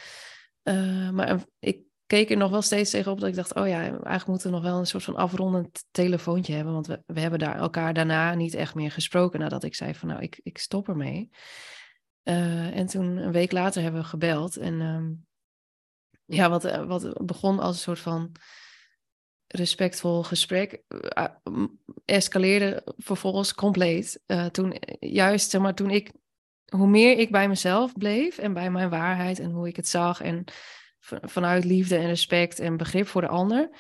[1.13, 1.79] maar ik
[2.13, 4.65] keek er nog wel steeds tegenop dat ik dacht, oh ja, eigenlijk moeten we nog
[4.65, 6.73] wel een soort van afrondend telefoontje hebben.
[6.73, 10.09] Want we, we hebben daar elkaar daarna niet echt meer gesproken nadat ik zei van
[10.09, 11.31] nou, ik, ik stop ermee.
[12.25, 14.57] Uh, en toen een week later hebben we gebeld.
[14.57, 15.27] En um,
[16.25, 18.33] ja, wat, eh, wat begon als een soort van
[19.47, 21.25] respectvol gesprek, uh,
[22.05, 24.23] escaleerde vervolgens compleet.
[24.51, 26.13] Toen juist, zeg maar, toen ik,
[26.65, 30.21] hoe meer ik bij mezelf bleef en bij mijn waarheid en hoe ik het zag
[30.21, 30.45] en
[31.23, 33.71] vanuit liefde en respect en begrip voor de ander,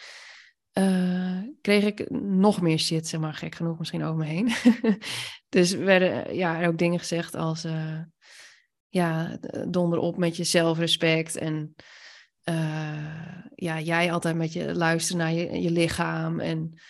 [0.79, 4.53] uh, kreeg ik nog meer shit, zeg maar, gek genoeg misschien over me heen.
[5.49, 8.01] dus werden ja, ook dingen gezegd als, uh,
[8.89, 9.39] ja,
[9.69, 11.75] donder op met je zelfrespect en
[13.55, 16.81] ja, jij altijd met je luisteren naar je, je lichaam en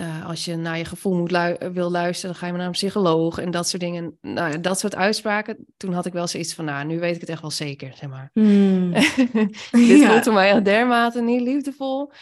[0.00, 2.70] eh, als je naar je gevoel moet lu- wil luisteren, dan ga je maar naar
[2.70, 4.18] een psycholoog en dat soort dingen.
[4.20, 5.66] Nou, dat soort uitspraken.
[5.76, 8.08] Toen had ik wel zoiets van, nou, nu weet ik het echt wel zeker, zeg
[8.08, 8.30] maar.
[8.32, 8.90] Hmm.
[9.70, 10.10] Dit Ja.
[10.10, 12.12] voelt voor mij echt dermate niet liefdevol.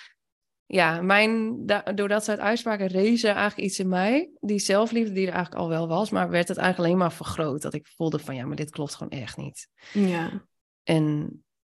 [0.67, 4.31] Ja, mijn, da- door dat soort uitspraken rees er eigenlijk iets in mij.
[4.41, 7.63] Die zelfliefde die er eigenlijk al wel was, maar werd het eigenlijk alleen maar vergroot.
[7.63, 9.69] Dat ik voelde van, ja, maar dit klopt gewoon echt niet.
[9.93, 10.47] Ja.
[10.83, 11.05] En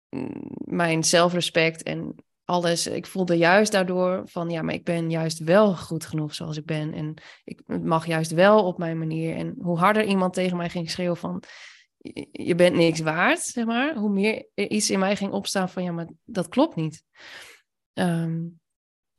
[0.08, 2.14] mm, mijn zelfrespect en
[2.44, 2.86] alles.
[2.86, 6.64] Ik voelde juist daardoor van ja, maar ik ben juist wel goed genoeg zoals ik
[6.64, 6.92] ben.
[6.92, 7.14] En
[7.44, 9.36] ik mag juist wel op mijn manier.
[9.36, 11.42] En hoe harder iemand tegen mij ging schreeuwen van
[12.32, 13.94] je- bent niks waard, zeg maar.
[13.94, 17.04] Hoe meer er iets in mij ging opstaan van ja, maar dat klopt niet.
[17.92, 18.40] Ehm,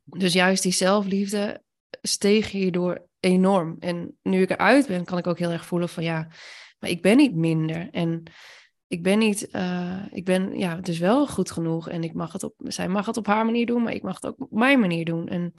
[0.04, 1.62] dus juist die zelfliefde
[2.02, 3.76] steeg hierdoor enorm.
[3.78, 6.28] En nu ik eruit ben, kan ik ook heel erg voelen van ja,
[6.78, 7.88] maar ik ben niet minder.
[7.90, 8.22] En
[8.88, 11.88] ik ben niet, eh, ik ben ja, dus wel goed genoeg.
[11.88, 14.14] En ik mag het op, zij mag het op haar manier doen, maar ik mag
[14.14, 15.28] het ook op mijn manier doen.
[15.28, 15.54] En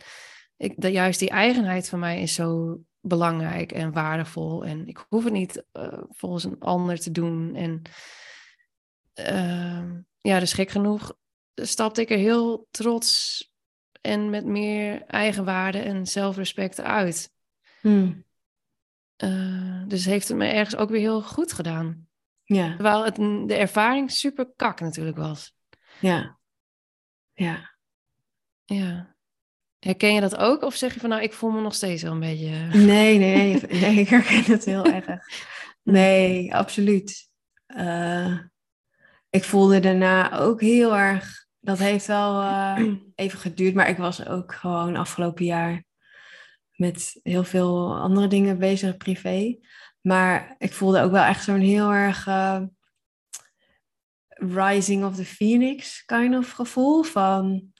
[0.57, 4.65] ik, dat juist die eigenheid van mij is zo belangrijk en waardevol.
[4.65, 7.55] En ik hoef het niet eh, volgens een ander te doen.
[7.55, 7.81] En
[9.13, 11.17] ehm, ja, dus gek genoeg
[11.55, 13.41] stapte ik er heel trots
[14.01, 17.31] en met meer eigenwaarde en zelfrespect uit.
[17.81, 18.25] Hmm.
[19.15, 22.06] Eh, dus heeft het me ergens ook weer heel goed gedaan.
[22.47, 22.73] Ja.
[22.73, 23.15] Terwijl het
[23.49, 25.55] de ervaring super kak natuurlijk was.
[25.99, 26.37] Ja.
[27.33, 27.75] Ja.
[28.65, 29.15] Ja.
[29.79, 30.61] Herken je dat ook?
[30.61, 32.49] Of zeg je van nou, ik voel me nog steeds wel een beetje...
[32.73, 35.05] Nee, nee, nee, ik herken het heel erg.
[35.83, 37.29] Nee, absoluut.
[37.65, 38.37] Eh,
[39.29, 41.45] ik voelde daarna ook heel erg.
[41.59, 45.83] Dat heeft wel eh, even geduurd, maar ik was ook gewoon afgelopen jaar
[46.75, 49.57] met heel veel andere dingen bezig, privé.
[50.07, 52.61] Maar ik voelde ook wel echt zo'n heel erg eh,
[54.29, 57.03] rising of the phoenix kind of gevoel.
[57.03, 57.73] Van,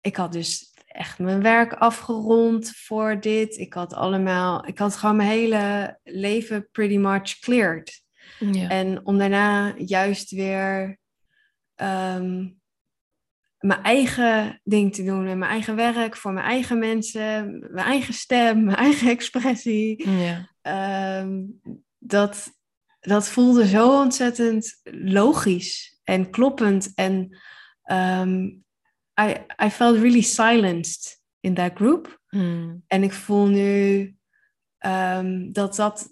[0.00, 3.56] ik had dus echt mijn werk afgerond voor dit.
[3.56, 8.02] Ik had allemaal, ik had gewoon mijn hele leven pretty much cleared.
[8.38, 8.68] Ja.
[8.68, 10.98] En om daarna juist weer
[11.74, 12.48] ehm,
[13.60, 18.14] mijn eigen ding te doen en mijn eigen werk voor mijn eigen mensen, mijn eigen
[18.14, 20.10] stem, mijn eigen expressie.
[20.10, 20.48] ja.
[20.62, 21.42] Ehm,
[21.98, 22.50] dat,
[23.00, 26.92] dat voelde zo ontzettend logisch en kloppend.
[26.94, 27.38] En
[27.82, 28.44] ehm,
[29.20, 32.20] I, I felt really silenced in that group.
[32.28, 32.82] Hmm.
[32.86, 34.16] En ik voel nu
[34.78, 36.08] ehm, dat dat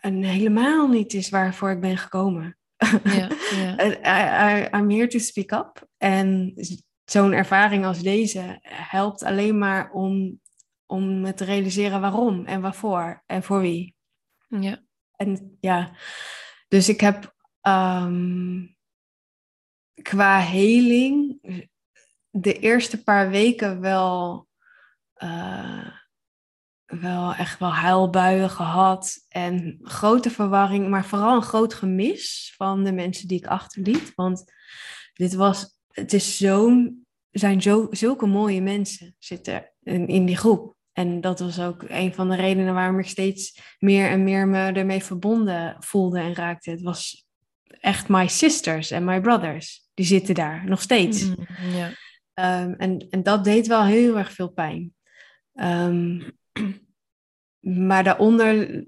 [0.00, 2.58] een helemaal niet is waarvoor ik ben gekomen.
[3.04, 3.28] Ja,
[3.62, 3.84] ja.
[3.84, 5.88] I, I, I'm here to speak up.
[5.96, 6.54] En
[7.04, 10.40] zo'n ervaring als deze helpt alleen maar om,
[10.86, 13.94] om me te realiseren waarom en waarvoor en voor wie.
[14.48, 14.82] ja.
[15.16, 15.96] En ja,
[16.68, 18.66] dus ik heb ehm,
[20.02, 21.38] qua heling
[22.30, 24.48] de eerste paar weken wel,
[25.14, 25.98] eh,
[27.00, 32.92] wel echt wel huilbuien gehad en grote verwarring, maar vooral een groot gemis van de
[32.92, 34.12] mensen die ik achterliet.
[34.14, 34.44] Want
[35.14, 40.74] dit was, het is zo'n, zijn zo, zulke mooie mensen zitten in, in die groep.
[40.92, 44.72] En dat was ook een van de redenen waarom ik steeds meer en meer me
[44.72, 46.70] ermee verbonden voelde en raakte.
[46.70, 47.26] Het was
[47.80, 49.88] echt my sisters en my brothers.
[49.94, 51.32] Die zitten daar nog steeds.
[51.72, 51.90] Ja.
[52.34, 54.94] Ehm, en, en dat deed wel heel erg veel pijn.
[55.54, 56.20] Ehm,
[57.64, 58.86] maar daaronder.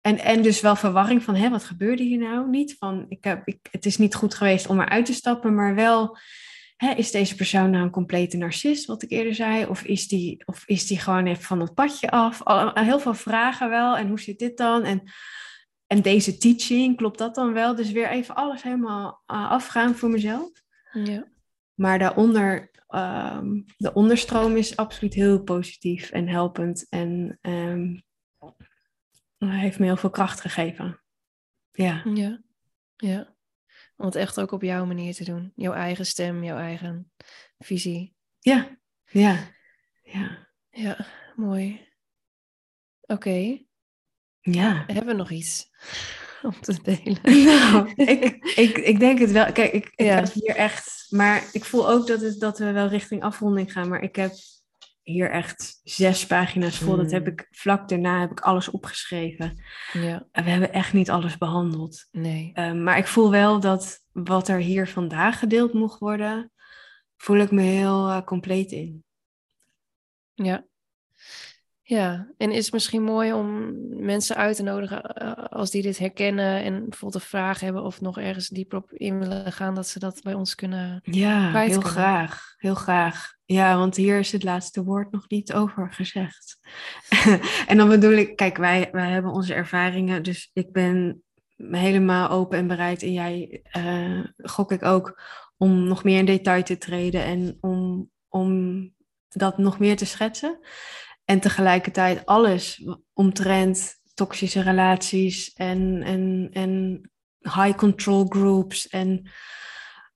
[0.00, 2.48] En, en dus wel verwarring van, hé, wat gebeurde hier nou?
[2.48, 5.74] Niet van, ik heb, ik, het is niet goed geweest om eruit te stappen, maar
[5.74, 6.18] wel,
[6.76, 9.66] hè, is deze persoon nou een complete narcist, wat ik eerder zei?
[9.66, 12.42] Of is die, of is die gewoon even van het padje af?
[12.42, 14.84] Al, heel veel vragen wel, en hoe zit dit dan?
[14.84, 15.02] En,
[15.86, 17.74] en deze teaching, klopt dat dan wel?
[17.74, 20.50] Dus weer even alles helemaal uh, afgaan voor mezelf.
[20.92, 21.28] ja.
[21.74, 26.88] Maar daaronder, um, de onderstroom is absoluut heel positief en helpend.
[26.88, 28.02] En um,
[29.38, 31.00] heeft me heel veel kracht gegeven.
[31.70, 32.02] Ja.
[32.04, 32.42] Ja.
[32.96, 33.36] ja.
[33.96, 35.52] Om het echt ook op jouw manier te doen.
[35.54, 37.12] Jouw eigen stem, jouw eigen
[37.58, 38.16] visie.
[38.38, 39.50] Ja, ja,
[40.02, 40.46] ja.
[40.70, 41.06] Ja,
[41.36, 41.88] mooi.
[43.00, 43.12] Oké.
[43.12, 43.68] Okay.
[44.40, 44.84] Ja.
[44.86, 45.70] Hebben we nog iets
[46.42, 47.18] om te delen?
[47.44, 49.52] Nou, ik, ik, ik denk het wel.
[49.52, 50.14] Kijk, ik, ik ja.
[50.14, 51.06] heb hier echt...
[51.08, 53.88] Maar ik voel ook dat, het, dat we wel richting afronding gaan.
[53.88, 54.32] Maar ik heb
[55.02, 56.94] hier echt zes pagina's vol.
[56.94, 57.02] Mm.
[57.02, 59.62] Dat heb ik vlak daarna heb ik alles opgeschreven.
[59.92, 60.26] Ja.
[60.32, 62.08] En we hebben echt niet alles behandeld.
[62.10, 62.50] Nee.
[62.54, 66.52] Uh, maar ik voel wel dat wat er hier vandaag gedeeld mocht worden,
[67.16, 69.04] voel ik me heel uh, compleet in.
[70.34, 70.66] Ja.
[71.88, 73.74] Ja, en is het misschien mooi om
[74.04, 78.00] mensen uit te nodigen uh, als die dit herkennen en bijvoorbeeld een vraag hebben of
[78.00, 81.00] nog ergens dieper op in willen gaan, dat ze dat bij ons kunnen.
[81.02, 81.88] Ja, heel kunnen.
[81.88, 82.54] graag.
[82.56, 83.34] Heel graag.
[83.44, 86.58] Ja, want hier is het laatste woord nog niet over gezegd.
[87.68, 91.22] en dan bedoel ik, kijk, wij, wij hebben onze ervaringen, dus ik ben
[91.56, 93.02] helemaal open en bereid.
[93.02, 95.22] En jij uh, gok ik ook
[95.56, 98.90] om nog meer in detail te treden en om, om
[99.28, 100.58] dat nog meer te schetsen.
[101.28, 107.00] En tegelijkertijd alles omtrent toxische relaties en, en, en
[107.40, 109.30] high control groups en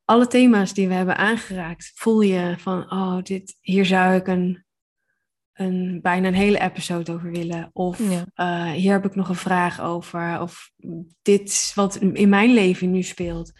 [0.04, 4.64] alle thema's die we hebben aangeraakt, voel je van, oh, dit, hier zou ik een,
[5.52, 7.70] een, bijna een hele episode over willen.
[7.72, 8.00] Of
[8.34, 10.40] eh, hier heb ik nog een vraag over.
[10.40, 10.70] Of
[11.22, 13.52] dit is wat in mijn leven nu speelt.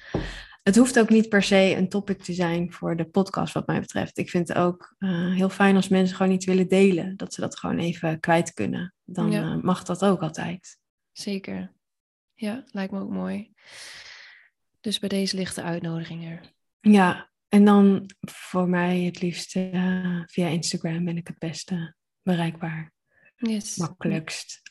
[0.63, 3.81] Het hoeft ook niet per se een topic te zijn voor de podcast, wat mij
[3.81, 4.19] betreft.
[4.19, 7.41] Ik vind het ook uh, heel fijn als mensen gewoon iets willen delen, dat ze
[7.41, 8.95] dat gewoon even kwijt kunnen.
[9.05, 10.79] Dan uh, mag dat ook altijd.
[11.13, 11.73] Zeker.
[12.35, 13.53] Ja, lijkt me ook mooi.
[14.81, 16.53] Dus bij deze ligt de uitnodiging er.
[16.81, 22.93] Ja, en dan voor mij het liefst uh, via Instagram ben ik het beste bereikbaar.
[23.37, 23.77] Yes.
[23.77, 24.63] Makkelijkst.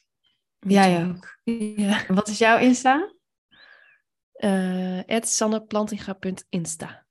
[0.59, 1.39] Jij ook.
[1.75, 2.05] Ja.
[2.07, 3.13] Wat is jouw Insta?
[4.43, 7.05] Uh, sanneplantinga.insta.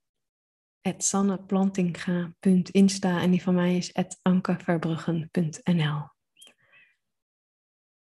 [0.96, 3.92] sanneplantinga.insta en die van mij is
[4.22, 6.08] ankeverbruggen.nl.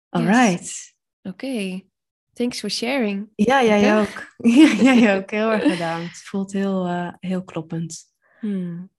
[0.10, 0.32] All yes.
[0.32, 0.96] right.
[1.22, 1.46] Oké.
[1.46, 1.88] Okay.
[2.34, 3.30] Thanks for sharing.
[3.36, 4.36] Ja, jij ook.
[4.84, 5.32] Ja, jij ook.
[5.32, 6.18] Heel erg bedankt.
[6.18, 8.14] Voelt heel, uh, heel kloppend.
[8.40, 8.92] Hmm.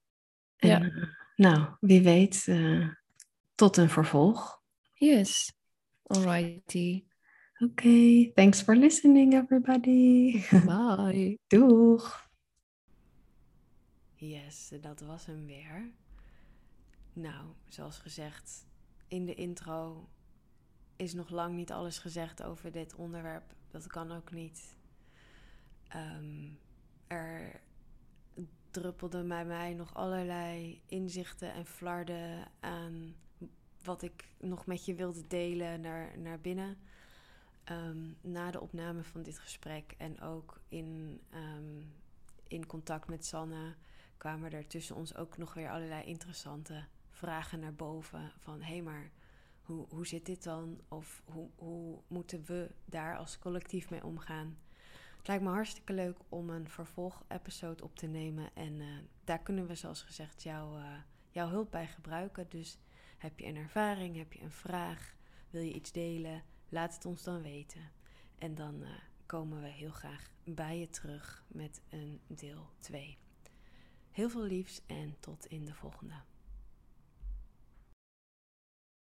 [0.57, 0.81] En, ja.
[0.81, 1.05] Uh,
[1.37, 2.89] nou, wie weet, uh,
[3.55, 4.63] tot een vervolg.
[4.93, 5.53] Yes.
[6.03, 7.05] Alrighty.
[7.65, 8.33] Oké, okay.
[8.35, 10.45] thanks for listening everybody.
[10.51, 11.39] Bye.
[11.49, 12.29] Doeg.
[14.15, 15.91] Yes, dat was hem weer.
[17.13, 18.67] Nou, zoals gezegd
[19.09, 20.09] in de intro
[20.97, 23.55] is nog lang niet alles gezegd over dit onderwerp.
[23.71, 24.77] Dat kan ook niet.
[25.97, 26.59] Um,
[27.07, 27.61] er
[28.71, 33.15] druppelden bij mij nog allerlei inzichten en flarden aan
[33.83, 36.77] wat ik nog met je wilde delen naar, naar binnen.
[37.71, 41.93] Um, na de opname van dit gesprek en ook in, um,
[42.49, 43.75] in contact met Sanne
[44.17, 48.33] kwamen er tussen ons ook nog weer allerlei interessante vragen naar boven.
[48.39, 49.11] Van hé, hey, maar
[49.63, 50.81] hoe, hoe zit dit dan?
[50.89, 54.59] Of hoe, hoe moeten we daar als collectief mee omgaan?
[55.17, 58.51] Het lijkt me hartstikke leuk om een vervolg-episode op te nemen.
[58.55, 60.87] En uh, daar kunnen we, zoals gezegd, jou, uh,
[61.31, 62.47] jouw hulp bij gebruiken.
[62.49, 62.79] Dus
[63.19, 65.15] heb je een ervaring, heb je een vraag,
[65.51, 66.43] wil je iets delen?
[66.75, 67.91] Laat het ons dan weten.
[68.39, 68.89] En dan uh,
[69.27, 73.19] komen we heel graag bij je terug met een deel 2.
[74.11, 76.15] Heel veel liefs en tot in de volgende.